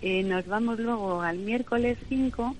[0.07, 2.55] Eh, nos vamos luego al miércoles 5,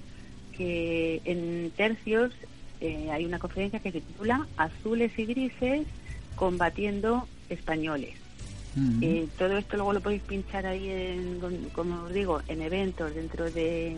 [0.57, 2.33] que en tercios
[2.81, 5.87] eh, hay una conferencia que se titula Azules y Grises
[6.37, 8.15] combatiendo españoles.
[9.03, 11.39] Eh, todo esto luego lo podéis pinchar ahí, en,
[11.75, 13.95] como os digo, en eventos dentro de,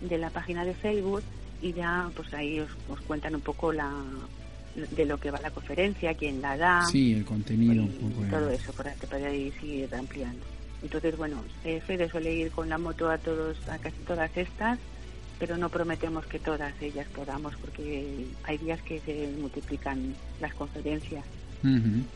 [0.00, 1.22] de la página de Facebook
[1.62, 3.90] y ya pues ahí os, os cuentan un poco la,
[4.74, 6.84] de lo que va la conferencia, quién la da.
[6.90, 7.84] Sí, el contenido.
[7.84, 10.44] Y, todo eso, para que podáis seguir ampliando.
[10.82, 14.78] Entonces, bueno, Fede suele ir con la moto a, todos, a casi todas estas,
[15.38, 21.24] pero no prometemos que todas ellas podamos, porque hay días que se multiplican las conferencias.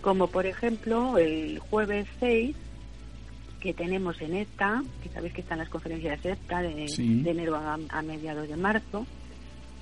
[0.01, 2.57] Como por ejemplo el jueves 6,
[3.61, 7.79] que tenemos en esta, que sabéis que están las conferencias esta de, de enero a,
[7.89, 9.07] a mediados de marzo,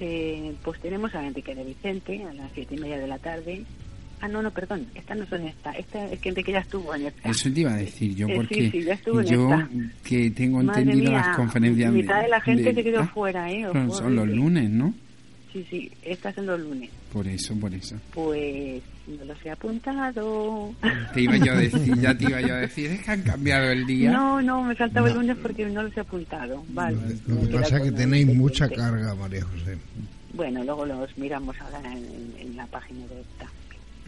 [0.01, 3.65] eh, pues tenemos a Enrique de Vicente a las siete y media de la tarde.
[4.25, 5.77] Ah, no, no, perdón, estas no son estas.
[5.77, 7.29] Esta es que Enrique ya estuvo en esta.
[7.29, 9.69] Eso te iba a decir yo, Eh, porque sí, sí, ya estuvo en yo esta.
[10.03, 13.07] que tengo Madre entendido mía, las conferencias mitad de la gente de- se quedó ah,
[13.13, 13.67] fuera, ¿eh?
[13.71, 14.95] Son, son los lunes, ¿no?
[15.53, 16.89] Sí, sí, estas son los lunes.
[17.13, 17.97] Por eso, por eso.
[18.15, 20.75] Pues no los he apuntado.
[21.13, 23.71] Te iba yo a decir, ya te iba yo a decir, es que han cambiado
[23.73, 24.11] el día.
[24.11, 26.65] No, no, me faltaba el lunes porque no los he apuntado.
[26.71, 26.97] Vale.
[27.29, 29.77] Lo que pasa es que tenéis mucha carga, María José.
[30.33, 33.47] Bueno, luego los miramos ahora en, en la página de esta.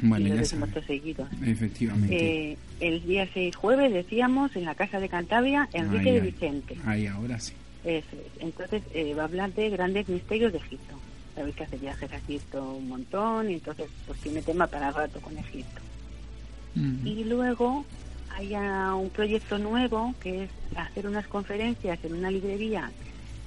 [0.02, 0.74] Bueno, y ya decimos sabes.
[0.74, 1.28] todos seguidos.
[1.44, 2.52] Efectivamente.
[2.52, 6.20] Eh, el día 6 jueves decíamos en la casa de Cantabria Enrique de.
[6.20, 6.76] Vicente.
[6.84, 7.54] Ahí, ahora sí.
[7.84, 8.42] Eso es.
[8.42, 10.96] Entonces eh, va a hablar de grandes misterios de Egipto.
[11.34, 15.20] Sabéis que hace viajes a Egipto un montón y entonces pues tiene tema para rato
[15.20, 15.80] con Egipto.
[17.04, 17.86] Y luego
[18.36, 22.90] hay un proyecto nuevo que es hacer unas conferencias en una librería,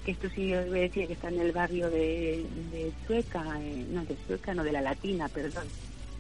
[0.04, 3.44] que esto sí os voy a decir que está en el barrio de, de Chueca,
[3.62, 5.66] eh, no de Chueca, no de la Latina, perdón,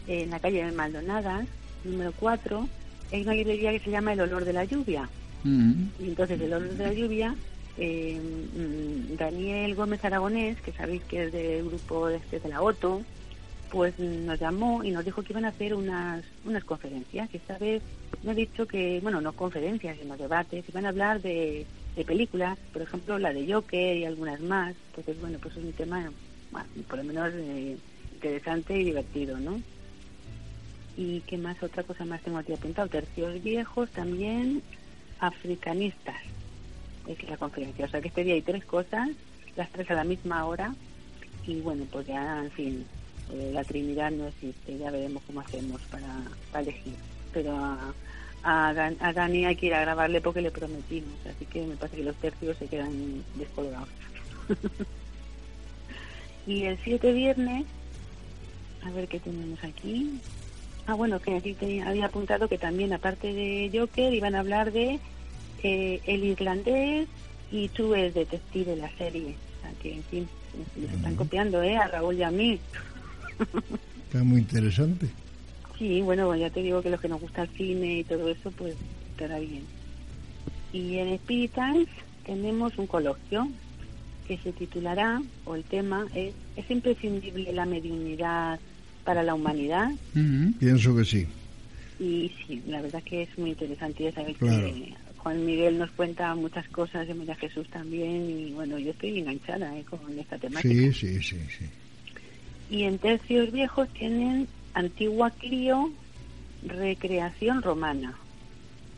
[0.09, 1.47] en la calle de Maldonadas,
[1.83, 2.67] número 4,
[3.11, 5.07] hay una librería que se llama El Olor de la Lluvia.
[5.99, 7.35] Y entonces el olor de la lluvia,
[7.77, 12.61] eh, mm, Daniel Gómez Aragonés, que sabéis que es del grupo de, este de la
[12.61, 13.03] OTO,
[13.71, 17.29] pues mm, nos llamó y nos dijo que iban a hacer unas, unas conferencias.
[17.31, 17.81] Y esta vez
[18.23, 21.65] me ha dicho que, bueno, no conferencias, sino debates, iban a hablar de,
[21.95, 24.75] de películas, por ejemplo la de Joker y algunas más.
[24.89, 26.11] Entonces, bueno, pues es un tema,
[26.51, 27.77] bueno, por lo menos eh,
[28.15, 29.61] interesante y divertido, ¿no?
[30.99, 31.63] ¿Y qué más?
[31.63, 32.89] Otra cosa más tengo aquí apuntado.
[32.89, 34.61] Tercios viejos también,
[35.21, 36.17] africanistas.
[37.07, 37.85] Es la conferencia.
[37.85, 39.07] O sea que este día hay tres cosas,
[39.55, 40.75] las tres a la misma hora.
[41.47, 42.85] Y bueno, pues ya, en fin,
[43.31, 44.77] eh, la Trinidad no existe.
[44.77, 46.95] Ya veremos cómo hacemos para, elegir.
[47.31, 47.57] Pero
[48.43, 48.73] a
[49.13, 51.15] Dani hay que ir a grabarle porque le prometimos.
[51.25, 53.87] Así que me parece que los tercios se quedan descolgados.
[56.45, 57.63] y el 7 viernes,
[58.83, 60.19] a ver qué tenemos aquí.
[60.89, 64.71] Ah, bueno, que aquí tenía- había apuntado que también, aparte de Joker, iban a hablar
[64.71, 64.99] de
[65.61, 67.07] eh, El Irlandés
[67.51, 69.35] y tú el detective, la serie.
[69.35, 70.27] O sea, que, en fin,
[70.75, 71.77] nos están copiando, ¿eh?
[71.77, 72.59] A Raúl y a mí.
[74.07, 75.09] Está muy interesante.
[75.77, 78.49] Sí, bueno, ya te digo que los que nos gusta el cine y todo eso,
[78.51, 78.75] pues
[79.11, 79.67] estará bien.
[80.73, 81.89] Y en Spirit Times
[82.25, 83.47] tenemos un coloquio
[84.27, 88.59] que se titulará, o el tema es, ¿es imprescindible la mediunidad
[89.09, 89.89] para la humanidad?
[90.59, 91.25] Pienso que sí.
[91.99, 94.03] Y sí, la verdad que es muy interesante.
[94.03, 94.67] Ya sabéis Claro.
[94.67, 98.29] que Juan Miguel nos cuenta muchas cosas de María Jesús también.
[98.29, 99.83] Y bueno, yo estoy enganchada ¿eh?
[99.89, 100.71] con esta temática.
[100.71, 101.65] Sí, sí, sí, sí.
[102.69, 105.91] Y en tercios viejos tienen Antigua Clio,
[106.67, 108.13] Recreación Romana.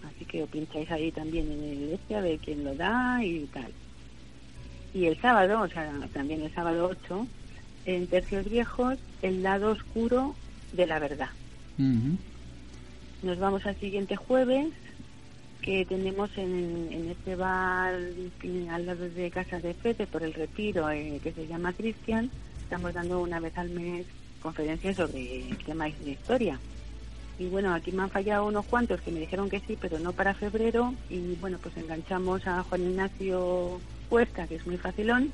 [0.03, 3.47] Así que os pincháis ahí también en el este a ver quién lo da y
[3.53, 3.71] tal.
[4.93, 7.27] Y el sábado, o sea, también el sábado 8,
[7.85, 10.35] en tercios viejos, el lado oscuro
[10.73, 11.29] de la verdad.
[13.23, 14.67] Nos vamos al siguiente jueves,
[15.61, 17.93] que tenemos en, en este bar
[18.71, 22.29] al lado de Casa de Fete, por el retiro, eh, que se llama Cristian.
[22.63, 24.05] Estamos dando una vez al mes
[24.41, 26.59] conferencias sobre temas de historia.
[27.37, 30.13] Y bueno, aquí me han fallado unos cuantos que me dijeron que sí, pero no
[30.13, 30.93] para febrero.
[31.09, 33.79] Y bueno, pues enganchamos a Juan Ignacio
[34.09, 35.31] Cuesta, que es muy facilón.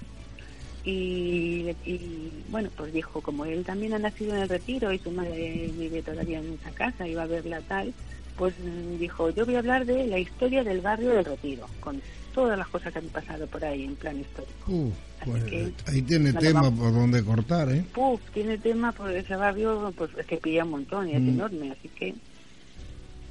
[0.90, 5.12] Y, y, bueno, pues dijo, como él también ha nacido en el retiro y su
[5.12, 7.94] madre vive todavía en esa casa y va a verla tal,
[8.38, 8.54] pues
[8.98, 12.02] dijo, yo voy a hablar de la historia del barrio del retiro, con
[12.34, 14.54] todas las cosas que han pasado por ahí en plan histórico.
[14.72, 14.92] Uh,
[15.26, 17.84] pues, que ahí tiene tema por donde cortar, ¿eh?
[18.32, 21.30] Tiene tema, porque ese barrio pues es que pilla un montón y es Mm.
[21.30, 22.16] enorme, así que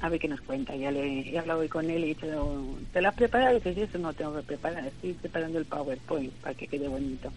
[0.01, 0.75] a ver qué nos cuenta.
[0.75, 3.57] Ya le he hablado hoy con él y he dicho, ¿te lo has preparado?
[3.57, 7.31] Y dice, eso no tengo que preparar, estoy preparando el PowerPoint para que quede bonito.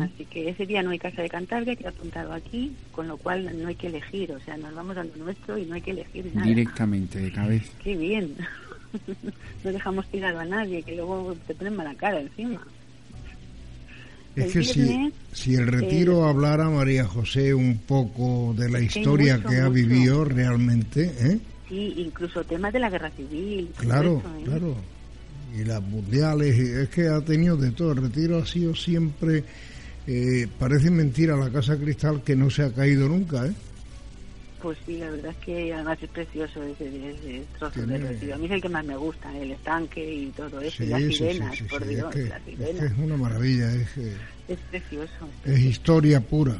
[0.00, 3.18] Así que ese día no hay casa de Cantabria, que he apuntado aquí, con lo
[3.18, 5.82] cual no hay que elegir, o sea, nos vamos a lo nuestro y no hay
[5.82, 6.46] que elegir nada.
[6.46, 7.70] Directamente, de cabeza.
[7.82, 8.34] Qué bien.
[9.64, 12.66] no dejamos tirado a nadie, que luego te ponen mala cara encima.
[14.38, 19.42] Es que si, si el retiro eh, hablara María José un poco de la historia
[19.42, 21.38] que ha vivido realmente, ¿eh?
[21.68, 23.70] Sí, incluso temas de la guerra civil.
[23.76, 24.44] Claro, eso, ¿eh?
[24.44, 24.74] claro.
[25.58, 27.92] Y las mundiales, y es que ha tenido de todo.
[27.92, 29.44] El retiro ha sido siempre,
[30.06, 33.52] eh, parece mentira la Casa Cristal que no se ha caído nunca, ¿eh?
[34.62, 38.34] Pues sí, la verdad es que además es precioso ese, ese trozo Tiene- de retiro.
[38.34, 41.00] A mí es el que más me gusta, el estanque y todo eso, y las
[41.02, 42.84] sí, sirenas, sí, por Dios, es, que, las es que sirenas.
[42.92, 44.12] es una maravilla, es, que
[44.48, 45.12] Es precioso.
[45.44, 46.56] es historia pura.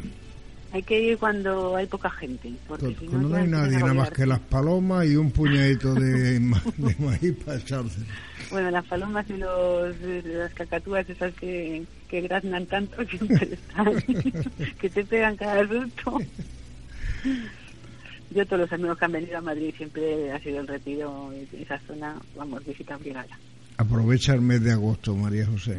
[0.70, 4.11] Hay que ir cuando hay poca gente, porque si Cuando no hay nadie, nada más
[4.11, 8.01] que las palomas y un puñadito de, ma- de maíz para echarse.
[8.51, 13.93] Bueno, las palomas y los, las cacatúas esas que, que graznan tanto siempre están,
[14.79, 16.19] que te pegan cada susto.
[18.35, 21.79] Yo todos los amigos que han venido a Madrid siempre ha sido el retiro, esa
[21.87, 23.39] zona, vamos, visita obligada.
[23.79, 25.79] Aprovecha el mes de agosto, María José.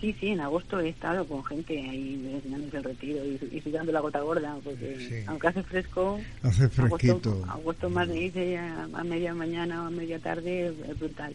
[0.00, 3.92] Sí, sí, en agosto he estado con gente ahí en el retiro y, y sudando
[3.92, 5.14] la gota gorda, porque Sí.
[5.26, 7.44] aunque hace fresco, Hace agosto, fresquito.
[7.48, 11.34] agosto Madrid eh, a, a media mañana o a media tarde es brutal.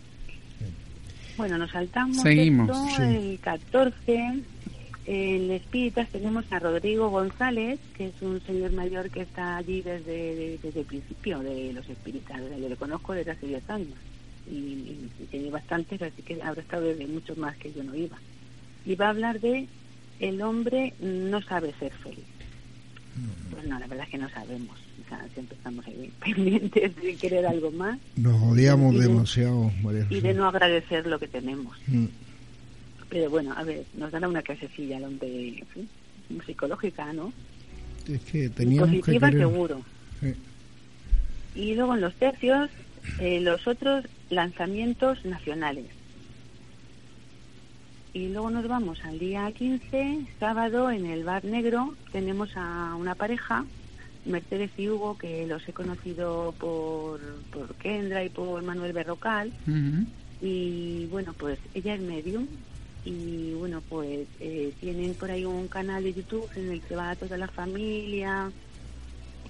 [1.37, 3.15] Bueno, nos saltamos Seguimos, esto, sí.
[3.15, 4.39] el 14.
[5.11, 10.59] En Espíritas tenemos a Rodrigo González, que es un señor mayor que está allí desde,
[10.61, 12.39] desde el principio de los Espíritas.
[12.61, 13.97] Yo le conozco desde hace 10 años
[14.47, 18.19] y, tiene bastantes, así que habrá estado desde mucho más que yo no iba.
[18.85, 19.65] Y va a hablar de
[20.19, 22.25] el hombre no sabe ser feliz.
[23.49, 24.77] Pues no, la verdad es que no sabemos.
[25.03, 30.05] O sea, siempre estamos ahí pendientes de querer algo más Nos odiamos Y demasiado, María
[30.07, 31.75] y de no agradecer lo que tenemos.
[31.87, 32.05] Mm.
[33.09, 34.97] Pero bueno, a ver, nos dará una clasecilla
[35.73, 35.89] fin,
[36.45, 37.33] psicológica, ¿no?
[38.07, 39.81] Es que teníamos que positiva querer- seguro.
[40.21, 40.33] Sí.
[41.55, 42.69] Y luego en los tercios,
[43.19, 45.85] eh, los otros lanzamientos nacionales.
[48.13, 53.15] Y luego nos vamos al día 15, sábado, en el Bar Negro, tenemos a una
[53.15, 53.65] pareja,
[54.25, 57.19] Mercedes y Hugo, que los he conocido por,
[57.51, 59.51] por Kendra y por Manuel Berrocal.
[60.41, 62.47] Y bueno, pues ella es medium
[63.09, 67.15] y bueno, pues eh, tienen por ahí un canal de YouTube en el que va
[67.15, 68.51] toda la familia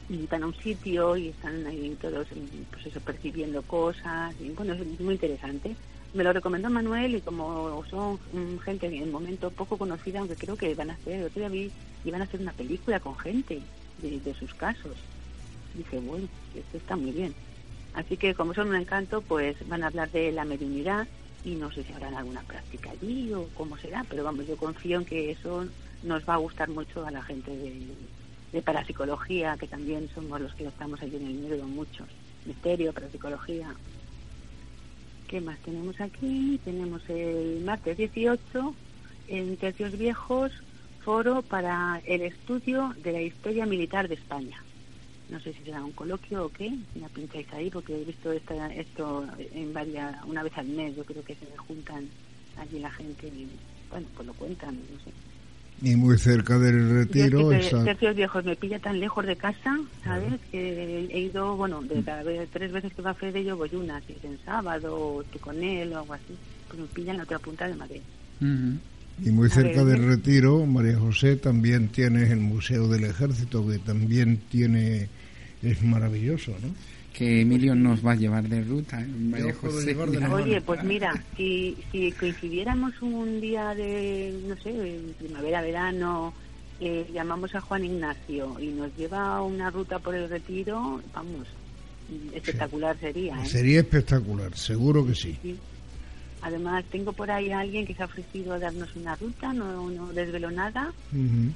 [0.08, 2.28] y van a un sitio y están ahí todos
[2.72, 5.76] pues eso, percibiendo cosas y bueno, es muy interesante.
[6.14, 10.36] Me lo recomendó Manuel y como son mm, gente en el momento poco conocida, aunque
[10.36, 11.70] creo que van a hacer, otro día vi,
[12.06, 13.62] iban a hacer una película con gente
[14.02, 14.96] de, sus casos.
[15.76, 17.36] Dije, bueno, esto está muy bien.
[17.94, 21.08] Así que como son un encanto, pues van a hablar de la mediunidad
[21.44, 25.00] y no sé si habrán alguna práctica allí o cómo será, pero vamos, yo confío
[25.00, 25.66] en que eso
[26.04, 27.88] nos va a gustar mucho a la gente de,
[28.52, 32.08] de parapsicología, que también somos los que estamos allí en el medio, muchos.
[32.46, 33.74] Misterio, parapsicología.
[35.28, 36.60] ¿Qué más tenemos aquí?
[36.64, 38.74] Tenemos el martes 18,
[39.28, 40.52] en Tercios Viejos,
[41.04, 44.64] foro para el estudio de la historia militar de España
[45.30, 48.32] no sé si será un coloquio o qué, si la pincháis ahí, porque he visto
[48.32, 52.06] esta, esto en varias, una vez al mes, yo creo que se juntan
[52.58, 53.48] allí la gente y,
[53.90, 55.12] bueno, pues lo cuentan, no sé.
[55.82, 57.84] Y muy cerca del retiro es que está...
[57.86, 60.34] Tercios Viejos me pilla tan lejos de casa, ¿sabes?
[60.52, 64.02] Que he ido, bueno, de cada vez, tres veces que va Fede yo voy una,
[64.02, 66.36] si es en sábado, o estoy con él o algo así,
[66.68, 68.02] pues me pillan en la otra punta de Madrid.
[68.42, 73.78] Y muy A cerca del retiro, María José, también tienes el Museo del Ejército, que
[73.78, 75.08] también tiene...
[75.62, 76.70] Es maravilloso, ¿no?
[77.14, 79.02] Que Emilio nos va a llevar de ruta.
[79.02, 79.08] ¿eh?
[79.08, 79.94] María José.
[79.94, 80.28] de.
[80.28, 86.34] Oye, pues mira, si, si coincidiéramos un día de, no sé, primavera, verano,
[86.80, 91.48] eh, llamamos a Juan Ignacio y nos lleva una ruta por el retiro, vamos,
[92.34, 93.44] espectacular sería.
[93.44, 93.46] ¿eh?
[93.46, 95.38] Sería espectacular, seguro que sí.
[95.42, 95.58] Sí.
[96.42, 99.90] Además, tengo por ahí a alguien que se ha ofrecido a darnos una ruta, no,
[99.90, 100.94] no desvelo nada,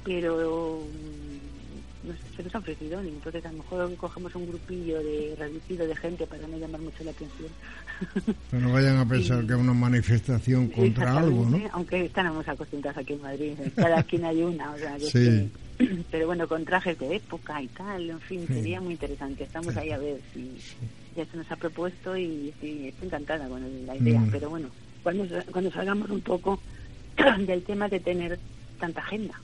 [0.04, 0.82] pero
[2.06, 5.86] no se nos ha ofrecido, y entonces a lo mejor cogemos un grupillo de reducido
[5.86, 7.48] de gente para no llamar mucho la atención.
[8.52, 11.60] No vayan a pensar que es una manifestación contra algo, ¿no?
[11.72, 15.50] Aunque estamos acostumbrados aquí en Madrid, cada esquina hay una, o sea, que Sí.
[15.78, 18.54] que- pero bueno, con trajes de época y tal, en fin, Sí.
[18.54, 19.44] sería muy interesante.
[19.44, 20.52] Estamos ahí a ver si
[21.16, 24.30] ya se nos ha propuesto y estoy encantada con la idea, Mm.
[24.30, 24.68] pero bueno,
[25.02, 26.60] cuando, cuando salgamos un poco
[27.46, 28.38] del tema de tener
[28.78, 29.34] tanta agenda,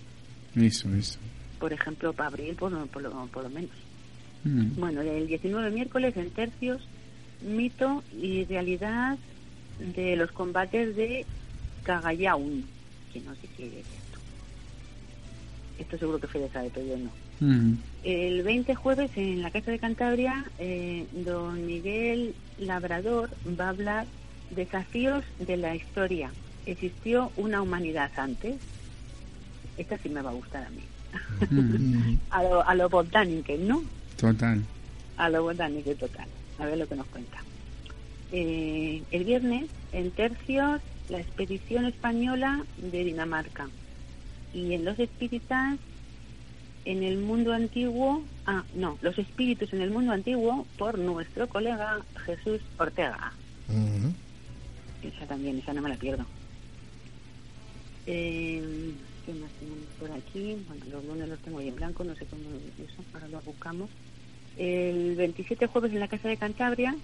[0.57, 1.19] Eso, eso.
[1.61, 3.71] Por ejemplo, para abril, por, lo- por, lo, por lo menos.
[4.43, 4.81] Mm.
[4.81, 6.83] Bueno, el 19 miércoles en tercios,
[7.43, 9.19] mito y realidad
[9.79, 11.25] de los combates de
[11.85, 12.65] Cagayaun,
[13.13, 14.19] que no sé qué es esto.
[15.79, 17.11] Esto seguro que Fede sabe, pero yo no.
[17.41, 17.75] Mm.
[18.05, 24.07] El 20 jueves en la Casa de Cantabria, eh, don Miguel Labrador va a hablar
[24.51, 26.31] desafíos de la historia.
[26.67, 28.55] ¿Existió una humanidad antes?
[29.77, 30.83] esta sí me va a gustar a mí.
[31.51, 33.83] Mm, a lo, a lo botánico, ¿no?
[34.17, 34.63] total.
[35.17, 36.29] A lo botánico total.
[36.59, 37.39] A ver lo que nos cuenta.
[38.33, 43.69] Eh, el viernes, en tercios, la expedición española de Dinamarca.
[44.53, 45.79] Y en los espíritas,
[46.85, 52.01] en el mundo antiguo, ah, no, los espíritus en el mundo antiguo por nuestro colega
[52.27, 53.33] Jesús Ortega.
[53.69, 54.13] Ujú.
[55.03, 56.25] Esa también, esa no me la pierdo.
[58.07, 58.93] Eh,
[59.31, 60.57] ¿Qué más tenemos por aquí?
[60.67, 62.43] Bueno, los lunes los tengo ahí en blanco, no sé cómo
[62.85, 63.89] eso, ahora lo buscamos.
[64.57, 66.97] El 27 jueves en la Casa de Cantabria,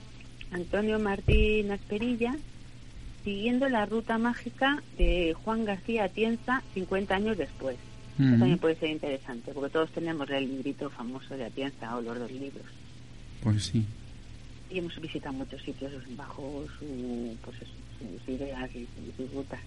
[0.51, 2.37] Antonio Martín Asperilla,
[3.23, 7.77] siguiendo la ruta mágica de Juan García Atienza 50 años después.
[8.19, 12.19] Eso también puede ser interesante, porque todos tenemos el librito famoso de Atienza o los
[12.19, 12.67] dos libros.
[13.41, 13.85] Pues sí.
[14.69, 19.61] Y hemos visitado muchos sitios bajo su, pues sus ideas y sus rutas.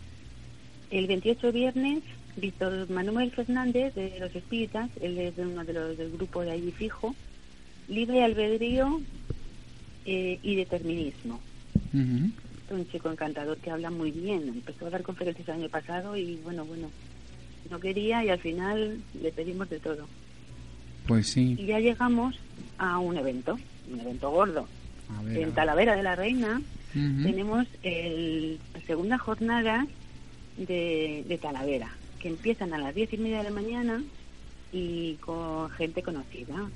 [0.92, 2.02] El 28 viernes,
[2.40, 6.52] Víctor Manuel Fernández de los Espíritas, él es de uno de los del grupo de
[6.52, 7.16] allí fijo,
[7.88, 9.02] libre albedrío
[10.06, 11.40] eh, y determinismo.
[11.94, 12.32] Ujú.
[12.72, 14.48] Un chico encantador que habla muy bien.
[14.48, 16.90] Empezó a dar conferencias el año pasado y bueno, bueno,
[17.72, 20.08] no quería y al final le pedimos de todo.
[21.08, 21.56] Pues sí.
[21.58, 22.36] Y ya llegamos
[22.78, 23.58] a un evento,
[23.92, 24.68] un evento gordo.
[25.18, 25.56] A ver, a En ver.
[25.56, 26.62] Talavera de la Reina
[26.94, 29.86] tenemos el, la segunda jornada
[30.58, 34.04] de, de Talavera, que empiezan a las diez y media de la mañana
[34.72, 36.70] y con gente conocida.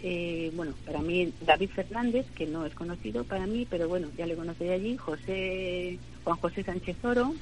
[0.00, 4.26] Eh, bueno, para mí David Fernández, que no es conocido para mí, pero bueno, ya
[4.26, 7.34] le conocí de allí, José, Juan José Sánchez Oro,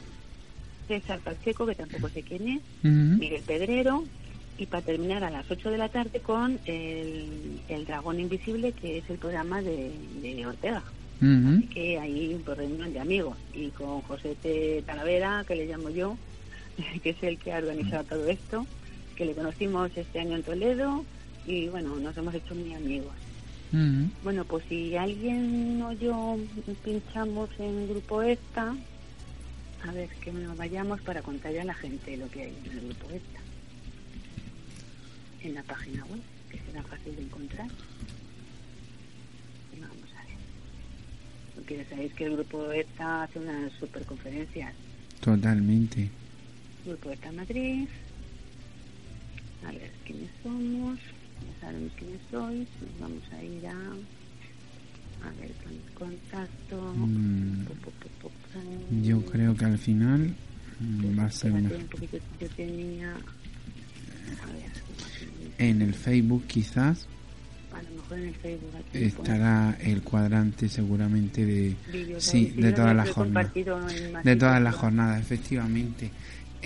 [0.89, 2.63] César Pacheco, que tampoco sé quién es.
[3.19, 4.05] Miguel Pedrero,
[4.59, 8.99] y para terminar a las 8 de la tarde con el, el Dragón Invisible, que
[8.99, 9.93] es el programa de,
[10.23, 10.83] de Ortega
[11.21, 11.69] Ujú.
[11.73, 14.83] que hay pues, reunión de amigos y con José T.
[14.87, 16.17] Talavera, que le llamo yo,
[17.03, 18.67] que es el que ha organizado todo esto,
[19.15, 21.05] que le conocimos este año en Toledo
[21.47, 23.15] y bueno, nos hemos hecho muy amigos.
[23.73, 24.11] Ujú.
[24.23, 26.39] Bueno, pues si alguien o yo
[26.85, 28.75] pinchamos en Grupo Esta,
[29.85, 32.85] a ver que nos vayamos para contarle a la gente lo que hay en el
[32.87, 33.41] Grupo Esta.
[35.43, 36.21] En la página web,
[36.51, 37.69] que será fácil de encontrar.
[39.81, 40.37] Vamos a ver.
[41.55, 44.75] Porque ya sabéis que el Grupo Esta hace unas superconferencias.
[45.21, 46.11] Totalmente.
[46.87, 47.89] Grupo Esta Madrid.
[49.67, 50.99] A ver quiénes somos.
[50.99, 52.69] Ya sabemos quiénes sois.
[52.81, 53.73] Nos vamos a ir a.
[55.27, 55.51] A ver,
[55.97, 56.95] con contacto.
[56.95, 57.67] Mm.
[59.03, 60.35] Yo creo que al final
[60.79, 61.71] mm, va a ser una...
[61.71, 63.15] Yo tenía.
[63.15, 64.71] A ver,
[65.59, 67.09] En el Facebook quizás
[67.77, 71.77] a lo mejor en el Facebook aquí estará el cuadrante seguramente de...
[72.19, 73.53] Sí, de todas las jornadas.
[73.53, 76.11] De todas las jornadas, efectivamente.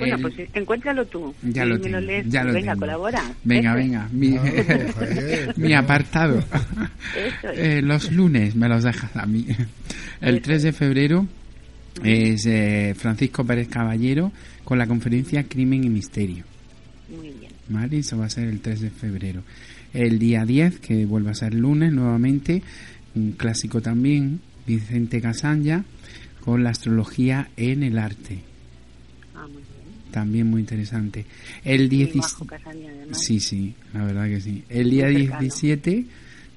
[0.01, 1.35] Bueno, El- pues encuéntralo tú.
[1.43, 2.27] Ya lo tengo, lees.
[2.29, 2.49] ya tú.
[2.49, 2.81] lo venga, tengo.
[2.81, 3.23] colabora.
[3.45, 6.39] Venga, venga, mi, Claro, Javier, mi apartado.
[6.39, 7.59] Eso es.
[7.59, 9.47] Eh, los lunes me los dejas a mí.
[10.21, 11.27] El Eso 3 de febrero
[12.05, 14.33] es eh, Francisco Pérez Caballero
[14.65, 16.45] con la conferencia Crimen y Misterio.
[17.09, 17.53] Muy bien.
[17.69, 17.99] ¿Vale?
[17.99, 19.43] Eso va a ser el 3 de febrero.
[19.93, 22.63] El día 10, que vuelve a ser lunes nuevamente,
[23.17, 25.85] un clásico también, Vicente Casanya,
[26.41, 28.39] con la astrología en el arte.
[30.11, 31.24] También muy interesante.
[31.65, 33.19] El Muy 10 majo Casaña, además.
[33.20, 34.65] Sí, sí, la verdad que sí.
[34.69, 35.41] El día Muy cercano.
[35.41, 36.05] 17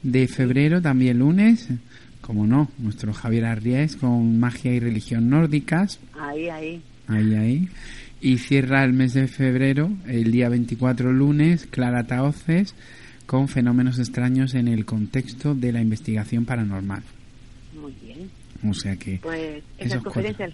[0.04, 1.70] de febrero, también lunes,
[2.22, 6.00] como no, nuestro Javier Arriés con magia y religión nórdicas.
[6.20, 6.82] Ahí, ahí.
[7.08, 7.70] Ahí, ahí.
[8.22, 12.74] Y cierra el mes de febrero, el día 24 lunes, Clara Taoces,
[13.26, 17.04] con fenómenos extraños en el contexto de la investigación paranormal.
[17.80, 18.30] Muy bien.
[18.70, 19.20] O sea que...
[19.22, 20.04] Pues cuatro.
[20.04, 20.54] conferencias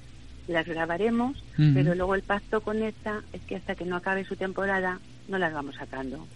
[0.49, 4.35] las grabaremos, pero luego el pacto con esta es que hasta que no acabe su
[4.35, 4.99] temporada
[5.29, 6.27] no las vamos sacando.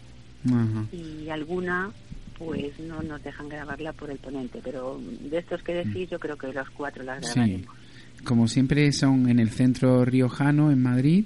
[0.92, 1.92] Y alguna
[2.38, 5.00] pues no nos dejan grabarla por el ponente, pero
[5.30, 7.34] de estos que decís yo creo que los cuatro las Sí.
[7.36, 7.76] grabaremos.
[8.24, 11.26] Como siempre son en el centro riojano, en Madrid,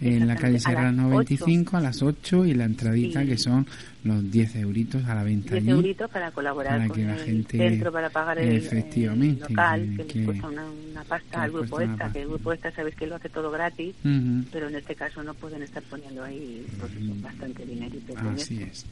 [0.00, 3.28] en la calle Serrano las 25 a las 8 y la entradita Sí.
[3.28, 3.66] que son
[4.08, 5.70] los 10 euritos a la venta 10 allí.
[5.70, 9.50] euritos para colaborar para con que la el gente- centro, para pagar el, efectivamente, el
[9.50, 12.34] local, que- que, que- les cuesta una, una pasta al grupo esta, que el pasta.
[12.34, 14.44] grupo esta sabéis que lo hace todo gratis, Ujú.
[14.52, 18.14] pero en este caso no pueden estar poniendo ahí pues eso, bastante dinerito.
[18.16, 18.84] Así es.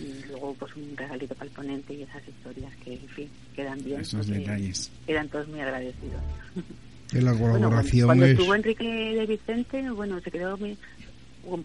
[0.00, 3.82] Y luego pues un regalito para el ponente y esas historias que, en fin, quedan
[3.84, 4.00] bien.
[4.00, 4.90] Esos detalles.
[5.06, 6.20] Quedan todos muy agradecidos.
[7.10, 8.32] que la Bueno, colaboración cuando es...
[8.32, 10.56] estuvo Enrique de Vicente, bueno, se quedó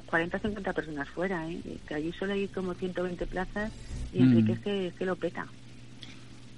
[0.06, 1.60] 40 o 50 personas fuera, ¿eh?
[1.88, 3.72] que allí solo hay como 120 plazas
[4.14, 4.24] y Mm.
[4.32, 5.46] Enrique es que, es que lo peta.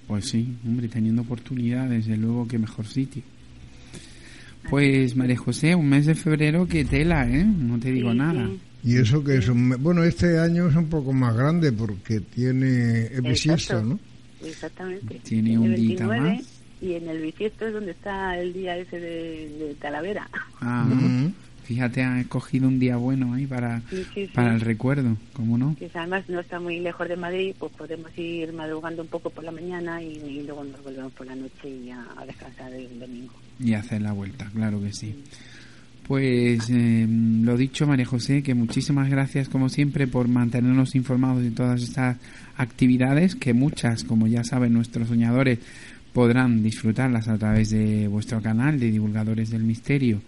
[0.07, 3.23] Pues sí, hombre, teniendo oportunidad, desde luego que mejor sitio.
[4.69, 7.43] Pues María José, un mes de febrero que tela, ¿eh?
[7.43, 8.47] No te digo nada.
[8.83, 9.69] Y eso que es un...
[9.69, 13.81] me- Bueno, este año es un poco más grande porque tiene es bisiesto.
[13.81, 13.99] ¿no?
[14.43, 15.19] Exactamente.
[15.23, 16.43] Tiene un día 29, más.
[16.81, 20.27] Y en el bisiesto es donde está el día ese de, de Talavera.
[20.61, 20.87] Ah,
[21.63, 24.31] fíjate, has escogido un día bueno ahí para, Sí, sí, sí.
[24.33, 25.75] para el recuerdo, ¿cómo no?
[25.77, 29.43] Que además no está muy lejos de Madrid, pues podemos ir madrugando un poco por
[29.43, 32.99] la mañana y, y luego nos volvemos por la noche y a, a descansar el
[32.99, 33.33] domingo.
[33.59, 35.15] Y hacer la vuelta, claro que sí.
[36.07, 41.51] Pues eh, lo dicho, María José, que muchísimas gracias como siempre por mantenernos informados de
[41.51, 42.17] todas estas
[42.57, 45.59] actividades, que muchas, como ya saben nuestros soñadores,
[46.11, 50.21] podrán disfrutarlas a través de vuestro canal de Divulgadores del Misterio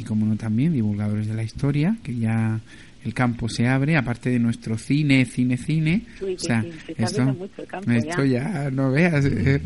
[0.00, 2.58] y como no también Divulgadores de la Historia, que ya
[3.04, 6.02] el campo se abre, aparte de nuestro cine, cine, cine.
[6.20, 8.64] Uy, o que sea, sí, se esto, mucho el campo esto ya.
[8.64, 9.60] ya no veas, eh,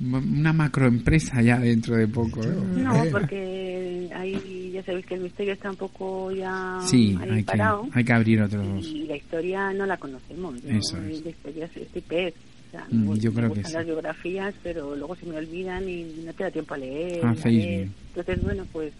[0.00, 2.42] una macroempresa ya dentro de poco.
[2.42, 2.48] ¿eh?
[2.76, 7.36] No, porque ahí ya sabéis que el misterio está un poco ya Sí, ahí hay
[7.38, 7.88] que, parado.
[7.92, 8.86] hay que abrir otros.
[8.86, 10.60] Y la historia no la conocemos.
[10.62, 11.22] Yo, Eso es.
[11.24, 12.34] La historia es este pez.
[12.68, 13.72] O sea, Mm, me yo gu- creo me que sí.
[13.72, 17.20] las biografías, pero luego se me olvidan y no te da tiempo a leer.
[17.24, 17.88] Ah, a leer.
[18.14, 18.92] Entonces, bueno, pues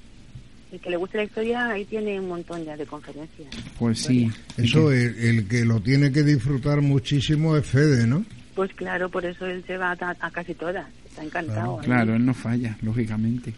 [0.73, 3.49] el que le guste la historia, ahí tiene un montón ya de conferencias.
[3.79, 4.31] Pues sí.
[4.57, 8.25] Eso, el, el que lo tiene que disfrutar muchísimo es Fede, ¿no?
[8.55, 10.87] Pues claro, por eso él se va a, a casi todas.
[11.09, 11.81] Está encantado.
[11.81, 11.87] ahí.
[11.87, 13.53] Claro, él no falla, lógicamente.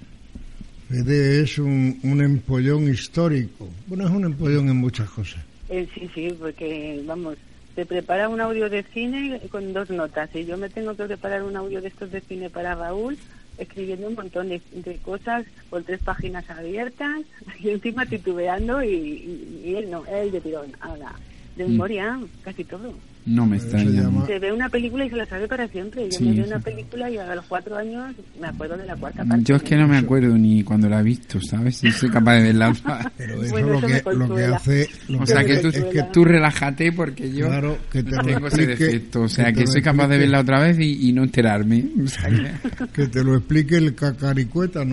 [0.89, 3.69] Fede es un, un empollón histórico.
[3.87, 5.43] Bueno, es un empollón en muchas cosas.
[5.69, 7.37] Eh, sí, sí, porque vamos,
[7.75, 11.43] se prepara un audio de cine con dos notas y yo me tengo que preparar
[11.43, 13.17] un audio de estos de cine para Raúl
[13.57, 17.23] escribiendo un montón de, de cosas por tres páginas abiertas
[17.59, 21.21] y encima titubeando y, y- y él no, él de tirón, ahora,
[21.57, 21.71] de Mm.
[21.73, 22.93] memoria, casi todo.
[23.25, 24.11] No me extraña.
[24.27, 26.07] Se ve una película y se la sabe para siempre.
[26.11, 28.97] Yo Sí, me veo una película y a los cuatro años me acuerdo de la
[28.97, 29.45] cuarta parte.
[29.45, 31.77] Yo es que no me acuerdo ni cuando la he visto, ¿sabes?
[31.77, 32.73] Si soy capaz de verla.
[33.17, 34.89] Pero eso Bueno, lo, eso que, lo que hace...
[35.09, 38.11] Lo O que sea que tú, es que tú relájate porque yo Claro, que te
[38.11, 39.21] lo tengo ese explique- defecto.
[39.23, 41.85] O sea que soy capaz de verla otra vez y, y no enterarme.
[42.05, 44.85] O sea que- que te lo explique el cacaricueta,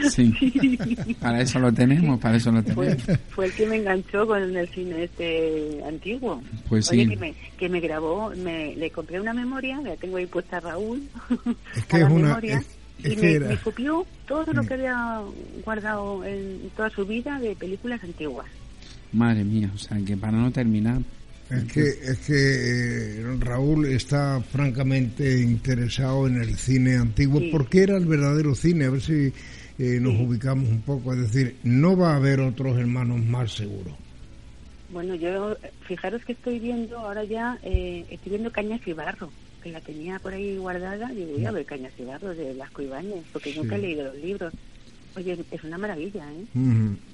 [0.10, 0.32] sí.
[1.20, 3.20] Para eso lo tenemos, para eso lo fue, tenemos.
[3.30, 6.42] fue el que me enganchó con el cine este antiguo.
[6.68, 7.10] Pues Oye, sí.
[7.10, 10.60] que me, que me grabó, me, le compré una memoria, la tengo ahí puesta a
[10.60, 11.02] Raúl,
[11.76, 12.28] Es que a la es una...
[12.28, 12.66] memoria, es-
[13.04, 15.20] es y que me, era- me copió todo lo que había
[15.64, 18.46] guardado en toda su vida de películas antiguas.
[19.12, 21.00] Madre mía, o sea que para no terminar.
[21.50, 27.50] Es que, es que eh, Raúl está francamente interesado en el cine antiguo Sí.
[27.52, 28.86] porque era el verdadero cine.
[28.86, 29.30] A ver si
[29.78, 31.12] eh, nos ubicamos un poco.
[31.12, 33.96] Es decir, no va a haber otros hermanos más seguro.
[34.92, 39.30] Bueno, yo, fijaros que estoy viendo ahora ya, eh, estoy viendo Cañas y Barro,
[39.62, 42.82] que la tenía por ahí guardada, digo, voy a ver Cañas y Barro de Blasco
[42.82, 44.52] Ibáñez, porque nunca he leído los libros.
[45.14, 46.44] Oye, es una maravilla, ¿eh?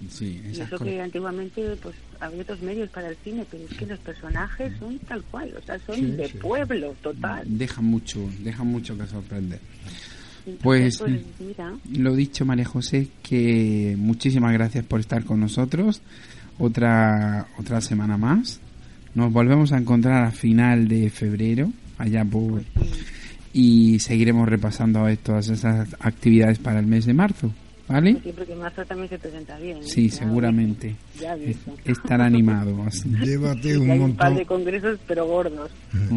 [0.09, 3.87] Sí, Y eso que antiguamente pues había otros medios para el cine, pero es que
[3.87, 6.39] los personajes son tal cual, o sea, son Sí, de sí.
[6.39, 7.43] pueblo total.
[7.47, 9.59] Dejan mucho, dejan mucho que sorprender.
[10.63, 11.21] Pues, pues
[11.93, 16.03] Lo dicho, María José, que muchísimas gracias por estar con nosotros.
[16.59, 18.61] Otra, otra semana más.
[19.15, 22.63] Nos volvemos a encontrar a final de febrero, allá por...
[23.53, 27.53] Y seguiremos repasando todas esas actividades para el mes de marzo,
[27.89, 28.21] ¿vale?
[28.23, 29.79] siempre que marzo también se presenta bien.
[29.79, 29.83] ¿eh?
[29.85, 30.95] Sí, Ya seguramente.
[31.21, 31.37] Ya.
[31.85, 33.09] Estar animado así.
[33.25, 35.71] Llévate un hay un par montón, de congresos, pero gordos.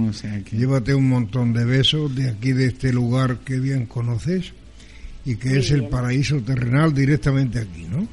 [0.10, 0.58] O sea que...
[0.58, 4.54] llévate un montón de besos de aquí de este lugar que bien conoces
[5.26, 5.92] y que Muy es el bien.
[5.92, 8.08] paraíso terrenal directamente aquí, ¿no?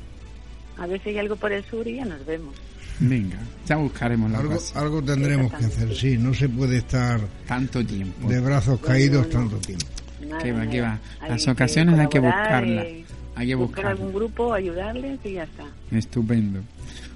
[0.83, 2.55] A ver si hay algo por el sur y ya nos vemos.
[3.01, 6.19] Venga, ya buscaremos la Algo, algo tendremos que hacer, sí.
[6.19, 8.29] No se puede estar Tanto tiempo.
[8.29, 9.87] de brazos caídos tanto tiempo.
[10.29, 10.99] Nada, Que va, que va.
[11.21, 12.85] Hay Las ocasiones hay que buscarlas.
[12.87, 13.05] eh,
[13.39, 15.65] Hay que buscar algún grupo, ayudarles y ya está.
[15.93, 16.61] Estupendo.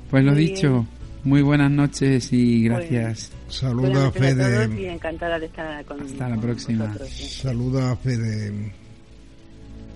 [0.09, 0.86] Pues lo Muy dicho,
[1.24, 3.32] muy buenas noches y gracias.
[3.49, 4.93] Saluda a noches a todos y Fede.
[4.93, 6.86] encantada de estar con Hasta la con próxima.
[6.86, 7.24] vosotros, sí.
[7.40, 8.73] Saluda a Fede.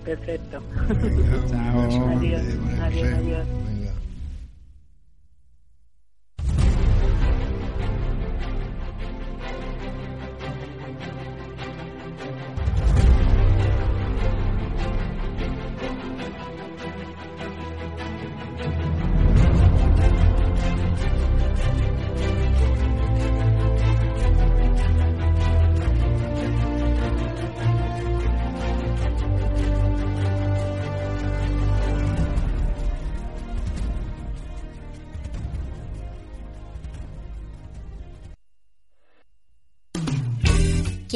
[0.03, 0.61] Perfecto.
[1.01, 1.81] Venga, Chao.
[2.17, 2.41] Adiós, adiós,
[2.93, 3.13] José.
[3.15, 3.47] adiós.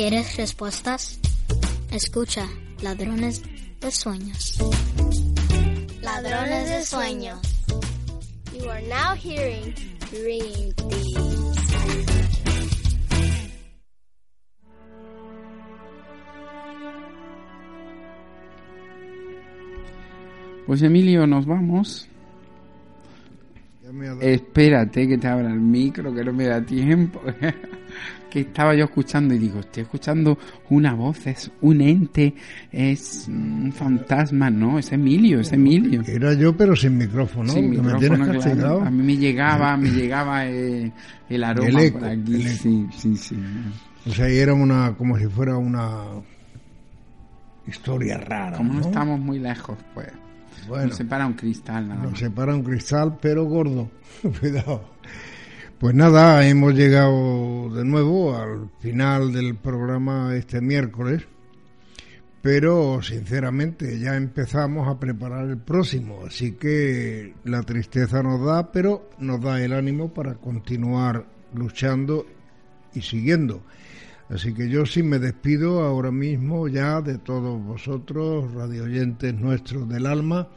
[0.02, 1.20] ¿Quieres respuestas?
[1.92, 2.48] Escucha,
[2.82, 3.44] ladrones
[3.80, 4.58] de sueños.
[6.02, 7.40] Ladrones de sueños.
[8.52, 9.76] You are now hearing
[10.10, 10.74] Dream
[20.66, 22.10] Pues Emilio, nos vamos.
[24.20, 27.22] Espérate que te abra el micro, que no me da tiempo.
[28.32, 30.40] que estaba yo escuchando y digo, estoy escuchando
[30.70, 32.34] una voz, es un ente,
[32.72, 36.02] es un fantasma, no, es Emilio, es Emilio.
[36.08, 40.92] Era yo pero sin micrófono, sin micrófono A mí me llegaba, me llegaba eh,
[41.30, 43.36] el aroma por aquí, sí, sí, sí.
[44.08, 46.06] O sea, era una, como si fuera una
[47.68, 48.58] historia rara.
[48.58, 50.08] Como no, estamos muy lejos, pues.
[50.68, 53.90] Bueno, nos separa un cristal, nada Nos separa un cristal, pero gordo.
[54.40, 54.91] Cuidado.
[55.82, 61.24] Pues nada, hemos llegado de nuevo al final del programa este miércoles,
[62.40, 69.10] pero sinceramente ya empezamos a preparar el próximo, así que la tristeza nos da, pero
[69.18, 71.26] nos da el ánimo para continuar
[71.56, 72.28] luchando
[72.94, 73.64] y siguiendo.
[74.30, 80.06] Así que yo sí me despido ahora mismo ya de todos vosotros, radioyentes nuestros del
[80.06, 80.48] alma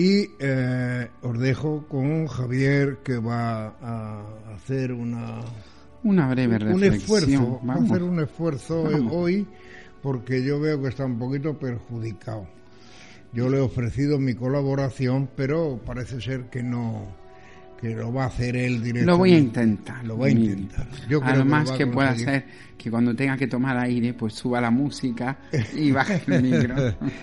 [0.00, 4.22] y eh, os dejo con Javier que va a
[4.54, 5.42] hacer una
[6.02, 6.74] una breve reflexión.
[6.74, 9.46] Un esfuerzo, va a hacer un esfuerzo hoy
[10.02, 12.46] porque yo veo que está un poquito perjudicado.
[13.34, 17.14] Yo le he ofrecido mi colaboración, pero parece ser que no
[17.80, 19.06] que lo va a hacer él directamente.
[19.06, 20.04] Lo voy a intentar.
[20.04, 20.86] Lo va a intentar.
[21.08, 22.44] Yo creo Además que, pueda hacer
[22.76, 25.38] que cuando tenga que tomar aire, pues suba la música
[25.74, 26.74] y baje el micro.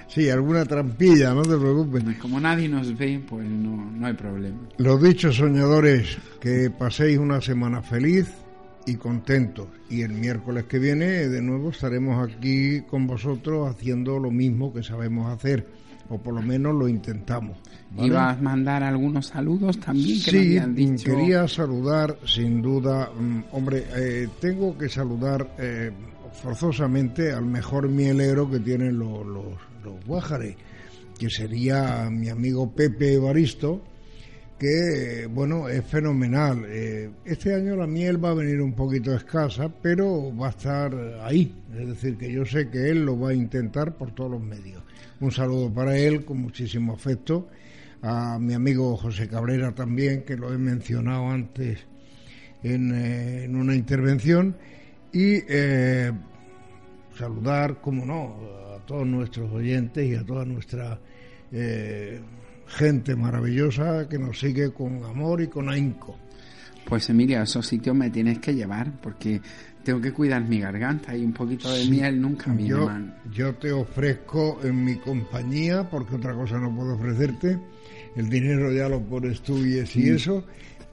[0.07, 2.03] sí, alguna trampilla, no te preocupes.
[2.19, 4.57] Como nadie nos ve, pues no, no hay problema.
[4.77, 8.27] Los dichos soñadores, que paséis una semana feliz
[8.88, 9.67] y contentos.
[9.89, 14.81] Y el miércoles que viene, de nuevo, estaremos aquí con vosotros haciendo lo mismo que
[14.81, 15.76] sabemos hacer
[16.09, 17.57] o por lo menos lo intentamos.
[17.91, 18.07] ¿vale?
[18.07, 20.21] ¿Ibas a mandar algunos saludos también?
[20.23, 21.11] Que sí, dicho...
[21.11, 25.91] quería saludar sin duda, mm, hombre, eh, tengo que saludar eh,
[26.41, 29.45] forzosamente al mejor mielero que tienen los, los,
[29.84, 30.55] los Guájares,
[31.17, 33.81] que sería mi amigo Pepe Evaristo,
[34.57, 36.65] que bueno, es fenomenal.
[36.67, 40.93] Eh, este año la miel va a venir un poquito escasa, pero va a estar
[41.23, 41.53] ahí.
[41.77, 44.81] Es decir, que yo sé que él lo va a intentar por todos los medios.
[45.19, 47.48] Un saludo para él con muchísimo afecto.
[48.03, 51.80] A mi amigo José Cabrera también, que lo he mencionado antes
[52.61, 54.56] en, eh, una intervención.
[55.11, 56.11] Y eh,
[57.18, 58.38] saludar, como no,
[58.76, 60.99] a todos nuestros oyentes y a toda nuestra
[61.52, 62.22] eh,
[62.68, 66.15] gente maravillosa que nos sigue con amor y con ahínco.
[66.85, 69.41] Pues Emilia, a esos sitios me tienes que llevar porque
[69.88, 72.91] tengo que cuidar mi garganta y un poquito de miel nunca me yo,
[73.31, 77.57] Yo te ofrezco en mi compañía, porque otra cosa no puedo ofrecerte.
[78.18, 80.43] El dinero ya lo pones tú y eso.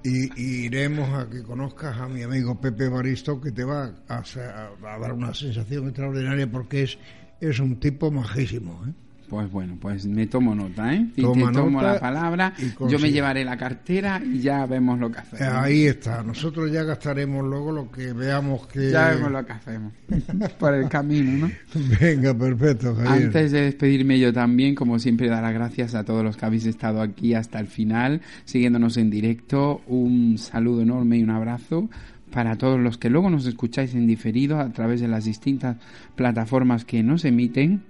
[0.04, 4.98] Y, iremos a que conozcas a mi amigo Pepe Baristo, que te va a, a
[5.00, 6.96] dar una sensación extraordinaria porque es,
[7.40, 8.80] es un tipo majísimo.
[8.86, 8.92] ¿eh?
[9.28, 11.06] Pues bueno, pues me tomo nota, ¿eh?
[11.16, 12.52] Y te tomo la palabra,
[12.88, 15.54] yo me llevaré la cartera y ya vemos lo que hacemos.
[15.54, 18.90] Ahí está, nosotros ya gastaremos luego lo que veamos que...
[18.90, 19.92] Ya vemos lo que hacemos,
[20.58, 21.52] por el camino, ¿no?
[22.00, 23.26] Venga, perfecto, Javier.
[23.26, 26.66] Antes de despedirme yo también, como siempre, dar las gracias a todos los que habéis
[26.66, 31.88] estado aquí hasta el final, siguiéndonos en directo, un saludo enorme y un abrazo
[32.30, 35.76] para todos los que luego nos escucháis en diferido a través de las distintas
[36.16, 37.84] plataformas que nos emiten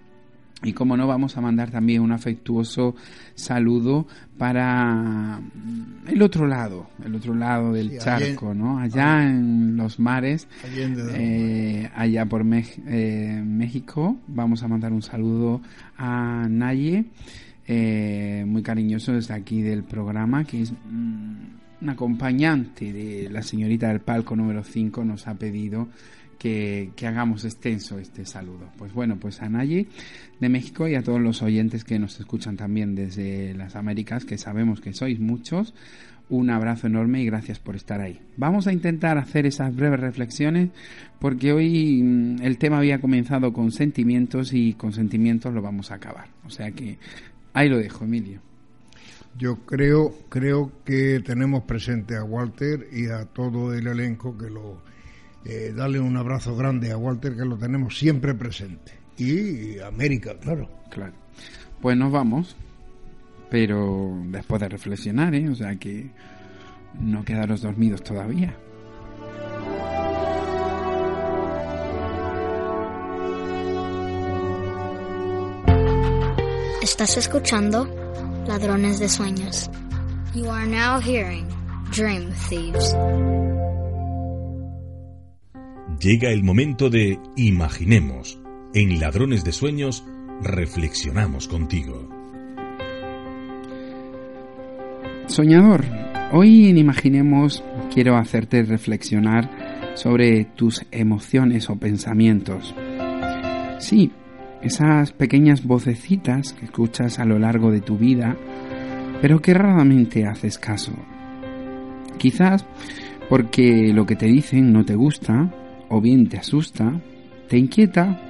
[0.65, 2.95] y como no, vamos a mandar también un afectuoso
[3.35, 4.07] saludo
[4.39, 5.41] para
[6.09, 8.79] el otro lado, el otro lado del charco, ¿no?
[8.79, 15.61] Allá en los mares, eh, allá por eh, México, vamos a mandar un saludo
[15.97, 17.05] a Naye,
[17.67, 21.35] eh, muy cariñoso desde aquí del programa, que es mm,
[21.83, 25.89] un acompañante de la señorita del palco número 5, nos ha pedido
[26.45, 28.69] que, hagamos extenso este saludo.
[28.77, 29.87] Pues bueno, pues a Naye
[30.41, 34.37] de México y a todos los oyentes que nos escuchan también desde las Américas, que
[34.37, 35.73] sabemos que sois muchos,
[36.29, 38.21] un abrazo enorme y gracias por estar ahí.
[38.37, 40.69] Vamos a intentar hacer esas breves reflexiones
[41.19, 45.95] porque hoy mm, el tema había comenzado con sentimientos y con sentimientos lo vamos a
[45.95, 46.29] acabar.
[46.45, 46.99] O sea que
[47.55, 48.43] ahí lo dejo, Emilio.
[49.39, 54.94] Yo creo, creo que tenemos presente a Walter y a todo el elenco que lo
[55.45, 58.93] eh, darle un abrazo grande a Walter, que lo tenemos siempre presente.
[59.17, 60.69] Y América, claro.
[60.91, 61.13] Claro.
[61.81, 62.57] Pues nos vamos,
[63.51, 65.49] pero después de reflexionar, ¿eh?
[65.49, 66.11] O sea que
[66.99, 68.57] no quedaros dormidos todavía.
[76.83, 78.05] ¿Estás escuchando?
[78.47, 79.71] ladrones de sueños.
[80.35, 81.47] You are now hearing
[81.91, 82.95] Dream Thieves.
[86.01, 88.41] Llega el momento de Imaginemos.
[88.73, 90.05] En Ladrones de Sueños
[90.43, 92.09] reflexionamos contigo.
[95.27, 95.85] Soñador,
[96.33, 97.63] hoy en Imaginemos
[97.93, 102.75] quiero hacerte reflexionar sobre tus emociones o pensamientos.
[103.79, 104.11] Sí,
[104.63, 108.37] esas pequeñas vocecitas que escuchas a lo largo de tu vida,
[109.23, 110.93] pero que raramente haces caso.
[112.19, 112.67] Quizás
[113.29, 115.51] porque lo que te dicen no te gusta,
[115.95, 117.01] o bien te asusta,
[117.49, 118.21] te inquieta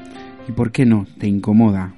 [0.47, 1.95] y, por qué no, te incomoda.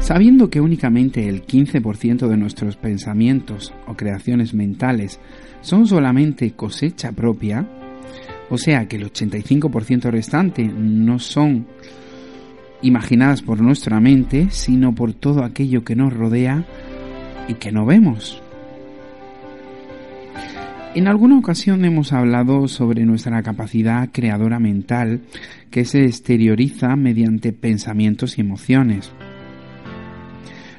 [0.00, 5.18] Sabiendo que únicamente el 15% de nuestros pensamientos o creaciones mentales
[5.62, 7.66] son solamente cosecha propia,
[8.50, 11.66] o sea que el 85% restante no son
[12.82, 16.66] imaginadas por nuestra mente, sino por todo aquello que nos rodea
[17.48, 18.42] y que no vemos.
[20.94, 25.20] En alguna ocasión hemos hablado sobre nuestra capacidad creadora mental
[25.70, 29.12] que se exterioriza mediante pensamientos y emociones.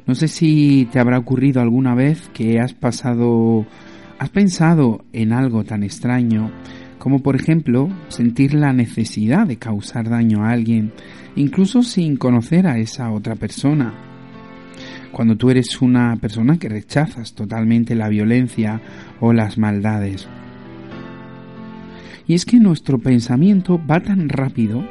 [0.07, 3.65] No sé si te habrá ocurrido alguna vez que has pasado,
[4.18, 6.52] has pensado en algo tan extraño
[6.98, 10.91] como por ejemplo sentir la necesidad de causar daño a alguien,
[11.36, 14.09] incluso sin conocer a esa otra persona.
[15.11, 18.81] Cuando tú eres una persona que rechazas totalmente la violencia
[19.19, 20.27] o las maldades.
[22.27, 24.84] Y es que nuestro pensamiento va tan rápido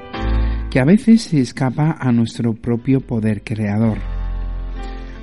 [0.70, 3.99] que a veces se escapa a nuestro propio poder creador.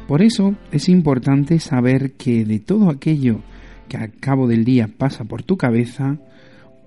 [0.08, 3.42] Por eso es importante saber que de todo aquello
[3.90, 6.18] que al cabo del día pasa por tu cabeza,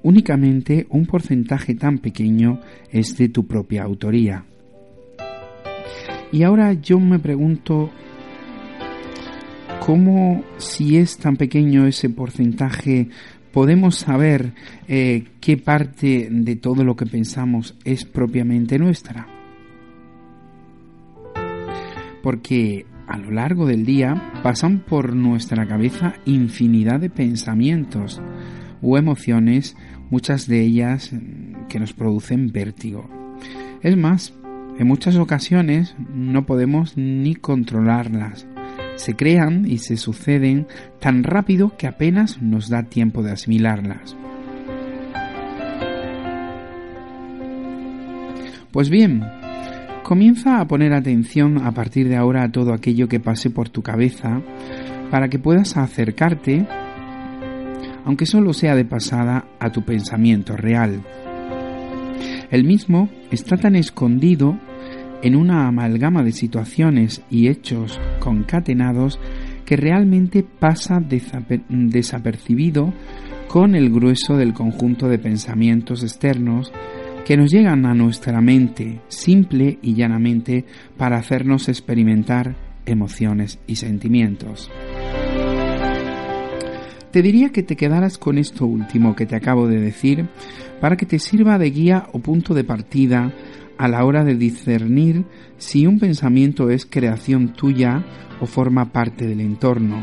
[0.02, 2.60] únicamente un porcentaje tan pequeño
[2.90, 4.44] es de tu propia autoría.
[6.30, 7.90] Y ahora yo me pregunto,
[9.80, 13.08] ¿cómo si es tan pequeño ese porcentaje
[13.52, 14.52] podemos saber
[14.88, 19.26] eh, qué parte de todo lo que pensamos es propiamente nuestra?
[22.22, 28.20] Porque a lo largo del día pasan por nuestra cabeza infinidad de pensamientos
[28.82, 29.76] o emociones,
[30.10, 33.08] muchas de ellas mm, que nos producen vértigo.
[33.82, 34.34] Es más,
[34.78, 38.46] en muchas ocasiones no podemos ni controlarlas.
[38.96, 40.66] Se crean y se suceden
[41.00, 44.16] tan rápido que apenas nos da tiempo de asimilarlas.
[48.72, 49.22] Pues bien,
[50.02, 53.82] comienza a poner atención a partir de ahora a todo aquello que pase por tu
[53.82, 54.42] cabeza
[55.10, 56.66] para que puedas acercarte
[58.08, 61.02] aunque solo sea de pasada, a tu pensamiento real.
[62.50, 64.58] El mismo está tan escondido
[65.22, 69.18] en una amalgama de situaciones y hechos concatenados
[69.64, 71.02] que realmente pasa
[71.68, 72.92] desapercibido
[73.48, 76.72] con el grueso del conjunto de pensamientos externos
[77.24, 80.64] que nos llegan a nuestra mente simple y llanamente
[80.96, 84.70] para hacernos experimentar emociones y sentimientos.
[87.10, 90.28] Te diría que te quedaras con esto último que te acabo de decir
[90.80, 93.32] para que te sirva de guía o punto de partida
[93.78, 95.24] a la hora de discernir
[95.56, 98.04] si un pensamiento es creación tuya
[98.40, 100.02] o forma parte del entorno.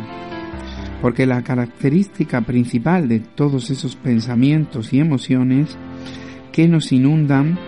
[1.01, 5.77] Porque la característica principal de todos esos pensamientos y emociones
[6.51, 7.59] que nos inundan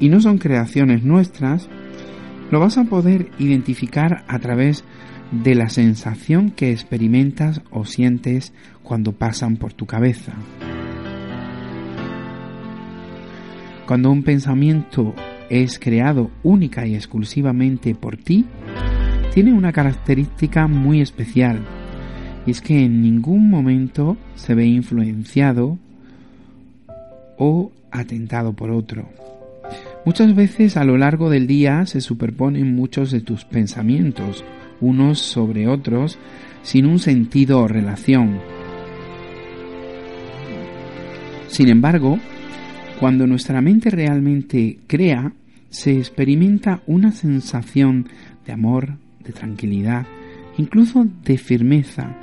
[0.00, 1.68] y no son creaciones nuestras,
[2.50, 4.82] lo vas a poder identificar a través
[5.30, 10.32] de la sensación que experimentas o sientes cuando pasan por tu cabeza.
[13.86, 15.14] Cuando un pensamiento
[15.50, 18.46] es creado única y exclusivamente por ti,
[19.34, 21.60] tiene una característica muy especial,
[22.46, 25.78] y es que en ningún momento se ve influenciado
[27.36, 29.08] o atentado por otro.
[30.04, 34.44] Muchas veces a lo largo del día se superponen muchos de tus pensamientos,
[34.80, 36.18] unos sobre otros,
[36.62, 38.40] sin un sentido o relación.
[41.48, 42.18] Sin embargo,
[43.00, 45.32] cuando nuestra mente realmente crea,
[45.70, 48.10] se experimenta una sensación
[48.44, 50.06] de amor, de tranquilidad,
[50.58, 52.14] incluso de firmeza,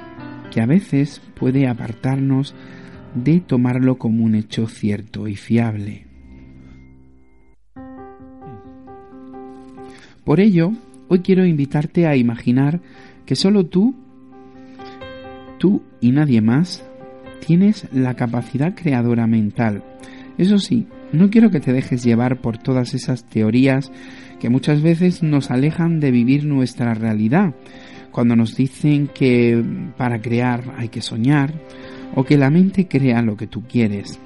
[0.52, 2.54] que a veces puede apartarnos
[3.16, 6.06] de tomarlo como un hecho cierto y fiable.
[10.24, 10.74] Por ello,
[11.08, 12.82] hoy quiero invitarte a imaginar
[13.26, 13.96] que solo tú,
[15.58, 16.86] tú y nadie más,
[17.44, 19.84] tienes la capacidad creadora mental.
[20.38, 23.92] Eso sí, No quiero que te dejes llevar por todas esas teorías
[24.40, 27.56] que muchas veces nos alejan de vivir nuestra realidad,
[28.12, 29.64] cuando nos dicen que
[29.98, 31.54] para crear hay que soñar
[32.14, 34.20] o que la mente crea lo que tú quieres.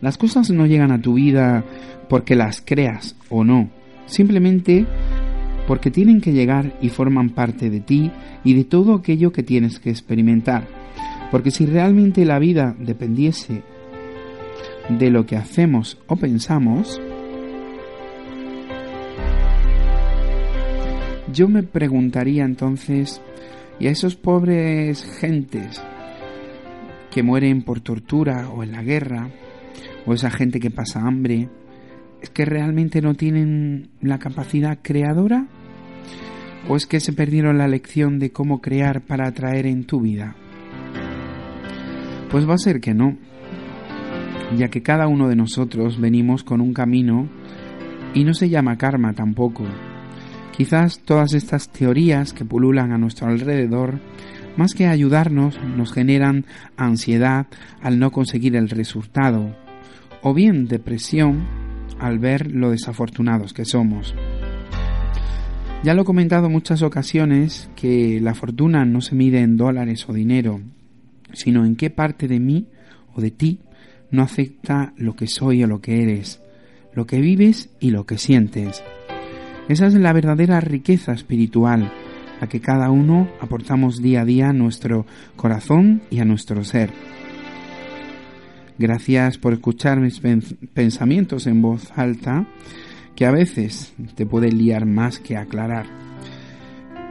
[0.00, 1.62] Las cosas no llegan a tu vida
[2.08, 3.68] porque las creas o no,
[4.06, 4.86] simplemente
[5.66, 8.10] porque tienen que llegar y forman parte de ti
[8.44, 10.79] y de todo aquello que tienes que experimentar.
[11.30, 13.62] Porque si realmente la vida dependiese
[14.88, 17.00] de lo que hacemos o pensamos,
[21.32, 23.22] yo me preguntaría entonces,
[23.78, 25.80] ¿y a esos pobres gentes
[27.10, 29.30] que mueren por tortura o en la guerra,
[30.06, 31.48] o esa gente que pasa hambre,
[32.20, 35.46] es que realmente no tienen la capacidad creadora?
[36.68, 40.36] ¿O es que se perdieron la lección de cómo crear para atraer en tu vida?
[42.30, 43.16] Pues va a ser que no,
[44.56, 47.28] ya que cada uno de nosotros venimos con un camino
[48.14, 49.64] y no se llama karma tampoco.
[50.56, 53.98] Quizás todas estas teorías que pululan a nuestro alrededor,
[54.56, 56.44] más que ayudarnos, nos generan
[56.76, 57.46] ansiedad
[57.80, 59.56] al no conseguir el resultado,
[60.22, 61.46] o bien depresión
[61.98, 64.14] al ver lo desafortunados que somos.
[65.82, 70.06] Ya lo he comentado en muchas ocasiones que la fortuna no se mide en dólares
[70.08, 70.60] o dinero,
[71.32, 72.66] sino en qué parte de mí
[73.14, 73.60] o de ti
[74.10, 76.40] no afecta lo que soy o lo que eres,
[76.94, 78.82] lo que vives y lo que sientes.
[79.68, 81.92] Esa es la verdadera riqueza espiritual,
[82.40, 86.90] a que cada uno aportamos día a día a nuestro corazón y a nuestro ser.
[88.78, 90.20] Gracias por escuchar mis
[90.72, 92.46] pensamientos en voz alta
[93.14, 96.09] que a veces te puede liar más que aclarar.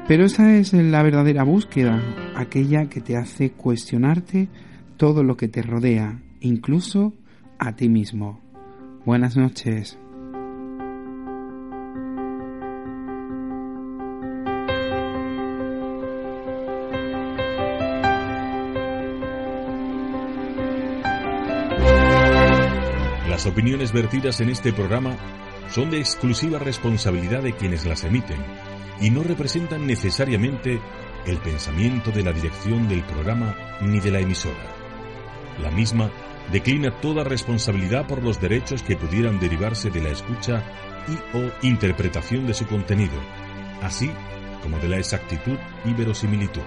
[0.10, 2.02] Pero esa es la verdadera búsqueda,
[2.36, 4.48] aquella que te hace cuestionarte
[4.98, 7.14] todo lo que te rodea, incluso
[7.60, 8.42] a ti mismo.
[9.06, 10.00] Buenas noches.
[23.30, 25.16] Las opiniones vertidas en este programa
[25.70, 28.38] son de exclusiva responsabilidad de quienes las emiten
[29.02, 30.80] y no representan necesariamente
[31.26, 34.76] el pensamiento de la dirección del programa ni de la emisora.
[35.62, 36.10] La misma
[36.52, 40.64] declina toda responsabilidad por los derechos que pudieran derivarse de la escucha
[41.08, 43.20] y o interpretación de su contenido,
[43.82, 44.10] así
[44.62, 46.62] como de la exactitud y verosimilitud.